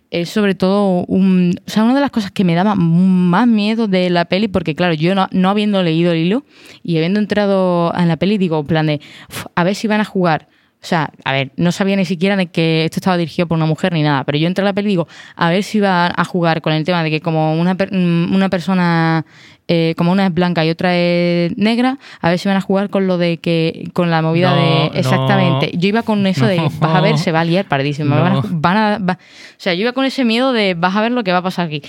Es 0.10 0.30
sobre 0.30 0.56
todo 0.56 1.04
un, 1.10 1.52
o 1.68 1.70
sea, 1.70 1.84
una 1.84 1.94
de 1.94 2.00
las 2.00 2.12
cosas 2.12 2.32
que 2.32 2.46
me 2.46 2.56
daba 2.56 2.76
más 2.76 3.46
miedo 3.46 3.90
de 3.90 4.10
la 4.10 4.24
peli, 4.24 4.48
porque 4.48 4.74
claro, 4.74 4.94
yo 4.94 5.14
no, 5.16 5.28
no 5.34 5.50
habiendo 5.50 5.84
leído 5.84 6.14
el 6.14 6.20
hilo 6.20 6.46
y 6.82 6.96
habiendo 6.96 7.20
entrado 7.20 7.94
en 7.94 8.08
la 8.08 8.16
peli, 8.16 8.38
digo, 8.38 8.58
en 8.58 8.66
plan 8.68 8.88
de, 8.88 9.02
"Uf, 9.30 9.48
a 9.54 9.66
ver 9.66 9.76
si 9.76 9.86
van 9.90 10.00
a 10.00 10.06
jugar 10.06 10.48
o 10.82 10.86
sea, 10.88 11.10
a 11.26 11.32
ver, 11.34 11.52
no 11.58 11.72
sabía 11.72 11.96
ni 11.96 12.06
siquiera 12.06 12.36
de 12.38 12.48
que 12.48 12.86
esto 12.86 12.98
estaba 13.00 13.18
dirigido 13.18 13.48
por 13.48 13.58
una 13.58 13.66
mujer 13.66 13.94
ni 13.94 14.04
nada, 14.04 14.24
pero 14.24 14.38
yo 14.38 14.48
entré 14.48 14.62
a 14.62 14.66
la 14.66 14.74
peli 14.74 14.88
y 14.88 14.92
digo, 14.92 15.08
a 15.36 15.50
ver 15.50 15.64
si 15.64 15.80
va 15.80 16.14
a 16.16 16.24
jugar 16.24 16.62
con 16.62 16.72
el 16.72 16.84
tema 16.86 17.04
de 17.04 17.10
que 17.10 17.20
como 17.20 17.56
una, 17.60 17.76
per- 17.76 17.92
mm, 17.92 18.34
una 18.34 18.48
persona, 18.50 19.26
eh, 19.68 19.96
como 19.98 20.12
una 20.12 20.28
es 20.28 20.34
blanca 20.34 20.64
y 20.64 20.70
otra 20.70 20.96
es 20.96 21.58
negra, 21.58 21.98
a 22.22 22.30
ver 22.30 22.38
si 22.40 22.48
van 22.48 22.58
a 22.58 22.62
jugar 22.62 22.90
con 22.92 23.08
lo 23.08 23.18
de 23.18 23.38
que, 23.40 23.90
con 23.94 24.12
la 24.12 24.22
movida 24.22 24.52
No, 24.52 24.56
de... 24.56 24.90
no. 24.92 24.96
Exactamente. 25.00 25.72
Yo 25.78 25.90
iba 25.90 26.04
con 26.04 26.26
eso 26.28 26.46
de, 26.46 26.58
vas 26.80 26.96
a 26.96 27.02
ver, 27.02 27.18
se 27.18 27.32
va 27.32 27.42
a 27.42 27.44
liar 27.46 27.66
pardísimo. 27.66 28.16
Van 28.16 28.34
a, 28.38 28.42
van 28.46 28.78
a- 28.78 28.98
va- 29.00 29.18
o 29.20 29.56
sea, 29.60 29.74
yo 29.74 29.82
iba 29.82 29.94
con 29.94 30.06
ese 30.06 30.24
miedo 30.26 30.54
de, 30.54 30.76
vas 30.76 30.96
a 30.96 31.02
ver 31.02 31.12
lo 31.12 31.24
que 31.24 31.32
va 31.32 31.40
a 31.40 31.44
pasar 31.44 31.66
aquí. 31.66 31.82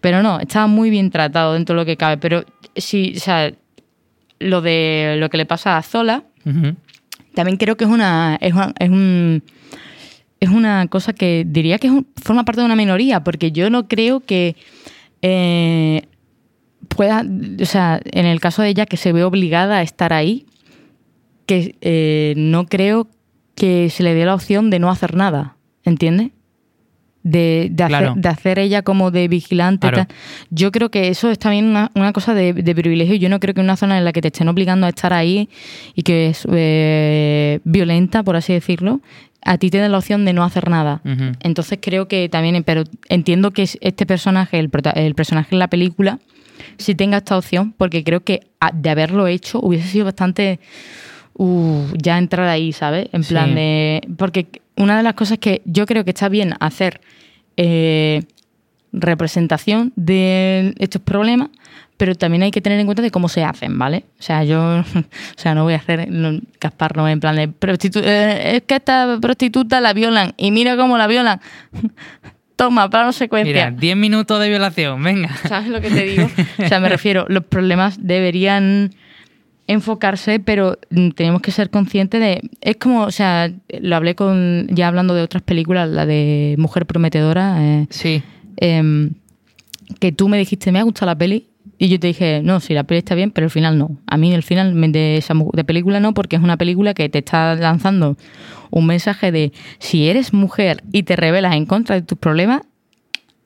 Pero 0.00 0.22
no, 0.22 0.38
estaba 0.38 0.66
muy 0.68 0.88
bien 0.88 1.10
tratado 1.10 1.54
dentro 1.54 1.74
de 1.74 1.80
lo 1.82 1.84
que 1.84 1.96
cabe. 1.96 2.16
Pero 2.16 2.44
sí, 2.76 3.12
o 3.16 3.20
sea, 3.20 3.50
lo 4.38 4.60
de 4.60 5.16
lo 5.18 5.28
que 5.30 5.36
le 5.36 5.46
pasa 5.46 5.76
a 5.76 5.82
Zola. 5.82 6.22
También 7.36 7.56
creo 7.58 7.76
que 7.76 7.84
es 7.84 7.90
una 7.90 8.36
es, 8.40 8.52
un 8.90 9.42
es 10.40 10.48
una 10.50 10.86
cosa 10.88 11.12
que 11.12 11.44
diría 11.46 11.78
que 11.78 11.86
es 11.86 11.92
un- 11.92 12.06
forma 12.22 12.44
parte 12.44 12.60
de 12.62 12.66
una 12.66 12.74
minoría 12.76 13.22
porque 13.22 13.52
yo 13.52 13.70
no 13.70 13.86
creo 13.86 14.20
que 14.20 14.56
eh, 15.22 16.02
pueda 16.88 17.24
o 17.60 17.64
sea 17.66 18.00
en 18.04 18.26
el 18.26 18.40
caso 18.40 18.62
de 18.62 18.68
ella 18.70 18.86
que 18.86 18.96
se 18.96 19.12
ve 19.12 19.22
obligada 19.22 19.76
a 19.78 19.82
estar 19.82 20.12
ahí 20.12 20.46
que 21.46 21.76
eh, 21.80 22.34
no 22.36 22.66
creo 22.66 23.06
que 23.54 23.88
se 23.90 24.02
le 24.02 24.14
dé 24.14 24.24
la 24.24 24.34
opción 24.34 24.70
de 24.70 24.78
no 24.78 24.90
hacer 24.90 25.14
nada 25.14 25.56
¿entiendes? 25.84 26.30
De, 27.28 27.66
de, 27.72 27.82
hacer, 27.82 27.98
Claro. 27.98 28.14
de 28.16 28.28
hacer 28.28 28.58
ella 28.60 28.82
como 28.82 29.10
de 29.10 29.26
vigilante. 29.26 29.88
Claro. 29.88 30.06
tal. 30.06 30.16
Yo 30.50 30.70
creo 30.70 30.90
que 30.92 31.08
eso 31.08 31.28
es 31.28 31.40
también 31.40 31.64
una, 31.64 31.90
una 31.96 32.12
cosa 32.12 32.34
de, 32.34 32.52
de 32.52 32.74
privilegio. 32.74 33.16
Yo 33.16 33.28
no 33.28 33.40
creo 33.40 33.52
que 33.52 33.60
una 33.60 33.76
zona 33.76 33.98
en 33.98 34.04
la 34.04 34.12
que 34.12 34.20
te 34.22 34.28
estén 34.28 34.46
obligando 34.46 34.86
a 34.86 34.90
estar 34.90 35.12
ahí 35.12 35.48
y 35.96 36.02
que 36.02 36.28
es 36.28 36.46
eh, 36.52 37.58
violenta, 37.64 38.22
por 38.22 38.36
así 38.36 38.52
decirlo, 38.52 39.00
a 39.42 39.58
ti 39.58 39.70
te 39.70 39.78
den 39.78 39.90
la 39.90 39.98
opción 39.98 40.24
de 40.24 40.32
no 40.34 40.44
hacer 40.44 40.70
nada. 40.70 41.00
Entonces 41.42 41.78
creo 41.82 42.06
que 42.06 42.28
también, 42.28 42.62
pero 42.62 42.84
entiendo 43.08 43.50
que 43.50 43.62
es- 43.62 43.78
este 43.80 44.06
personaje, 44.06 44.60
el, 44.60 44.70
el 44.94 45.14
personaje 45.16 45.48
en 45.54 45.58
la 45.58 45.66
película, 45.68 46.20
sí 46.78 46.94
tenga 46.94 47.16
esta 47.16 47.36
opción, 47.36 47.72
porque 47.76 48.04
creo 48.04 48.20
que 48.22 48.40
de 48.72 48.90
haberlo 48.90 49.26
hecho 49.26 49.58
hubiese 49.60 49.88
sido 49.88 50.04
bastante 50.04 50.60
uh, 51.34 51.86
ya 52.00 52.18
entrar 52.18 52.46
ahí, 52.48 52.72
¿sabes? 52.72 53.08
En 53.12 53.22
plan 53.24 53.48
Sí. 53.48 53.54
de. 53.56 54.00
Porque 54.16 54.46
una 54.76 54.96
de 54.96 55.02
las 55.02 55.14
cosas 55.14 55.38
que 55.38 55.62
yo 55.64 55.86
creo 55.86 56.04
que 56.04 56.10
está 56.10 56.28
bien 56.28 56.54
hacer 56.60 57.00
eh, 57.56 58.22
representación 58.92 59.92
de 59.96 60.74
estos 60.78 61.02
problemas, 61.02 61.48
pero 61.96 62.14
también 62.14 62.42
hay 62.42 62.50
que 62.50 62.60
tener 62.60 62.78
en 62.78 62.86
cuenta 62.86 63.02
de 63.02 63.10
cómo 63.10 63.28
se 63.28 63.42
hacen, 63.44 63.78
¿vale? 63.78 64.04
O 64.18 64.22
sea, 64.22 64.44
yo, 64.44 64.60
o 64.80 64.84
sea, 65.36 65.54
no 65.54 65.64
voy 65.64 65.74
a 65.74 65.76
hacer 65.76 66.10
no, 66.10 66.28
en 66.30 67.20
plan 67.20 67.36
de 67.36 67.48
prostitu- 67.48 68.02
eh, 68.04 68.56
es 68.56 68.62
que 68.62 68.76
esta 68.76 69.18
prostituta 69.20 69.80
la 69.80 69.92
violan 69.92 70.32
y 70.36 70.50
mira 70.50 70.76
cómo 70.76 70.98
la 70.98 71.06
violan. 71.06 71.40
Toma, 72.56 72.88
plano 72.88 73.12
secuencia. 73.12 73.52
Mira, 73.66 73.70
10 73.70 73.96
minutos 73.98 74.40
de 74.40 74.48
violación, 74.48 75.02
venga. 75.02 75.28
¿Sabes 75.46 75.68
lo 75.68 75.80
que 75.82 75.90
te 75.90 76.04
digo? 76.04 76.26
O 76.58 76.66
sea, 76.66 76.80
me 76.80 76.88
refiero, 76.88 77.26
los 77.28 77.44
problemas 77.44 77.98
deberían 78.06 78.94
enfocarse, 79.66 80.38
pero 80.40 80.78
mm, 80.90 81.10
tenemos 81.10 81.42
que 81.42 81.50
ser 81.50 81.70
conscientes 81.70 82.20
de... 82.20 82.42
Es 82.60 82.76
como, 82.76 83.02
o 83.02 83.10
sea, 83.10 83.52
lo 83.80 83.96
hablé 83.96 84.14
con, 84.14 84.68
ya 84.70 84.88
hablando 84.88 85.14
de 85.14 85.22
otras 85.22 85.42
películas, 85.42 85.88
la 85.88 86.06
de 86.06 86.54
Mujer 86.58 86.86
Prometedora, 86.86 87.56
eh, 87.60 87.86
Sí. 87.90 88.22
em, 88.56 89.10
que 90.00 90.12
tú 90.12 90.28
me 90.28 90.38
dijiste, 90.38 90.72
me 90.72 90.78
ha 90.78 90.82
gustado 90.82 91.06
la 91.06 91.18
peli, 91.18 91.48
y 91.78 91.88
yo 91.88 92.00
te 92.00 92.06
dije, 92.06 92.40
no, 92.42 92.60
sí, 92.60 92.74
la 92.74 92.84
peli 92.84 92.98
está 92.98 93.14
bien, 93.14 93.30
pero 93.30 93.46
el 93.46 93.50
final 93.50 93.76
no. 93.76 93.98
A 94.06 94.16
mí 94.16 94.32
el 94.32 94.42
final 94.42 94.92
de 94.92 95.16
esa 95.18 95.34
de 95.52 95.64
película 95.64 96.00
no, 96.00 96.14
porque 96.14 96.36
es 96.36 96.42
una 96.42 96.56
película 96.56 96.94
que 96.94 97.08
te 97.08 97.18
está 97.18 97.54
lanzando 97.54 98.16
un 98.70 98.86
mensaje 98.86 99.30
de 99.32 99.52
si 99.78 100.08
eres 100.08 100.32
mujer 100.32 100.82
y 100.92 101.02
te 101.02 101.16
rebelas 101.16 101.54
en 101.54 101.66
contra 101.66 101.96
de 101.96 102.02
tus 102.02 102.18
problemas, 102.18 102.62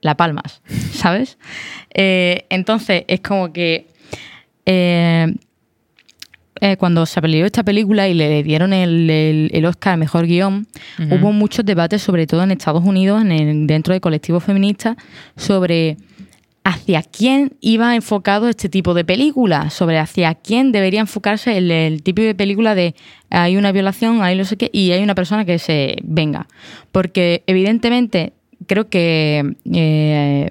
la 0.00 0.16
palmas, 0.16 0.62
¿sabes? 0.92 1.38
Eh, 1.92 2.44
entonces, 2.50 3.04
es 3.08 3.20
como 3.20 3.52
que 3.52 3.88
eh, 4.66 5.34
eh, 6.60 6.76
cuando 6.76 7.06
se 7.06 7.20
peleó 7.22 7.46
esta 7.46 7.62
película 7.62 8.08
y 8.08 8.14
le 8.14 8.42
dieron 8.42 8.72
el, 8.72 9.08
el- 9.10 9.50
el 9.52 9.64
Oscar 9.66 9.94
a 9.94 9.96
Mejor 9.96 10.26
Guión, 10.26 10.66
hubo 10.98 11.32
muchos 11.32 11.64
debates, 11.64 12.02
sobre 12.02 12.26
todo 12.26 12.42
en 12.42 12.50
Estados 12.50 12.84
Unidos, 12.84 13.22
en 13.22 13.32
el- 13.32 13.66
dentro 13.66 13.94
de 13.94 14.00
colectivos 14.00 14.44
feministas, 14.44 14.96
sobre 15.36 15.96
hacia 16.62 17.02
quién 17.02 17.54
iba 17.62 17.94
enfocado 17.96 18.48
este 18.48 18.68
tipo 18.68 18.92
de 18.92 19.02
película, 19.04 19.70
sobre 19.70 19.98
hacia 19.98 20.34
quién 20.34 20.72
debería 20.72 21.00
enfocarse 21.00 21.56
el, 21.56 21.70
el 21.70 22.02
tipo 22.02 22.20
de 22.20 22.34
película 22.34 22.74
de 22.74 22.94
hay 23.30 23.56
una 23.56 23.72
violación, 23.72 24.20
hay 24.22 24.36
no 24.36 24.44
sé 24.44 24.56
qué, 24.58 24.68
y 24.72 24.90
hay 24.92 25.02
una 25.02 25.14
persona 25.14 25.46
que 25.46 25.58
se 25.58 25.96
venga. 26.02 26.46
Porque 26.92 27.42
evidentemente 27.46 28.34
creo 28.66 28.88
que 28.90 29.54
eh, 29.72 30.50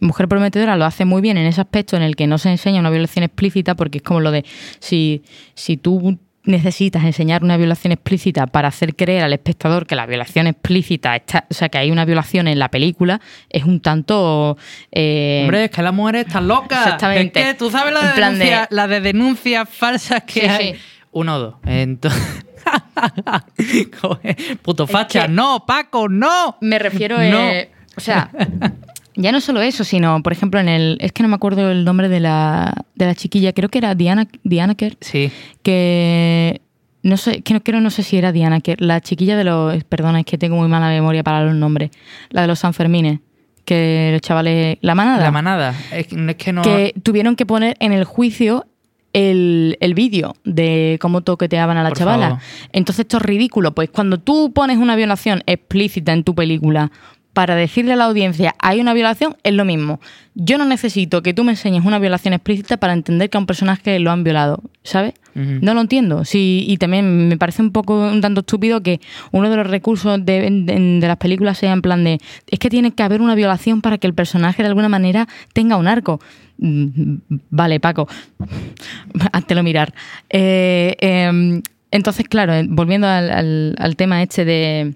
Mujer 0.00 0.28
Prometedora 0.28 0.76
lo 0.76 0.84
hace 0.84 1.04
muy 1.04 1.20
bien 1.22 1.36
en 1.38 1.46
ese 1.46 1.60
aspecto 1.60 1.96
en 1.96 2.02
el 2.02 2.16
que 2.16 2.26
no 2.26 2.38
se 2.38 2.50
enseña 2.50 2.80
una 2.80 2.90
violación 2.90 3.24
explícita, 3.24 3.74
porque 3.74 3.98
es 3.98 4.04
como 4.04 4.20
lo 4.20 4.30
de 4.30 4.44
si, 4.78 5.22
si 5.54 5.76
tú 5.76 6.18
necesitas 6.44 7.04
enseñar 7.04 7.44
una 7.44 7.58
violación 7.58 7.92
explícita 7.92 8.46
para 8.46 8.68
hacer 8.68 8.96
creer 8.96 9.22
al 9.22 9.34
espectador 9.34 9.86
que 9.86 9.94
la 9.94 10.06
violación 10.06 10.46
explícita 10.46 11.14
está, 11.14 11.44
o 11.50 11.52
sea 11.52 11.68
que 11.68 11.76
hay 11.76 11.90
una 11.90 12.06
violación 12.06 12.48
en 12.48 12.58
la 12.58 12.70
película, 12.70 13.20
es 13.50 13.64
un 13.64 13.80
tanto 13.80 14.56
eh, 14.90 15.40
Hombre, 15.42 15.64
es 15.64 15.70
que 15.70 15.82
las 15.82 15.92
mujeres 15.92 16.26
están 16.26 16.48
locas. 16.48 16.84
Exactamente. 16.86 17.40
Es 17.40 17.46
que 17.48 17.54
tú 17.54 17.70
sabes 17.70 17.92
la 17.92 18.30
de, 18.32 18.66
la 18.70 18.86
de 18.88 19.00
denuncias 19.02 19.68
falsas 19.68 20.22
que 20.22 20.40
Sí, 20.40 20.46
hay. 20.46 20.72
sí. 20.74 20.80
Uno 21.12 21.36
o 21.36 21.38
dos. 21.38 21.54
Entonces. 21.66 22.44
Puto 24.62 24.86
facha, 24.86 25.22
que- 25.26 25.28
no, 25.32 25.64
Paco, 25.66 26.08
no. 26.08 26.56
Me 26.60 26.78
refiero, 26.78 27.16
No. 27.18 27.22
eh, 27.50 27.70
o 27.96 28.00
sea, 28.00 28.30
ya 29.18 29.32
no 29.32 29.40
solo 29.40 29.60
eso, 29.60 29.84
sino, 29.84 30.22
por 30.22 30.32
ejemplo, 30.32 30.58
en 30.60 30.68
el, 30.68 30.96
es 31.00 31.12
que 31.12 31.22
no 31.22 31.28
me 31.28 31.34
acuerdo 31.34 31.70
el 31.70 31.84
nombre 31.84 32.08
de 32.08 32.20
la, 32.20 32.72
de 32.94 33.04
la 33.06 33.14
chiquilla, 33.14 33.52
creo 33.52 33.68
que 33.68 33.78
era 33.78 33.94
Diana, 33.94 34.26
Diana 34.44 34.74
Kerr, 34.74 34.96
Sí. 35.00 35.30
que 35.62 36.62
no 37.02 37.16
sé, 37.16 37.42
que 37.42 37.54
no, 37.54 37.62
creo, 37.62 37.80
no 37.80 37.90
sé 37.90 38.02
si 38.02 38.16
era 38.16 38.32
Diana, 38.32 38.60
que 38.60 38.74
la 38.78 39.00
chiquilla 39.00 39.36
de 39.36 39.44
los, 39.44 39.84
perdona, 39.84 40.20
es 40.20 40.26
que 40.26 40.38
tengo 40.38 40.56
muy 40.56 40.68
mala 40.68 40.88
memoria 40.88 41.22
para 41.22 41.44
los 41.44 41.54
nombres, 41.54 41.90
la 42.30 42.42
de 42.42 42.46
los 42.48 42.58
Sanfermines, 42.60 43.20
que 43.64 44.10
los 44.12 44.20
chavales, 44.22 44.78
la 44.80 44.94
manada. 44.94 45.22
La 45.24 45.30
manada, 45.30 45.74
es, 45.92 46.08
es 46.12 46.36
que 46.36 46.52
no... 46.52 46.62
Que 46.62 46.94
tuvieron 47.02 47.36
que 47.36 47.44
poner 47.46 47.76
en 47.80 47.92
el 47.92 48.04
juicio 48.04 48.66
el, 49.12 49.76
el 49.80 49.94
vídeo 49.94 50.36
de 50.44 50.98
cómo 51.00 51.22
toqueteaban 51.22 51.76
a 51.76 51.82
la 51.82 51.88
Por 51.90 51.98
chavala. 51.98 52.28
favor. 52.28 52.42
Entonces 52.72 53.00
esto 53.04 53.16
es 53.18 53.22
ridículo, 53.22 53.74
pues 53.74 53.90
cuando 53.90 54.18
tú 54.18 54.52
pones 54.52 54.76
una 54.78 54.96
violación 54.96 55.42
explícita 55.46 56.12
en 56.12 56.24
tu 56.24 56.34
película 56.34 56.90
para 57.38 57.54
decirle 57.54 57.92
a 57.92 57.96
la 57.96 58.06
audiencia 58.06 58.56
hay 58.58 58.80
una 58.80 58.94
violación, 58.94 59.36
es 59.44 59.54
lo 59.54 59.64
mismo. 59.64 60.00
Yo 60.34 60.58
no 60.58 60.64
necesito 60.64 61.22
que 61.22 61.32
tú 61.34 61.44
me 61.44 61.52
enseñes 61.52 61.84
una 61.84 62.00
violación 62.00 62.34
explícita 62.34 62.78
para 62.78 62.94
entender 62.94 63.30
que 63.30 63.38
a 63.38 63.40
un 63.40 63.46
personaje 63.46 63.96
lo 64.00 64.10
han 64.10 64.24
violado, 64.24 64.60
¿sabes? 64.82 65.14
No 65.36 65.72
lo 65.74 65.80
entiendo. 65.80 66.24
Sí, 66.24 66.64
y 66.66 66.78
también 66.78 67.28
me 67.28 67.36
parece 67.36 67.62
un 67.62 67.70
poco 67.70 67.94
un 68.08 68.20
tanto 68.20 68.40
estúpido 68.40 68.82
que 68.82 68.98
uno 69.30 69.48
de 69.48 69.54
los 69.56 69.68
recursos 69.68 70.18
de, 70.26 70.50
de- 70.50 70.98
de 71.00 71.06
las 71.06 71.16
películas 71.18 71.56
sea 71.58 71.72
en 71.72 71.80
plan 71.80 72.02
de 72.02 72.18
es 72.48 72.58
que 72.58 72.68
tiene 72.70 72.90
que 72.90 73.04
haber 73.04 73.20
una 73.20 73.36
violación 73.36 73.82
para 73.82 73.98
que 73.98 74.08
el 74.08 74.14
personaje 74.14 74.64
de 74.64 74.68
alguna 74.70 74.88
manera 74.88 75.28
tenga 75.52 75.76
un 75.76 75.86
arco. 75.86 76.18
Mm, 76.58 77.18
Vale, 77.50 77.78
Paco, 77.78 78.08
háztelo 79.32 79.62
mirar. 79.62 79.94
Eh, 80.28 80.96
eh, 81.00 81.62
entonces, 81.92 82.26
claro, 82.28 82.52
eh, 82.52 82.66
volviendo 82.68 83.06
al, 83.06 83.30
al- 83.30 83.76
al 83.78 83.94
tema 83.94 84.22
este 84.24 84.44
de, 84.44 84.94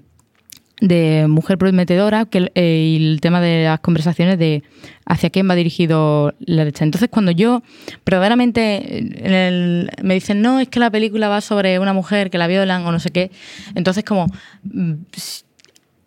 de 0.83 1.27
mujer 1.29 1.59
prometedora 1.59 2.27
que, 2.27 2.51
eh, 2.57 2.97
y 2.99 3.13
el 3.13 3.21
tema 3.21 3.41
de 3.41 3.65
las 3.65 3.79
conversaciones 3.81 4.37
de 4.37 4.65
hacia 5.07 5.31
quién 5.31 5.49
va 5.49 5.55
dirigido 5.55 6.35
la 6.41 6.65
derecha. 6.65 6.85
Entonces, 6.85 7.09
cuando 7.09 7.31
yo 7.31 7.63
verdaderamente 8.05 8.99
eh, 8.99 9.11
en 9.23 9.91
me 10.03 10.15
dicen, 10.15 10.43
no, 10.43 10.59
es 10.59 10.69
que 10.69 10.81
la 10.81 10.91
película 10.91 11.29
va 11.29 11.41
sobre 11.41 11.79
una 11.79 11.93
mujer 11.93 12.31
que 12.31 12.39
la 12.39 12.49
violan 12.49 12.85
o 12.85 12.93
no 12.93 13.01
sé 13.01 13.11
qué, 13.11 13.31
entonces 13.75 14.05
como... 14.05 14.27
mm, 14.65 14.93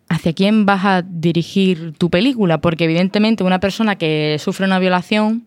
¿Hacia 0.08 0.34
quién 0.34 0.66
vas 0.66 0.84
a 0.84 1.02
dirigir 1.02 1.94
tu 1.98 2.10
película? 2.10 2.60
Porque 2.60 2.84
evidentemente 2.84 3.42
una 3.42 3.58
persona 3.58 3.96
que 3.96 4.36
sufre 4.38 4.64
una 4.64 4.78
violación 4.78 5.46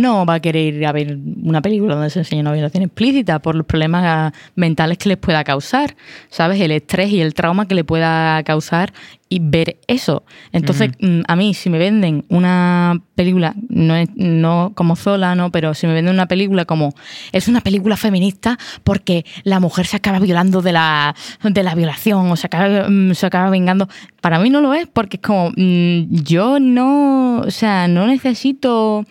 no 0.00 0.24
va 0.24 0.34
a 0.34 0.40
querer 0.40 0.74
ir 0.74 0.86
a 0.86 0.92
ver 0.92 1.18
una 1.42 1.62
película 1.62 1.94
donde 1.94 2.10
se 2.10 2.20
enseña 2.20 2.42
una 2.42 2.52
violación 2.52 2.82
explícita 2.82 3.40
por 3.40 3.54
los 3.54 3.66
problemas 3.66 4.32
mentales 4.54 4.98
que 4.98 5.10
les 5.10 5.18
pueda 5.18 5.44
causar, 5.44 5.96
¿sabes? 6.30 6.60
El 6.60 6.70
estrés 6.70 7.10
y 7.10 7.20
el 7.20 7.34
trauma 7.34 7.66
que 7.66 7.74
le 7.74 7.84
pueda 7.84 8.42
causar 8.44 8.92
y 9.28 9.40
ver 9.40 9.78
eso. 9.86 10.24
Entonces, 10.52 10.90
mm, 11.00 11.20
a 11.26 11.36
mí, 11.36 11.54
si 11.54 11.68
me 11.68 11.78
venden 11.78 12.24
una 12.28 13.00
película, 13.14 13.54
no, 13.68 13.94
es, 13.94 14.08
no 14.16 14.72
como 14.74 14.96
sola, 14.96 15.34
¿no? 15.34 15.50
Pero 15.50 15.74
si 15.74 15.86
me 15.86 15.92
venden 15.92 16.14
una 16.14 16.26
película 16.26 16.64
como 16.64 16.94
es 17.32 17.48
una 17.48 17.60
película 17.60 17.96
feminista 17.96 18.58
porque 18.84 19.24
la 19.44 19.60
mujer 19.60 19.86
se 19.86 19.96
acaba 19.96 20.18
violando 20.18 20.62
de 20.62 20.72
la, 20.72 21.14
de 21.42 21.62
la 21.62 21.74
violación 21.74 22.30
o 22.30 22.36
se 22.36 22.46
acaba, 22.46 22.88
mm, 22.88 23.14
se 23.14 23.26
acaba 23.26 23.50
vengando, 23.50 23.88
para 24.20 24.38
mí 24.38 24.50
no 24.50 24.60
lo 24.60 24.72
es 24.72 24.86
porque 24.86 25.18
es 25.18 25.22
como, 25.22 25.50
mm, 25.50 26.22
yo 26.22 26.58
no, 26.58 27.40
o 27.40 27.50
sea, 27.50 27.86
no 27.88 28.06
necesito 28.06 29.04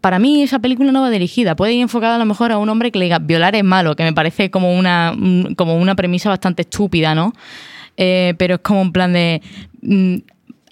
para 0.00 0.18
mí 0.18 0.42
esa 0.42 0.58
película 0.58 0.92
no 0.92 1.02
va 1.02 1.10
dirigida. 1.10 1.56
Puede 1.56 1.74
ir 1.74 1.80
enfocada 1.82 2.16
a 2.16 2.18
lo 2.18 2.24
mejor 2.24 2.52
a 2.52 2.58
un 2.58 2.68
hombre 2.68 2.90
que 2.90 2.98
le 2.98 3.04
diga 3.06 3.18
violar 3.18 3.54
es 3.54 3.64
malo, 3.64 3.96
que 3.96 4.02
me 4.04 4.12
parece 4.12 4.50
como 4.50 4.76
una, 4.78 5.12
un- 5.16 5.54
como 5.56 5.76
una 5.76 5.94
premisa 5.94 6.28
bastante 6.28 6.62
estúpida, 6.62 7.14
¿no? 7.14 7.32
Eh, 7.96 8.34
pero 8.38 8.54
es 8.54 8.60
como 8.60 8.80
un 8.82 8.92
plan 8.92 9.12
de... 9.12 9.42
mm, 9.82 10.14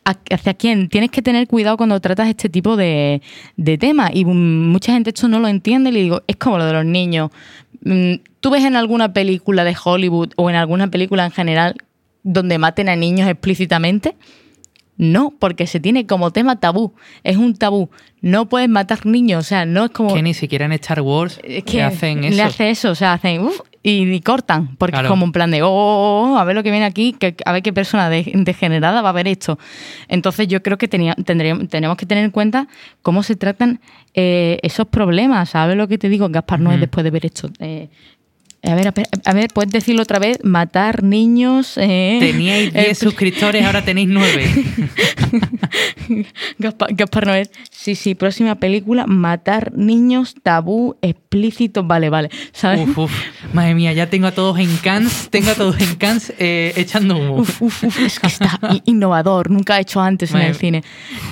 ¿a- 0.05 0.17
¿Hacia 0.35 0.55
quién? 0.55 0.89
Tienes 0.89 1.11
que 1.11 1.21
tener 1.23 1.47
cuidado 1.47 1.77
cuando 1.77 2.01
tratas 2.01 2.29
este 2.29 2.49
tipo 2.49 2.77
de, 2.77 3.21
de 3.57 3.77
temas. 3.79 4.11
Y 4.15 4.25
mm, 4.25 4.71
mucha 4.71 4.93
gente 4.93 5.11
esto 5.11 5.29
no 5.29 5.39
lo 5.41 5.49
entiende 5.49 5.91
y 5.91 5.93
le 5.93 6.03
digo, 6.03 6.23
es 6.27 6.37
como 6.37 6.57
lo 6.59 6.65
de 6.65 6.73
los 6.73 6.85
niños. 6.87 7.31
Mm, 7.85 8.15
¿Tú 8.41 8.51
ves 8.51 8.65
en 8.65 8.77
alguna 8.77 9.13
película 9.13 9.65
de 9.65 9.77
Hollywood 9.85 10.31
o 10.37 10.49
en 10.49 10.57
alguna 10.57 10.87
película 10.89 11.25
en 11.27 11.33
general 11.33 11.75
donde 12.23 12.57
maten 12.59 12.89
a 12.89 12.97
niños 12.97 13.29
explícitamente? 13.29 14.15
No, 14.99 15.33
porque 15.39 15.67
se 15.67 15.79
tiene 15.81 16.07
como 16.07 16.33
tema 16.33 16.57
tabú. 16.61 16.93
Es 17.25 17.37
un 17.37 17.55
tabú. 17.57 17.89
No 18.21 18.49
puedes 18.49 18.69
matar 18.69 19.07
niños. 19.07 19.39
O 19.47 19.49
sea, 19.49 19.65
no 19.65 19.85
es 19.87 19.91
como. 19.93 20.13
Que 20.13 20.23
ni 20.23 20.35
siquiera 20.35 20.65
en 20.67 20.73
Star 20.73 21.01
Wars 21.01 21.41
es 21.45 21.63
que 21.65 21.77
le 21.79 21.83
hacen 21.85 22.25
eso. 22.25 22.37
Le 22.37 22.43
hace 22.43 22.71
eso. 22.71 22.91
O 22.91 22.95
sea, 22.97 23.13
hacen. 23.13 23.41
uf, 23.43 23.61
y, 23.85 24.13
y 24.13 24.21
cortan. 24.23 24.75
Porque 24.77 24.93
Claro. 24.95 25.07
es 25.07 25.11
como 25.11 25.25
un 25.25 25.31
plan 25.31 25.53
de. 25.53 25.63
Oh, 25.63 25.69
oh, 25.71 26.33
oh, 26.35 26.37
a 26.39 26.43
ver 26.45 26.57
lo 26.57 26.65
que 26.65 26.73
viene 26.73 26.85
aquí. 26.85 27.13
Que, 27.13 27.37
a 27.47 27.53
ver 27.53 27.63
qué 27.63 27.73
persona 27.73 28.11
de- 28.11 28.33
degenerada 28.35 29.01
va 29.01 29.11
a 29.11 29.13
ver 29.13 29.29
esto. 29.29 29.57
Entonces, 30.09 30.49
yo 30.49 30.63
creo 30.65 30.79
que 30.79 30.89
tenía, 30.89 31.15
tendríamos, 31.15 31.69
tenemos 31.69 31.97
que 31.97 32.05
tener 32.05 32.25
en 32.25 32.33
cuenta 32.33 32.67
cómo 33.03 33.23
se 33.23 33.37
tratan 33.37 33.81
eh, 34.15 34.59
esos 34.63 34.89
problemas. 34.89 35.51
¿Sabes 35.51 35.77
lo 35.77 35.87
que 35.87 35.97
te 35.99 36.09
digo? 36.09 36.29
Gaspar 36.29 36.59
no 36.59 36.73
es 36.73 36.81
después 36.81 37.05
de 37.05 37.11
ver 37.13 37.25
esto. 37.25 37.51
Eh, 37.61 37.89
a 38.63 38.75
ver, 38.75 38.89
a 38.89 38.91
ver, 38.91 39.07
a 39.25 39.33
ver, 39.35 39.49
puedes 39.55 39.73
decirlo 39.73 40.03
otra 40.03 40.19
vez. 40.19 40.39
Matar 40.43 41.03
niños. 41.03 41.75
eh, 41.77 42.19
Teníais 42.21 42.73
10 42.73 42.89
eh, 42.89 42.95
suscriptores, 42.95 43.65
ahora 43.65 43.85
tenéis 43.85 44.09
9. 44.09 44.65
Gaspar, 46.59 46.89
Gaspar 46.95 47.27
Noé. 47.27 47.51
Sí, 47.71 47.95
sí, 47.95 48.15
próxima 48.15 48.57
película, 48.57 49.07
matar 49.07 49.73
niños, 49.77 50.35
tabú, 50.43 50.97
explícito, 51.03 51.85
vale, 51.85 52.11
vale. 52.11 52.31
¿Sabes? 52.53 52.89
Uf, 52.89 52.99
uf. 52.99 53.13
Madre 53.53 53.75
mía, 53.75 53.93
ya 53.93 54.11
tengo 54.11 54.27
a 54.27 54.33
todos 54.33 54.59
en 54.59 54.77
cans, 54.79 55.29
tengo 55.31 55.51
a 55.51 55.55
todos 55.55 55.81
en 55.81 55.95
cans 55.97 56.33
eh, 56.39 56.73
echando 56.77 57.17
humo. 57.17 57.37
Uf, 57.37 57.63
uf, 57.63 57.85
uf, 57.85 58.01
es 58.01 58.19
que 58.21 58.27
está 58.27 58.59
innovador, 58.85 59.51
nunca 59.51 59.75
ha 59.77 59.81
hecho 59.81 60.01
antes 60.01 60.33
en 60.33 60.41
el 60.41 60.55
cine. 60.55 60.83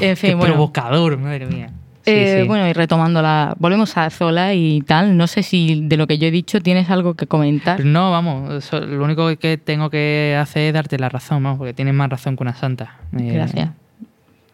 En 0.00 0.16
Qué 0.16 0.34
bueno. 0.34 0.54
provocador, 0.54 1.16
madre 1.18 1.46
mía. 1.46 1.70
Eh, 2.08 2.40
sí. 2.42 2.46
Bueno, 2.48 2.68
y 2.68 2.72
retomando 2.72 3.20
la. 3.20 3.54
Volvemos 3.58 3.96
a 3.96 4.08
Zola 4.10 4.54
y 4.54 4.80
tal. 4.82 5.16
No 5.16 5.26
sé 5.26 5.42
si 5.42 5.82
de 5.86 5.96
lo 5.96 6.06
que 6.06 6.18
yo 6.18 6.28
he 6.28 6.30
dicho 6.30 6.60
tienes 6.60 6.88
algo 6.90 7.14
que 7.14 7.26
comentar. 7.26 7.84
No, 7.84 8.10
vamos, 8.10 8.52
eso- 8.64 8.80
lo 8.80 9.04
único 9.04 9.36
que 9.38 9.58
tengo 9.58 9.90
que 9.90 10.36
hacer 10.40 10.68
es 10.68 10.74
darte 10.74 10.98
la 10.98 11.08
razón, 11.08 11.42
vamos, 11.42 11.58
porque 11.58 11.74
tienes 11.74 11.94
más 11.94 12.08
razón 12.08 12.36
que 12.36 12.42
una 12.42 12.54
santa. 12.54 12.96
Eh, 13.18 13.32
Gracias. 13.32 13.70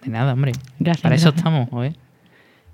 De 0.03 0.11
nada, 0.11 0.33
hombre. 0.33 0.53
Gracias, 0.79 1.03
Para 1.03 1.15
eso 1.15 1.29
estamos, 1.29 1.69
joder. 1.71 1.95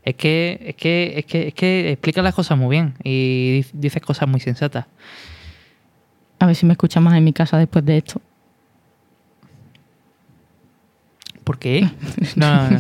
Es 0.05 0.15
que, 0.15 0.59
es 0.65 0.75
que, 0.77 1.15
es 1.19 1.27
que, 1.27 1.49
es 1.49 1.55
que 1.55 1.93
explica 1.93 2.23
las 2.23 2.35
cosas 2.35 2.57
muy 2.57 2.71
bien 2.71 2.95
y 3.05 3.61
di- 3.61 3.67
dices 3.75 4.01
cosas 4.01 4.27
muy 4.29 4.41
sensatas. 4.41 4.87
A 6.39 6.47
ver 6.47 6.55
si 6.55 6.65
me 6.67 6.73
escuchas 6.73 7.03
más 7.03 7.15
en 7.15 7.25
mi 7.25 7.33
casa 7.33 7.59
después 7.59 7.85
de 7.85 7.99
esto. 7.99 8.23
¿Por 11.49 11.59
qué? 11.59 11.89
No, 12.37 12.69
no, 12.69 12.71
no. 12.73 12.79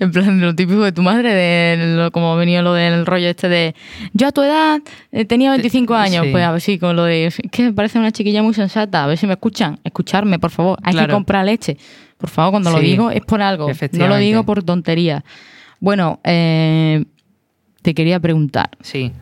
en 0.00 0.10
plan, 0.10 0.40
lo 0.40 0.52
típico 0.56 0.82
de 0.82 0.90
tu 0.90 1.02
madre, 1.02 1.32
de 1.32 1.94
lo, 1.94 2.10
como 2.10 2.34
venido 2.34 2.60
lo 2.60 2.74
del 2.74 3.06
rollo 3.06 3.28
este 3.28 3.48
de 3.48 3.76
yo 4.12 4.26
a 4.26 4.32
tu 4.32 4.42
edad 4.42 4.80
eh, 5.12 5.24
tenía 5.24 5.52
25 5.52 5.94
años. 5.94 6.24
sí. 6.24 6.32
Pues 6.32 6.42
a 6.42 6.50
ver 6.50 6.60
si 6.60 6.76
con 6.80 6.96
lo 6.96 7.04
de 7.04 7.26
es 7.26 7.40
que 7.52 7.62
me 7.62 7.72
parece 7.72 8.00
una 8.00 8.10
chiquilla 8.10 8.42
muy 8.42 8.52
sensata. 8.52 9.04
A 9.04 9.06
ver 9.06 9.16
si 9.16 9.28
me 9.28 9.34
escuchan. 9.34 9.78
Escucharme, 9.84 10.40
por 10.40 10.50
favor. 10.50 10.76
Hay 10.82 10.96
que 10.96 11.06
comprar 11.06 11.44
leche. 11.44 11.76
Por 12.18 12.30
favor, 12.30 12.50
cuando 12.50 12.72
lo 12.72 12.80
digo 12.80 13.12
es 13.12 13.20
por 13.20 13.40
algo. 13.40 13.68
No 13.92 14.08
lo 14.08 14.16
digo 14.16 14.42
por 14.42 14.64
tontería. 14.64 15.24
Bueno, 15.78 16.18
eh, 16.24 17.04
te 17.82 17.94
quería 17.94 18.18
preguntar. 18.18 18.70
Sí. 18.80 19.12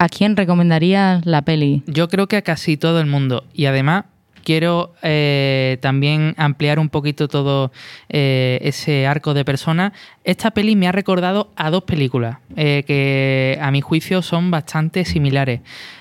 ¿A 0.00 0.08
quién 0.08 0.36
recomendarías 0.36 1.24
la 1.26 1.42
peli? 1.42 1.84
Yo 1.86 2.08
creo 2.08 2.26
que 2.26 2.38
a 2.38 2.42
casi 2.42 2.76
todo 2.76 2.98
el 2.98 3.06
mundo. 3.06 3.44
Y 3.54 3.66
además 3.66 4.06
quiero 4.46 4.94
eh, 5.02 5.76
también 5.80 6.32
ampliar 6.36 6.78
un 6.78 6.88
poquito 6.88 7.26
todo 7.26 7.72
eh, 8.08 8.60
ese 8.62 9.04
arco 9.04 9.34
de 9.34 9.44
personas. 9.44 9.92
Esta 10.22 10.52
peli 10.52 10.76
me 10.76 10.86
ha 10.86 10.92
recordado 10.92 11.50
a 11.56 11.68
dos 11.70 11.82
películas 11.82 12.38
eh, 12.54 12.84
que 12.86 13.58
a 13.60 13.72
mi 13.72 13.80
juicio 13.80 14.22
son 14.22 14.52
bastante 14.52 15.04
similares. 15.04 15.60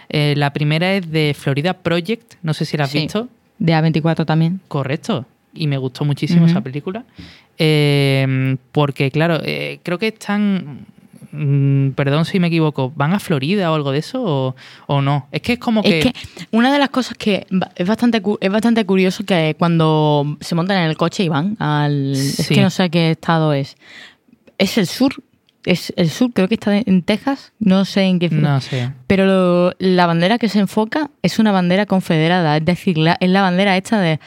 La 0.09 0.53
primera 0.53 0.93
es 0.93 1.11
de 1.11 1.35
Florida 1.37 1.73
Project, 1.73 2.35
no 2.43 2.53
sé 2.53 2.63
si 2.65 2.77
la 2.77 2.83
has 2.83 2.91
Sí. 2.91 2.99
visto. 2.99 3.27
De 3.57 3.73
A24 3.73 4.25
también. 4.25 4.61
Correcto. 4.67 5.25
Y 5.53 5.65
me 5.67 5.77
gustó 5.79 6.05
muchísimo 6.05 6.45
esa 6.45 6.61
película. 6.61 7.03
Porque, 8.71 9.09
claro, 9.11 9.41
creo 9.83 9.97
que 9.97 10.07
están. 10.09 10.85
Mm, 11.35 11.91
Perdón 11.91 12.25
si 12.25 12.39
me 12.39 12.47
equivoco, 12.47 12.91
¿van 12.95 13.13
a 13.13 13.19
Florida 13.19 13.71
o 13.71 13.75
algo 13.75 13.91
de 13.91 13.99
eso? 13.99 14.23
¿O, 14.23 14.55
o 14.87 15.01
no? 15.01 15.27
Es 15.31 15.41
que 15.41 15.53
es 15.53 15.59
como 15.59 15.83
que. 15.83 15.99
Es 15.99 16.05
que 16.05 16.13
una 16.51 16.71
de 16.73 16.79
las 16.79 16.89
cosas 16.89 17.17
que 17.17 17.45
es 17.75 17.87
bastante 17.87 18.21
es 18.41 18.51
bastante 18.51 18.85
curioso 18.85 19.23
que 19.25 19.55
cuando 19.59 20.37
se 20.41 20.55
montan 20.55 20.77
en 20.77 20.89
el 20.89 20.97
coche 20.97 21.23
y 21.23 21.29
van 21.29 21.55
al 21.59 22.13
es 22.13 22.47
que 22.47 22.61
no 22.61 22.69
sé 22.69 22.89
qué 22.89 23.11
estado 23.11 23.53
es. 23.53 23.75
Es 24.57 24.77
el 24.77 24.87
sur, 24.87 25.13
es 25.65 25.91
el 25.97 26.09
sur, 26.09 26.31
creo 26.33 26.47
que 26.47 26.53
está 26.55 26.77
en 26.77 27.03
Texas, 27.03 27.51
no 27.59 27.83
sé 27.85 28.03
en 28.03 28.19
qué 28.19 28.29
No 28.29 28.61
sé. 28.61 28.91
pero 29.07 29.25
lo- 29.25 29.73
la 29.79 30.05
bandera 30.05 30.37
que 30.37 30.47
se 30.47 30.59
enfoca 30.59 31.09
es 31.23 31.39
una 31.39 31.51
bandera 31.51 31.85
confederada, 31.85 32.55
es 32.57 32.63
decir, 32.65 32.97
la- 32.97 33.17
es 33.19 33.29
la 33.29 33.41
bandera 33.41 33.75
esta 33.75 33.99
de 33.99 34.19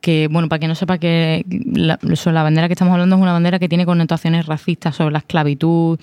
que, 0.00 0.28
bueno, 0.28 0.48
para 0.48 0.60
que 0.60 0.68
no 0.68 0.74
sepa 0.76 0.98
que 0.98 1.44
la, 1.48 1.98
sobre 2.14 2.34
la 2.34 2.42
bandera 2.44 2.68
que 2.68 2.72
estamos 2.74 2.92
hablando 2.92 3.16
es 3.16 3.22
una 3.22 3.32
bandera 3.32 3.58
que 3.58 3.68
tiene 3.68 3.84
connotaciones 3.84 4.46
racistas 4.46 4.94
sobre 4.96 5.12
la 5.12 5.18
esclavitud, 5.18 5.98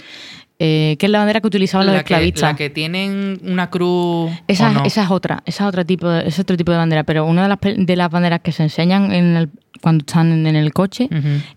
eh, 0.59 0.95
que 0.99 1.05
es 1.07 1.11
la 1.11 1.19
bandera 1.19 1.41
que 1.41 1.47
utilizaban 1.47 1.85
los 1.87 1.95
La 1.95 2.03
que, 2.03 2.13
esclavistas. 2.13 2.41
la 2.51 2.55
que 2.55 2.69
tienen 2.69 3.39
una 3.43 3.69
cruz. 3.69 4.31
Esa, 4.47 4.69
¿o 4.69 4.73
no? 4.73 4.83
esa 4.85 5.03
es 5.03 5.11
otra, 5.11 5.43
esa 5.45 5.63
es 5.65 5.67
otro 5.67 5.85
tipo 5.85 6.07
de, 6.09 6.27
otro 6.39 6.55
tipo 6.57 6.71
de 6.71 6.77
bandera, 6.77 7.03
pero 7.03 7.25
una 7.25 7.43
de 7.43 7.49
las, 7.49 7.59
de 7.85 7.95
las 7.95 8.09
banderas 8.09 8.39
que 8.41 8.51
se 8.51 8.63
enseñan 8.63 9.11
en 9.11 9.35
el- 9.35 9.49
cuando 9.81 10.03
están 10.07 10.47
en 10.47 10.55
el 10.55 10.71
coche 10.73 11.09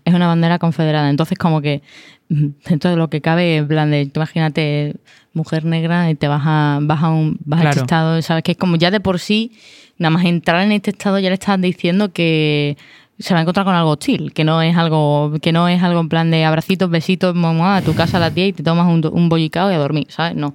es 0.05 0.13
una 0.13 0.27
bandera 0.27 0.59
confederada. 0.59 1.09
Entonces, 1.09 1.37
como 1.37 1.61
que 1.61 1.81
dentro 2.29 2.89
de 2.91 2.97
lo 2.97 3.09
que 3.09 3.21
cabe, 3.21 3.55
en 3.57 3.67
plan 3.67 3.89
de, 3.89 4.11
imagínate, 4.13 4.95
mujer 5.33 5.63
negra 5.65 6.09
y 6.11 6.15
te 6.15 6.27
vas 6.27 6.41
a, 6.45 6.79
vas 6.81 7.01
a, 7.01 7.09
un, 7.09 7.37
vas 7.45 7.61
a 7.65 7.69
este 7.69 7.81
estado, 7.81 8.21
¿sabes? 8.21 8.43
Que 8.43 8.51
es 8.51 8.57
como 8.57 8.75
ya 8.75 8.91
de 8.91 8.99
por 8.99 9.19
sí, 9.19 9.53
nada 9.97 10.11
más 10.11 10.25
entrar 10.25 10.61
en 10.61 10.71
este 10.73 10.91
estado 10.91 11.17
ya 11.19 11.29
le 11.29 11.35
estás 11.35 11.59
diciendo 11.61 12.11
que 12.11 12.77
se 13.19 13.33
va 13.33 13.39
a 13.39 13.41
encontrar 13.41 13.65
con 13.65 13.75
algo 13.75 13.91
hostil, 13.91 14.33
que 14.33 14.43
no 14.43 14.61
es 14.61 14.75
algo, 14.77 15.33
que 15.41 15.51
no 15.51 15.67
es 15.67 15.83
algo 15.83 15.99
en 15.99 16.09
plan 16.09 16.31
de 16.31 16.45
abracitos, 16.45 16.89
besitos, 16.89 17.35
mamá, 17.35 17.77
a 17.77 17.81
tu 17.81 17.93
casa 17.93 18.17
a 18.17 18.19
las 18.21 18.33
10 18.33 18.49
y 18.49 18.53
te 18.53 18.63
tomas 18.63 18.87
un, 18.87 19.05
un 19.11 19.29
bollicao 19.29 19.69
y 19.71 19.75
a 19.75 19.77
dormir, 19.77 20.07
¿sabes? 20.09 20.35
No. 20.35 20.53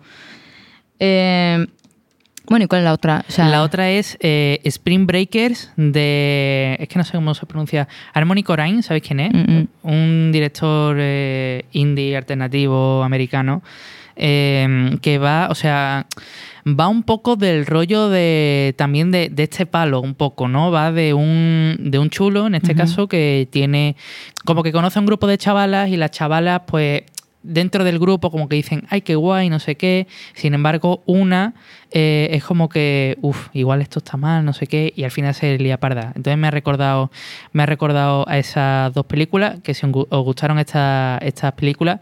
Eh, 0.98 1.66
bueno, 2.46 2.64
¿y 2.66 2.68
cuál 2.68 2.80
es 2.80 2.84
la 2.84 2.92
otra? 2.92 3.24
O 3.26 3.32
sea, 3.32 3.48
La 3.48 3.62
otra 3.62 3.90
es 3.90 4.18
eh, 4.20 4.60
Spring 4.64 5.06
Breakers 5.06 5.70
de. 5.76 6.76
Es 6.78 6.88
que 6.88 6.98
no 6.98 7.04
sé 7.04 7.12
cómo 7.12 7.34
se 7.34 7.46
pronuncia. 7.46 7.88
Harmony 8.12 8.42
Corrine, 8.42 8.82
¿sabéis 8.82 9.04
quién 9.06 9.20
es? 9.20 9.32
Mm, 9.32 9.50
mm. 9.52 9.68
Un 9.82 10.30
director 10.32 10.96
eh, 10.98 11.64
indie 11.72 12.16
alternativo 12.16 13.02
americano. 13.02 13.62
eh, 14.16 14.96
que 15.02 15.18
va, 15.18 15.48
o 15.50 15.54
sea, 15.54 16.06
va 16.66 16.88
un 16.88 17.02
poco 17.02 17.36
del 17.36 17.66
rollo 17.66 18.08
de 18.08 18.74
también 18.78 19.10
de, 19.10 19.28
de 19.28 19.42
este 19.44 19.66
palo, 19.66 20.00
un 20.00 20.14
poco, 20.14 20.48
¿no? 20.48 20.70
Va 20.70 20.92
de 20.92 21.12
un, 21.14 21.76
de 21.78 21.98
un 21.98 22.10
chulo, 22.10 22.46
en 22.46 22.54
este 22.54 22.74
caso, 22.74 23.06
que 23.08 23.48
tiene, 23.50 23.96
como 24.44 24.62
que 24.62 24.72
conoce 24.72 24.98
a 24.98 25.00
un 25.00 25.06
grupo 25.06 25.26
de 25.26 25.36
chavalas 25.38 25.88
y 25.90 25.96
las 25.96 26.10
chavalas, 26.10 26.62
pues, 26.66 27.02
dentro 27.42 27.84
del 27.84 27.98
grupo 27.98 28.30
como 28.30 28.48
que 28.48 28.56
dicen, 28.56 28.84
ay, 28.88 29.02
qué 29.02 29.16
guay, 29.16 29.50
no 29.50 29.58
sé 29.58 29.74
qué. 29.74 30.06
Sin 30.32 30.54
embargo, 30.54 31.02
una 31.04 31.52
eh, 31.90 32.28
es 32.32 32.42
como 32.42 32.70
que, 32.70 33.18
uff, 33.20 33.48
igual 33.52 33.82
esto 33.82 33.98
está 33.98 34.16
mal, 34.16 34.42
no 34.46 34.54
sé 34.54 34.66
qué, 34.66 34.94
y 34.96 35.04
al 35.04 35.10
final 35.10 35.34
se 35.34 35.58
lía 35.58 35.78
parda. 35.78 36.12
Entonces 36.16 36.38
me 36.38 36.46
ha 36.48 36.50
recordado, 36.50 37.10
me 37.52 37.62
ha 37.64 37.66
recordado 37.66 38.26
a 38.26 38.38
esas 38.38 38.94
dos 38.94 39.04
películas, 39.04 39.60
que 39.62 39.74
si 39.74 39.84
os 39.84 39.92
gu- 39.92 40.06
os 40.08 40.24
gustaron 40.24 40.58
estas 40.58 41.20
estas 41.20 41.52
películas, 41.52 42.00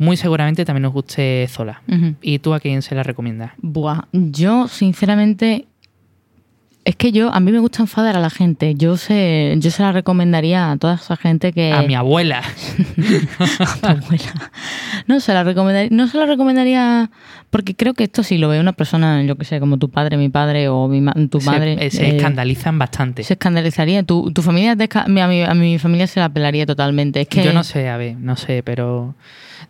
muy 0.00 0.16
seguramente 0.16 0.64
también 0.64 0.86
os 0.86 0.92
guste 0.92 1.46
Zola. 1.48 1.82
¿Y 2.22 2.38
tú 2.40 2.54
a 2.54 2.58
quién 2.60 2.82
se 2.82 2.94
la 2.94 3.02
recomiendas? 3.04 3.52
Buah, 3.58 4.06
yo 4.12 4.66
sinceramente 4.66 5.66
es 6.82 6.96
que 6.96 7.12
yo 7.12 7.30
a 7.32 7.40
mí 7.40 7.52
me 7.52 7.58
gusta 7.58 7.82
enfadar 7.82 8.16
a 8.16 8.20
la 8.20 8.30
gente. 8.30 8.74
Yo 8.74 8.96
se 8.96 9.54
yo 9.58 9.70
se 9.70 9.82
la 9.82 9.92
recomendaría 9.92 10.70
a 10.72 10.76
toda 10.78 10.94
esa 10.94 11.14
gente 11.16 11.52
que 11.52 11.72
A 11.74 11.82
mi 11.82 11.94
abuela. 11.94 12.38
a 13.58 13.76
tu 13.76 13.86
abuela. 13.86 14.50
No 15.06 15.20
se 15.20 15.34
la 15.34 15.44
recomendaría, 15.44 15.90
no 15.94 16.06
se 16.08 16.16
la 16.16 16.24
recomendaría 16.24 17.10
porque 17.50 17.74
creo 17.74 17.92
que 17.94 18.04
esto 18.04 18.22
sí 18.22 18.38
lo 18.38 18.48
ve 18.48 18.60
una 18.60 18.72
persona, 18.72 19.22
yo 19.24 19.36
que 19.36 19.44
sé, 19.44 19.60
como 19.60 19.76
tu 19.76 19.90
padre, 19.90 20.16
mi 20.16 20.30
padre 20.30 20.68
o 20.68 20.88
mi 20.88 21.00
ma- 21.02 21.14
tu 21.30 21.40
madre. 21.42 21.76
eh, 21.84 21.90
se, 21.90 22.06
eh, 22.08 22.16
escandalizan 22.16 22.78
bastante. 22.78 23.24
se 23.24 23.34
escandalizaría. 23.34 24.02
Tu, 24.02 24.30
tu 24.32 24.40
familia, 24.40 24.74
te 24.74 24.88
a, 24.98 25.06
mi, 25.28 25.42
a 25.42 25.54
mi 25.54 25.78
familia 25.78 26.06
se 26.06 26.20
la 26.20 26.30
pelaría 26.30 26.64
totalmente. 26.64 27.20
Es 27.20 27.28
que, 27.28 27.44
Yo 27.44 27.52
no 27.52 27.62
sé, 27.64 27.88
a 27.90 27.98
ver, 27.98 28.16
no 28.16 28.36
sé, 28.36 28.62
pero 28.64 29.14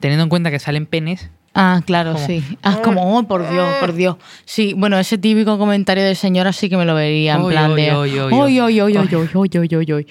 teniendo 0.00 0.24
en 0.24 0.28
cuenta 0.28 0.50
que 0.50 0.58
salen 0.58 0.86
penes, 0.86 1.30
Ah, 1.52 1.82
claro, 1.84 2.12
Como- 2.12 2.26
sí. 2.28 2.44
Ah, 2.62 2.78
como, 2.82 3.18
oh, 3.18 3.24
por 3.24 3.48
Dios, 3.50 3.68
por 3.80 3.92
Dios. 3.92 4.16
Sí, 4.44 4.72
bueno, 4.76 4.96
ese 5.00 5.18
típico 5.18 5.58
comentario 5.58 6.04
de 6.04 6.14
señora 6.14 6.52
sí 6.52 6.68
que 6.68 6.76
me 6.76 6.84
lo 6.84 6.94
vería 6.94 7.34
en 7.34 7.40
Oy, 7.42 7.52
plan 7.52 7.72
oy, 7.72 7.82
de. 7.82 7.90
oy, 7.92 8.10
oy, 8.20 8.32
Oy, 8.32 8.60
oy. 8.60 8.60
oy, 8.60 8.80
oy, 8.80 8.96
oy, 8.96 9.14
oy, 9.14 9.28
oy, 9.34 9.58
oy, 9.58 9.74
oy, 9.74 9.92
oy. 9.92 10.06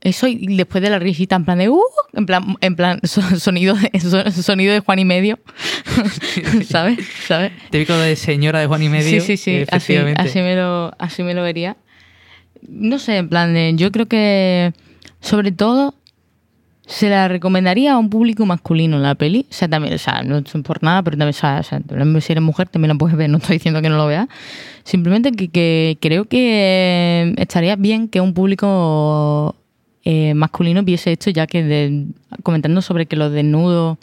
Eso 0.00 0.28
y 0.28 0.56
después 0.56 0.82
de 0.84 0.90
la 0.90 1.00
risita 1.00 1.34
en 1.34 1.44
plan 1.44 1.58
de 1.58 1.68
uh, 1.68 1.80
en 2.12 2.26
plan, 2.26 2.54
en 2.60 2.76
plan 2.76 3.00
so- 3.04 3.20
sonido 3.40 3.74
de 3.74 3.98
so- 3.98 4.30
sonido 4.30 4.72
de 4.72 4.78
Juan 4.78 5.00
y 5.00 5.04
medio. 5.04 5.40
¿Sabes? 6.68 6.98
¿Sabes? 7.26 7.50
típico 7.70 7.94
de 7.96 8.14
señora 8.14 8.60
de 8.60 8.66
Juan 8.68 8.82
y 8.84 8.88
medio. 8.88 9.10
Sí, 9.10 9.20
sí, 9.20 9.36
sí. 9.36 9.50
Así, 9.56 9.62
efectivamente. 9.94 10.22
así 10.22 10.38
me 10.40 10.54
lo, 10.54 10.92
así 11.00 11.22
me 11.24 11.34
lo 11.34 11.42
vería. 11.42 11.76
No 12.68 13.00
sé, 13.00 13.16
en 13.16 13.28
plan 13.28 13.54
de. 13.54 13.72
Yo 13.74 13.90
creo 13.90 14.06
que 14.06 14.72
sobre 15.20 15.50
todo 15.50 15.94
se 16.86 17.10
la 17.10 17.26
recomendaría 17.26 17.94
a 17.94 17.98
un 17.98 18.08
público 18.08 18.46
masculino 18.46 18.98
la 18.98 19.16
peli. 19.16 19.46
O 19.50 19.52
sea, 19.52 19.66
también, 19.68 19.94
o 19.94 19.98
sea, 19.98 20.22
no 20.22 20.38
es 20.38 20.44
por 20.62 20.82
nada, 20.84 21.02
pero 21.02 21.16
también, 21.18 21.30
o 21.30 21.32
sea, 21.32 21.62
si 21.62 22.32
eres 22.32 22.42
mujer 22.42 22.68
también 22.68 22.90
la 22.90 22.94
puedes 22.98 23.16
ver, 23.16 23.28
no 23.28 23.38
estoy 23.38 23.56
diciendo 23.56 23.82
que 23.82 23.88
no 23.88 23.96
lo 23.96 24.06
veas. 24.06 24.28
Simplemente 24.84 25.32
que, 25.32 25.98
creo 26.00 26.26
que 26.26 27.34
estaría 27.38 27.74
bien 27.74 28.08
que 28.08 28.20
un 28.20 28.34
público 28.34 29.56
eh, 30.04 30.34
masculino 30.34 30.84
viese 30.84 31.12
esto, 31.12 31.30
ya 31.30 31.48
que 31.48 31.64
de- 31.64 32.06
comentando 32.44 32.80
sobre 32.80 33.06
que 33.06 33.16
los 33.16 33.32
desnudos 33.32 33.98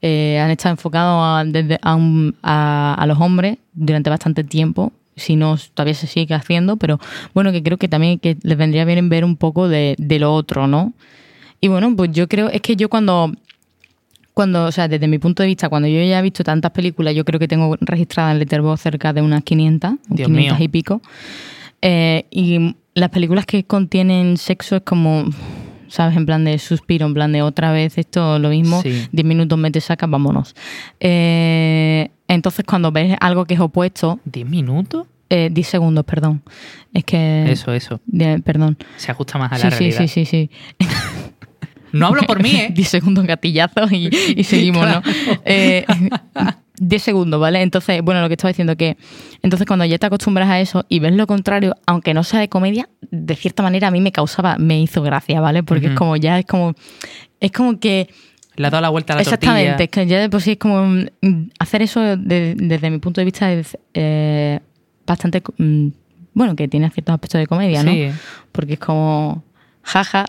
eh, 0.00 0.40
han 0.42 0.50
estado 0.50 0.72
enfocados 0.72 1.20
a, 1.22 1.44
desde- 1.44 1.78
a, 1.82 3.04
los 3.06 3.20
hombres 3.20 3.58
durante 3.74 4.08
bastante 4.08 4.42
tiempo. 4.42 4.92
Si 5.16 5.36
no, 5.36 5.58
todavía 5.74 5.92
se 5.92 6.06
sigue 6.06 6.34
haciendo, 6.34 6.78
pero 6.78 6.98
bueno, 7.34 7.52
que 7.52 7.62
creo 7.62 7.76
que 7.76 7.88
también 7.88 8.18
les 8.22 8.56
vendría 8.56 8.86
bien 8.86 9.10
ver 9.10 9.22
un 9.26 9.36
poco 9.36 9.68
de 9.68 9.96
lo 10.18 10.32
otro, 10.32 10.66
¿no? 10.66 10.94
Y 11.60 11.68
bueno, 11.68 11.94
pues 11.96 12.10
yo 12.12 12.28
creo, 12.28 12.48
es 12.48 12.60
que 12.62 12.74
yo 12.76 12.88
cuando, 12.88 13.32
cuando, 14.34 14.64
o 14.64 14.72
sea, 14.72 14.88
desde 14.88 15.06
mi 15.08 15.18
punto 15.18 15.42
de 15.42 15.48
vista, 15.48 15.68
cuando 15.68 15.88
yo 15.88 16.02
ya 16.02 16.18
he 16.18 16.22
visto 16.22 16.42
tantas 16.42 16.70
películas, 16.70 17.14
yo 17.14 17.24
creo 17.24 17.38
que 17.38 17.48
tengo 17.48 17.76
registradas 17.80 18.32
en 18.32 18.38
Letterboxd 18.38 18.82
cerca 18.82 19.12
de 19.12 19.20
unas 19.22 19.42
500, 19.44 19.92
Dios 20.08 20.26
500 20.28 20.58
mío. 20.58 20.64
y 20.64 20.68
pico. 20.68 21.02
Eh, 21.82 22.24
y 22.30 22.76
las 22.94 23.10
películas 23.10 23.44
que 23.46 23.64
contienen 23.64 24.36
sexo 24.38 24.76
es 24.76 24.82
como, 24.82 25.24
¿sabes? 25.88 26.16
En 26.16 26.24
plan 26.26 26.44
de 26.44 26.58
suspiro, 26.58 27.06
en 27.06 27.14
plan 27.14 27.32
de 27.32 27.42
otra 27.42 27.72
vez 27.72 27.98
esto 27.98 28.38
lo 28.38 28.48
mismo, 28.50 28.80
Sí. 28.82 29.06
10 29.12 29.26
minutos 29.26 29.58
me 29.58 29.70
te 29.70 29.80
sacas, 29.82 30.08
vámonos. 30.08 30.54
Eh, 31.00 32.08
entonces, 32.28 32.64
cuando 32.66 32.90
ves 32.92 33.16
algo 33.20 33.44
que 33.44 33.54
es 33.54 33.60
opuesto, 33.60 34.18
¿10 34.24 34.46
minutos? 34.46 35.06
eh, 35.32 35.48
10 35.52 35.66
segundos, 35.68 36.04
perdón. 36.04 36.42
Es 36.92 37.04
que. 37.04 37.52
Eso, 37.52 37.72
eso. 37.72 38.00
de- 38.06 38.40
perdón. 38.40 38.76
Se 38.96 39.12
ajusta 39.12 39.38
más 39.38 39.52
a 39.52 39.56
Sí, 39.58 39.62
la 39.64 39.70
sí, 39.70 39.78
realidad. 39.78 39.98
sí, 40.00 40.08
sí, 40.08 40.24
sí. 40.26 40.50
No 41.92 42.06
hablo 42.06 42.22
por 42.22 42.42
mí, 42.42 42.50
¿eh? 42.56 42.70
10 42.72 42.88
segundos 42.88 43.26
gatillazos 43.26 43.90
y, 43.92 44.08
y 44.36 44.44
seguimos, 44.44 44.86
¿no? 44.86 45.02
Eh, 45.44 45.84
10 46.82 47.02
segundos, 47.02 47.38
¿vale? 47.40 47.60
Entonces, 47.60 48.00
bueno, 48.02 48.22
lo 48.22 48.28
que 48.28 48.34
estaba 48.34 48.48
diciendo 48.50 48.74
que 48.76 48.96
entonces 49.42 49.66
cuando 49.66 49.84
ya 49.84 49.98
te 49.98 50.06
acostumbras 50.06 50.48
a 50.48 50.60
eso 50.60 50.86
y 50.88 50.98
ves 50.98 51.12
lo 51.14 51.26
contrario, 51.26 51.76
aunque 51.86 52.14
no 52.14 52.24
sea 52.24 52.40
de 52.40 52.48
comedia, 52.48 52.88
de 53.10 53.36
cierta 53.36 53.62
manera 53.62 53.88
a 53.88 53.90
mí 53.90 54.00
me 54.00 54.12
causaba, 54.12 54.56
me 54.56 54.80
hizo 54.80 55.02
gracia, 55.02 55.40
¿vale? 55.42 55.62
Porque 55.62 55.88
es 55.88 55.92
como 55.94 56.16
ya 56.16 56.38
es 56.38 56.46
como 56.46 56.74
es 57.38 57.52
como 57.52 57.78
que 57.78 58.08
Le 58.56 58.66
ha 58.66 58.70
dado 58.70 58.80
la 58.80 58.88
vuelta 58.88 59.12
a 59.12 59.16
la 59.16 59.22
exactamente, 59.22 59.68
tortilla. 59.72 59.84
es 59.84 59.90
que 59.90 60.06
ya 60.06 60.20
de 60.20 60.30
por 60.30 60.40
sí 60.40 60.52
es 60.52 60.56
como 60.58 60.84
mm, 61.20 61.50
hacer 61.58 61.82
eso 61.82 62.00
de- 62.00 62.54
desde 62.56 62.88
mi 62.90 62.98
punto 62.98 63.20
de 63.20 63.26
vista 63.26 63.52
es 63.52 63.76
eh, 63.92 64.60
bastante 65.06 65.42
mm, 65.58 65.88
bueno, 66.32 66.56
que 66.56 66.66
tiene 66.68 66.88
ciertos 66.90 67.12
aspectos 67.12 67.40
de 67.40 67.46
comedia, 67.46 67.82
¿no? 67.82 67.90
Sí, 67.92 68.08
porque 68.52 68.74
es 68.74 68.78
como, 68.78 69.42
jaja, 69.82 70.24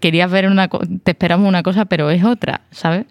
querías 0.00 0.30
ver 0.30 0.48
una 0.48 0.68
te 0.68 1.10
esperamos 1.12 1.48
una 1.48 1.62
cosa, 1.62 1.84
pero 1.86 2.10
es 2.10 2.22
otra, 2.24 2.62
¿sabes? 2.70 3.06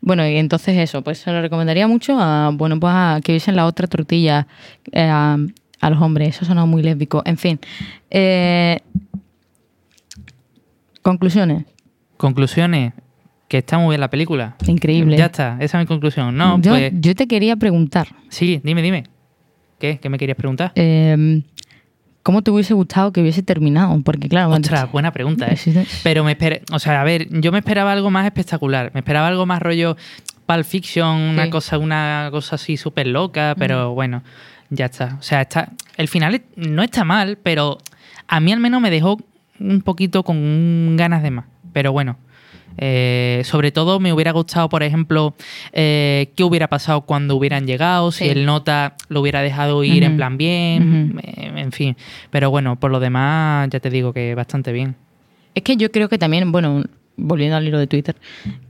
Bueno, 0.00 0.26
y 0.28 0.36
entonces 0.36 0.76
eso, 0.78 1.02
pues 1.02 1.18
se 1.18 1.32
lo 1.32 1.40
recomendaría 1.40 1.86
mucho 1.88 2.18
a, 2.20 2.50
bueno, 2.52 2.78
pues 2.78 2.92
a 2.94 3.20
que 3.24 3.32
viesen 3.32 3.56
la 3.56 3.66
otra 3.66 3.86
tortilla 3.86 4.46
eh, 4.92 5.00
a, 5.02 5.36
a 5.80 5.90
los 5.90 6.00
hombres, 6.00 6.28
eso 6.36 6.44
suena 6.44 6.64
muy 6.66 6.82
lésbico, 6.82 7.22
en 7.24 7.36
fin. 7.38 7.58
Eh, 8.10 8.80
conclusiones, 11.02 11.64
Conclusiones. 12.16 12.92
Que 13.48 13.58
está 13.58 13.78
muy 13.78 13.90
bien 13.90 14.00
la 14.00 14.10
película. 14.10 14.56
increíble. 14.66 15.16
Ya 15.16 15.26
está, 15.26 15.56
esa 15.60 15.78
es 15.78 15.82
mi 15.84 15.86
conclusión. 15.86 16.36
No, 16.36 16.60
yo, 16.60 16.72
pues. 16.72 16.92
yo 16.94 17.14
te 17.14 17.28
quería 17.28 17.54
preguntar, 17.56 18.08
Sí, 18.28 18.60
dime, 18.64 18.82
dime. 18.82 19.04
¿Qué? 19.78 19.98
¿Qué 19.98 20.08
me 20.08 20.18
querías 20.18 20.36
preguntar? 20.36 20.72
eh, 20.74 21.42
¿cómo 22.26 22.42
te 22.42 22.50
hubiese 22.50 22.74
gustado 22.74 23.12
que 23.12 23.20
hubiese 23.20 23.44
terminado? 23.44 24.00
Porque 24.02 24.28
claro, 24.28 24.50
Ostras, 24.50 24.90
buena 24.90 25.12
pregunta, 25.12 25.46
¿eh? 25.46 25.86
Pero 26.02 26.24
me 26.24 26.32
esperé, 26.32 26.62
o 26.72 26.80
sea, 26.80 27.00
a 27.00 27.04
ver, 27.04 27.28
yo 27.30 27.52
me 27.52 27.58
esperaba 27.58 27.92
algo 27.92 28.10
más 28.10 28.26
espectacular. 28.26 28.90
Me 28.94 28.98
esperaba 28.98 29.28
algo 29.28 29.46
más 29.46 29.62
rollo 29.62 29.96
Pulp 30.44 30.64
Fiction, 30.64 31.20
una 31.20 31.48
cosa, 31.50 31.78
una 31.78 32.26
cosa 32.32 32.56
así 32.56 32.76
súper 32.76 33.06
loca, 33.06 33.54
pero 33.56 33.94
bueno, 33.94 34.24
ya 34.70 34.86
está. 34.86 35.16
O 35.20 35.22
sea, 35.22 35.42
está, 35.42 35.70
el 35.96 36.08
final 36.08 36.42
no 36.56 36.82
está 36.82 37.04
mal, 37.04 37.38
pero 37.40 37.78
a 38.26 38.40
mí 38.40 38.52
al 38.52 38.58
menos 38.58 38.80
me 38.80 38.90
dejó 38.90 39.18
un 39.60 39.82
poquito 39.82 40.24
con 40.24 40.96
ganas 40.96 41.22
de 41.22 41.30
más. 41.30 41.44
Pero 41.72 41.92
bueno. 41.92 42.16
Eh, 42.78 43.42
sobre 43.44 43.72
todo 43.72 44.00
me 44.00 44.12
hubiera 44.12 44.32
gustado, 44.32 44.68
por 44.68 44.82
ejemplo, 44.82 45.34
eh, 45.72 46.30
qué 46.36 46.44
hubiera 46.44 46.68
pasado 46.68 47.02
cuando 47.02 47.36
hubieran 47.36 47.66
llegado, 47.66 48.10
si 48.12 48.24
el 48.28 48.44
nota 48.46 48.94
lo 49.08 49.20
hubiera 49.20 49.42
dejado 49.42 49.82
ir 49.84 50.02
en 50.04 50.16
plan 50.16 50.36
bien, 50.36 51.20
eh, 51.22 51.52
en 51.56 51.72
fin. 51.72 51.96
Pero 52.30 52.50
bueno, 52.50 52.76
por 52.78 52.90
lo 52.90 53.00
demás, 53.00 53.68
ya 53.70 53.80
te 53.80 53.90
digo 53.90 54.12
que 54.12 54.34
bastante 54.34 54.72
bien. 54.72 54.94
Es 55.54 55.62
que 55.62 55.76
yo 55.76 55.90
creo 55.90 56.08
que 56.08 56.18
también, 56.18 56.52
bueno, 56.52 56.82
volviendo 57.16 57.56
al 57.56 57.66
hilo 57.66 57.78
de 57.78 57.86
Twitter, 57.86 58.14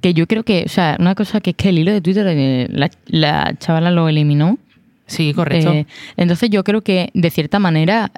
que 0.01 0.15
yo 0.15 0.27
creo 0.29 0.45
que, 0.45 0.63
o 0.67 0.69
sea, 0.69 0.97
una 1.01 1.15
cosa 1.17 1.41
que 1.41 1.51
es 1.51 1.57
que 1.57 1.71
el 1.71 1.79
hilo 1.79 1.91
de 1.93 2.01
Twitter, 2.01 2.69
la, 2.71 2.91
la 3.07 3.55
chavala 3.59 3.91
lo 3.91 4.09
eliminó. 4.09 4.59
Sí, 5.07 5.33
correcto. 5.35 5.73
Eh, 5.73 5.87
entonces 6.17 6.51
yo 6.51 6.63
creo 6.65 6.83
que, 6.83 7.11
de 7.15 7.31
cierta 7.31 7.59
manera, 7.59 8.11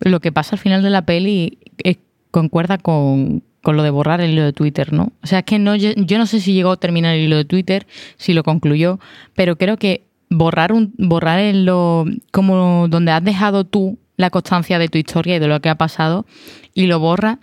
lo 0.00 0.20
que 0.20 0.32
pasa 0.32 0.56
al 0.56 0.60
final 0.60 0.82
de 0.82 0.90
la 0.90 1.02
peli 1.04 1.58
es- 1.78 1.98
concuerda 2.30 2.78
con, 2.78 3.42
con 3.62 3.76
lo 3.76 3.82
de 3.82 3.90
borrar 3.90 4.20
el 4.20 4.32
hilo 4.32 4.44
de 4.44 4.52
Twitter, 4.52 4.92
¿no? 4.92 5.12
O 5.22 5.26
sea, 5.26 5.40
es 5.40 5.44
que 5.44 5.58
no, 5.58 5.76
yo, 5.76 5.90
yo 5.96 6.18
no 6.18 6.26
sé 6.26 6.40
si 6.40 6.52
llegó 6.52 6.72
a 6.72 6.76
terminar 6.76 7.14
el 7.14 7.22
hilo 7.22 7.36
de 7.36 7.44
Twitter, 7.44 7.86
si 8.16 8.32
lo 8.32 8.42
concluyó, 8.42 8.98
pero 9.34 9.56
creo 9.56 9.76
que 9.76 10.04
borrar 10.30 10.72
un 10.72 10.94
borrar 10.98 11.38
el 11.38 11.64
lo 11.64 12.04
como 12.32 12.88
donde 12.88 13.12
has 13.12 13.22
dejado 13.22 13.64
tú 13.64 13.98
la 14.16 14.30
constancia 14.30 14.78
de 14.78 14.88
tu 14.88 14.98
historia 14.98 15.36
y 15.36 15.38
de 15.38 15.46
lo 15.48 15.60
que 15.60 15.68
ha 15.68 15.74
pasado 15.76 16.26
y 16.74 16.86
lo 16.86 16.98
borras 17.00 17.38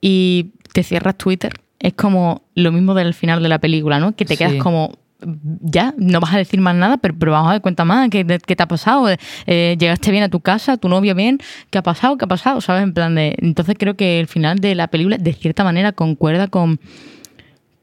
y 0.00 0.52
te 0.72 0.82
cierras 0.82 1.16
Twitter 1.16 1.52
es 1.80 1.94
como 1.94 2.42
lo 2.54 2.72
mismo 2.72 2.94
del 2.94 3.14
final 3.14 3.42
de 3.42 3.48
la 3.48 3.58
película, 3.60 3.98
¿no? 4.00 4.14
Que 4.16 4.24
te 4.24 4.36
quedas 4.36 4.52
Sí. 4.54 4.58
como 4.58 4.98
ya, 5.20 5.94
no 5.98 6.20
vas 6.20 6.34
a 6.34 6.38
decir 6.38 6.60
más 6.60 6.74
nada, 6.76 6.96
pero, 6.96 7.32
vamos 7.32 7.50
a 7.50 7.52
ver, 7.54 7.62
cuenta 7.62 7.84
más, 7.84 8.08
¿qué, 8.10 8.24
qué 8.24 8.56
te 8.56 8.62
ha 8.62 8.68
pasado? 8.68 9.08
Eh, 9.46 9.76
¿Llegaste 9.78 10.10
bien 10.10 10.22
a 10.22 10.28
tu 10.28 10.40
casa? 10.40 10.76
¿Tu 10.76 10.88
novio 10.88 11.14
bien? 11.14 11.38
¿Qué 11.70 11.78
ha 11.78 11.82
pasado? 11.82 12.16
¿Qué 12.16 12.24
ha 12.24 12.28
pasado? 12.28 12.60
¿Sabes? 12.60 12.84
En 12.84 12.94
plan 12.94 13.14
de... 13.14 13.34
Entonces 13.38 13.74
creo 13.78 13.96
que 13.96 14.20
el 14.20 14.28
final 14.28 14.58
de 14.60 14.74
la 14.74 14.88
película, 14.88 15.18
de 15.18 15.32
cierta 15.32 15.64
manera, 15.64 15.92
concuerda 15.92 16.46
con, 16.48 16.78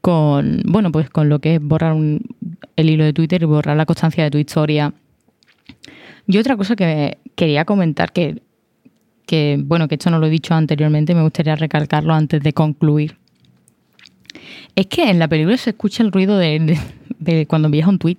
con 0.00 0.62
bueno, 0.66 0.90
pues 0.92 1.10
con 1.10 1.28
lo 1.28 1.40
que 1.40 1.56
es 1.56 1.62
borrar 1.62 1.96
el 2.76 2.90
hilo 2.90 3.04
de 3.04 3.12
Twitter 3.12 3.42
y 3.42 3.46
borrar 3.46 3.76
la 3.76 3.86
constancia 3.86 4.24
de 4.24 4.30
tu 4.30 4.38
historia. 4.38 4.94
Y 6.26 6.38
otra 6.38 6.56
cosa 6.56 6.74
que 6.74 7.18
quería 7.34 7.64
comentar, 7.64 8.12
que, 8.12 8.40
bueno, 9.64 9.88
que 9.88 9.96
esto 9.96 10.10
no 10.10 10.18
lo 10.18 10.26
he 10.26 10.30
dicho 10.30 10.54
anteriormente, 10.54 11.14
me 11.14 11.22
gustaría 11.22 11.54
recalcarlo 11.54 12.14
antes 12.14 12.42
de 12.42 12.52
concluir. 12.52 13.18
Es 14.74 14.86
que 14.86 15.08
en 15.10 15.18
la 15.18 15.28
película 15.28 15.56
se 15.56 15.70
escucha 15.70 16.02
el 16.02 16.12
ruido 16.12 16.36
de, 16.38 16.58
de- 16.60 16.78
de 17.18 17.46
cuando 17.46 17.66
envías 17.66 17.88
un 17.88 17.98
tweet. 17.98 18.18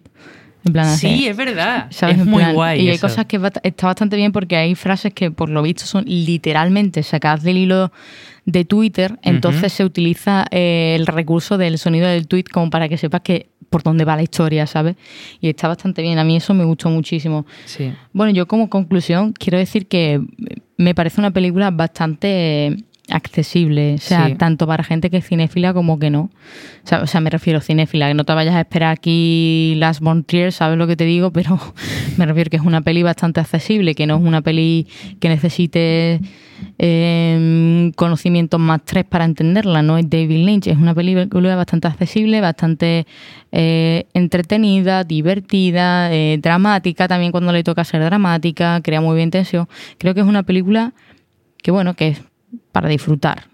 En 0.66 0.74
plan, 0.74 0.88
así, 0.88 1.08
Sí, 1.08 1.28
es 1.28 1.38
verdad. 1.38 1.88
¿sabes? 1.92 2.18
Es 2.20 2.26
muy 2.26 2.40
plan, 2.44 2.54
guay. 2.54 2.82
Y 2.82 2.90
hay 2.90 2.96
eso. 2.96 3.08
cosas 3.08 3.26
que 3.26 3.40
está 3.64 3.88
bastante 3.88 4.16
bien 4.18 4.32
porque 4.34 4.58
hay 4.58 4.76
frases 4.76 5.14
que 5.14 5.32
por 5.32 5.50
lo 5.50 5.62
visto 5.62 5.86
son 5.86 6.04
literalmente 6.06 7.04
sacadas 7.04 7.44
del 7.44 7.58
hilo 7.58 7.92
de 8.46 8.66
Twitter. 8.66 9.18
Entonces 9.22 9.72
se 9.72 9.86
utiliza 9.86 10.46
eh, 10.52 10.96
el 11.00 11.08
recurso 11.08 11.58
del 11.58 11.78
sonido 11.78 12.08
del 12.08 12.28
tweet 12.28 12.46
como 12.52 12.70
para 12.70 12.90
que 12.90 12.98
sepas 12.98 13.22
que 13.22 13.48
por 13.70 13.84
dónde 13.84 14.04
va 14.04 14.16
la 14.16 14.24
historia, 14.24 14.66
¿sabes? 14.68 14.96
Y 15.42 15.48
está 15.50 15.68
bastante 15.70 16.02
bien. 16.02 16.18
A 16.20 16.24
mí 16.26 16.36
eso 16.38 16.54
me 16.54 16.64
gustó 16.66 16.90
muchísimo. 16.90 17.46
Sí. 17.66 17.94
Bueno, 18.14 18.34
yo 18.34 18.46
como 18.48 18.70
conclusión 18.70 19.34
quiero 19.34 19.58
decir 19.58 19.88
que 19.88 20.22
me 20.78 20.94
parece 20.96 21.22
una 21.22 21.32
película 21.32 21.72
bastante 21.72 22.78
accesible, 23.10 23.96
o 23.96 23.98
sea, 24.00 24.28
Sí. 24.28 24.36
tanto 24.36 24.68
para 24.68 24.84
gente 24.84 25.10
que 25.10 25.18
es 25.18 25.26
cinéfila 25.28 25.74
como 25.74 25.98
que 26.00 26.10
no. 26.10 26.24
O 26.84 26.88
sea, 26.88 27.02
o 27.02 27.08
sea, 27.08 27.22
me 27.22 27.30
refiero 27.30 27.60
a 27.60 27.62
cinéfila, 27.62 28.08
que 28.08 28.14
no 28.14 28.26
te 28.26 28.34
vayas 28.34 28.56
a 28.56 28.60
esperar 28.62 28.92
aquí 28.92 29.76
Last 29.78 30.02
Born 30.02 30.24
Trier, 30.24 30.52
sabes 30.52 30.78
lo 30.78 30.88
que 30.88 30.96
te 30.96 31.06
digo, 31.06 31.32
pero 31.32 31.58
me 32.18 32.26
refiero 32.26 32.50
que 32.50 32.58
es 32.58 32.64
una 32.64 32.82
peli 32.82 33.04
bastante 33.04 33.40
accesible, 33.40 33.96
que 33.96 34.06
no 34.08 34.18
es 34.18 34.22
una 34.24 34.42
peli 34.42 34.88
que 35.20 35.30
necesite 35.30 36.20
eh, 36.80 37.92
conocimientos 37.96 38.60
más 38.60 38.82
tres 38.84 39.06
para 39.06 39.26
entenderla, 39.26 39.82
no 39.82 39.98
es 39.98 40.10
David 40.10 40.46
Lynch, 40.46 40.68
es 40.68 40.78
una 40.78 40.94
película 40.94 41.56
bastante 41.56 41.88
accesible, 41.88 42.42
bastante 42.42 43.06
eh, 43.52 44.06
entretenida, 44.14 45.04
divertida, 45.04 46.14
eh, 46.14 46.40
dramática, 46.42 47.08
también 47.08 47.32
cuando 47.32 47.52
le 47.52 47.64
toca 47.64 47.84
ser 47.84 48.04
dramática, 48.04 48.82
crea 48.82 49.02
muy 49.02 49.16
bien 49.16 49.32
tensión. 49.32 49.68
Creo 49.98 50.14
que 50.14 50.22
es 50.22 50.28
una 50.28 50.44
película 50.44 50.94
que, 51.62 51.72
bueno, 51.72 51.94
que 51.96 52.10
es 52.10 52.22
para 52.72 52.90
disfrutar. 52.90 53.46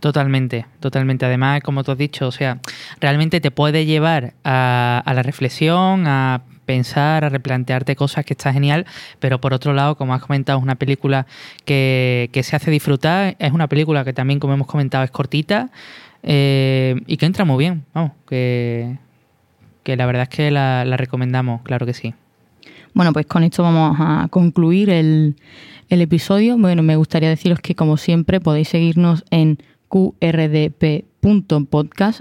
Totalmente, 0.00 0.66
totalmente. 0.80 1.26
Además, 1.26 1.60
como 1.62 1.84
tú 1.84 1.92
has 1.92 1.98
dicho, 1.98 2.26
o 2.26 2.32
sea, 2.32 2.58
realmente 3.00 3.40
te 3.40 3.50
puede 3.50 3.84
llevar 3.84 4.32
a, 4.44 5.02
la 5.06 5.22
reflexión, 5.22 6.06
a 6.06 6.42
pensar, 6.64 7.24
a 7.24 7.28
replantearte 7.28 7.96
cosas 7.96 8.24
que 8.24 8.32
está 8.32 8.52
genial, 8.52 8.86
pero 9.18 9.40
por 9.40 9.52
otro 9.52 9.74
lado, 9.74 9.96
como 9.96 10.14
has 10.14 10.22
comentado, 10.22 10.58
es 10.58 10.62
una 10.62 10.76
película 10.76 11.26
que, 11.66 12.30
se 12.42 12.56
hace 12.56 12.70
disfrutar, 12.70 13.36
es 13.38 13.52
una 13.52 13.68
película 13.68 14.04
que 14.04 14.14
también, 14.14 14.40
como 14.40 14.54
hemos 14.54 14.66
comentado, 14.66 15.04
es 15.04 15.10
cortita 15.10 15.70
eh, 16.22 16.96
y 17.06 17.18
que 17.18 17.26
entra 17.26 17.44
muy 17.44 17.58
bien, 17.58 17.84
vamos, 17.92 18.12
que, 18.26 18.96
la 19.84 20.06
verdad 20.06 20.22
es 20.22 20.28
que 20.30 20.50
la 20.50 20.96
recomendamos, 20.96 21.60
claro 21.62 21.84
que 21.84 21.92
sí. 21.92 22.14
Bueno, 22.94 23.12
pues 23.12 23.26
con 23.26 23.42
esto 23.42 23.62
vamos 23.62 23.96
a 23.98 24.28
concluir 24.30 24.90
el, 24.90 25.36
el 25.88 26.00
episodio. 26.02 26.56
Bueno, 26.58 26.82
me 26.82 26.96
gustaría 26.96 27.28
deciros 27.28 27.60
que 27.60 27.74
como 27.74 27.96
siempre 27.96 28.40
podéis 28.40 28.68
seguirnos 28.68 29.24
en 29.30 29.58
qrdp.podcast 29.90 31.00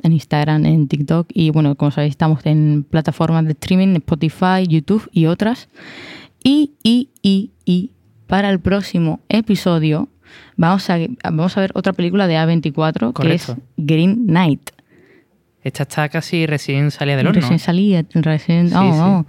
en 0.03 0.13
Instagram, 0.13 0.65
en 0.65 0.87
TikTok 0.87 1.27
y 1.33 1.51
bueno, 1.51 1.75
como 1.75 1.91
sabéis 1.91 2.11
estamos 2.11 2.43
en 2.45 2.83
plataformas 2.89 3.45
de 3.45 3.51
streaming, 3.51 3.95
Spotify, 3.97 4.65
YouTube 4.67 5.07
y 5.11 5.27
otras. 5.27 5.69
Y, 6.43 6.71
y, 6.83 7.09
y, 7.21 7.51
y 7.65 7.91
para 8.27 8.49
el 8.49 8.59
próximo 8.59 9.19
episodio 9.29 10.09
vamos 10.57 10.89
a, 10.89 10.97
vamos 11.23 11.57
a 11.57 11.61
ver 11.61 11.71
otra 11.75 11.93
película 11.93 12.27
de 12.27 12.37
A24 12.37 13.13
que 13.13 13.33
es. 13.33 13.53
Green 13.77 14.25
Knight. 14.25 14.71
Esta 15.61 15.83
está 15.83 16.09
casi 16.09 16.45
recién 16.45 16.89
salida 16.89 17.17
del 17.17 17.27
horno. 17.27 17.41
Recién 17.41 17.59
salía, 17.59 18.05
recién... 18.13 18.69
Sí, 18.69 18.73
sí. 18.73 18.79
vamos, 18.79 19.25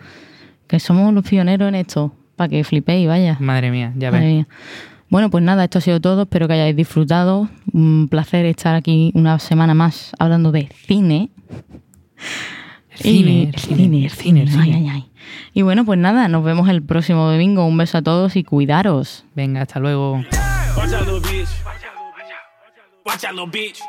que 0.71 0.79
somos 0.79 1.13
los 1.13 1.29
pioneros 1.29 1.69
en 1.69 1.75
esto, 1.75 2.13
para 2.37 2.49
que 2.49 2.63
flipéis, 2.63 3.09
vaya. 3.09 3.37
Madre 3.41 3.73
mía, 3.73 3.93
ya 3.97 4.13
Madre 4.13 4.27
ves. 4.27 4.35
mía. 4.37 4.49
Bueno, 5.09 5.29
pues 5.29 5.43
nada, 5.43 5.65
esto 5.65 5.79
ha 5.79 5.81
sido 5.81 6.01
todo. 6.01 6.23
Espero 6.23 6.47
que 6.47 6.55
hayáis 6.55 6.77
disfrutado. 6.77 7.51
Un 7.73 8.07
placer 8.09 8.47
estar 8.47 8.77
aquí 8.77 9.11
una 9.17 9.41
semana 9.41 9.75
más 9.75 10.13
hablando 10.21 10.53
de 10.53 10.69
cine. 10.87 11.31
El 12.93 12.97
cine, 13.03 13.53
cine, 13.57 14.05
el 14.05 14.11
cine, 14.11 14.47
cine. 14.47 14.77
ay, 14.77 14.89
ay. 14.89 15.11
Y 15.53 15.63
bueno, 15.63 15.85
pues 15.85 15.99
nada, 15.99 16.29
nos 16.29 16.45
vemos 16.45 16.69
el 16.69 16.83
próximo 16.83 17.29
domingo. 17.29 17.67
Un 17.67 17.77
beso 17.77 17.99
a 17.99 18.03
todos 18.03 18.37
y 18.37 18.45
cuidaros. 18.45 19.25
Venga, 19.35 19.63
hasta 19.63 19.81
luego. 19.81 20.23
Watch 20.77 20.93
out, 20.93 21.07
little 21.07 21.21
bitch. 21.21 21.49
Watch 23.05 23.25
out, 23.25 23.35
little 23.35 23.51
bitch. 23.51 23.81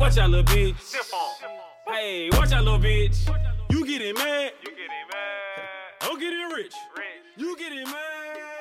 Watch 0.00 0.16
out, 0.18 0.30
little 0.30 0.44
bitch. 0.44 0.76
Hey, 1.92 2.30
watch 2.32 2.52
out, 2.52 2.64
little 2.64 2.78
bitch. 2.80 3.16
You 3.70 3.84
getting 3.84 4.14
mad? 4.14 4.52
I'm 6.06 6.20
getting 6.20 6.50
rich. 6.54 6.74
rich. 6.94 7.04
You 7.38 7.56
getting 7.56 7.84
mad. 7.84 8.53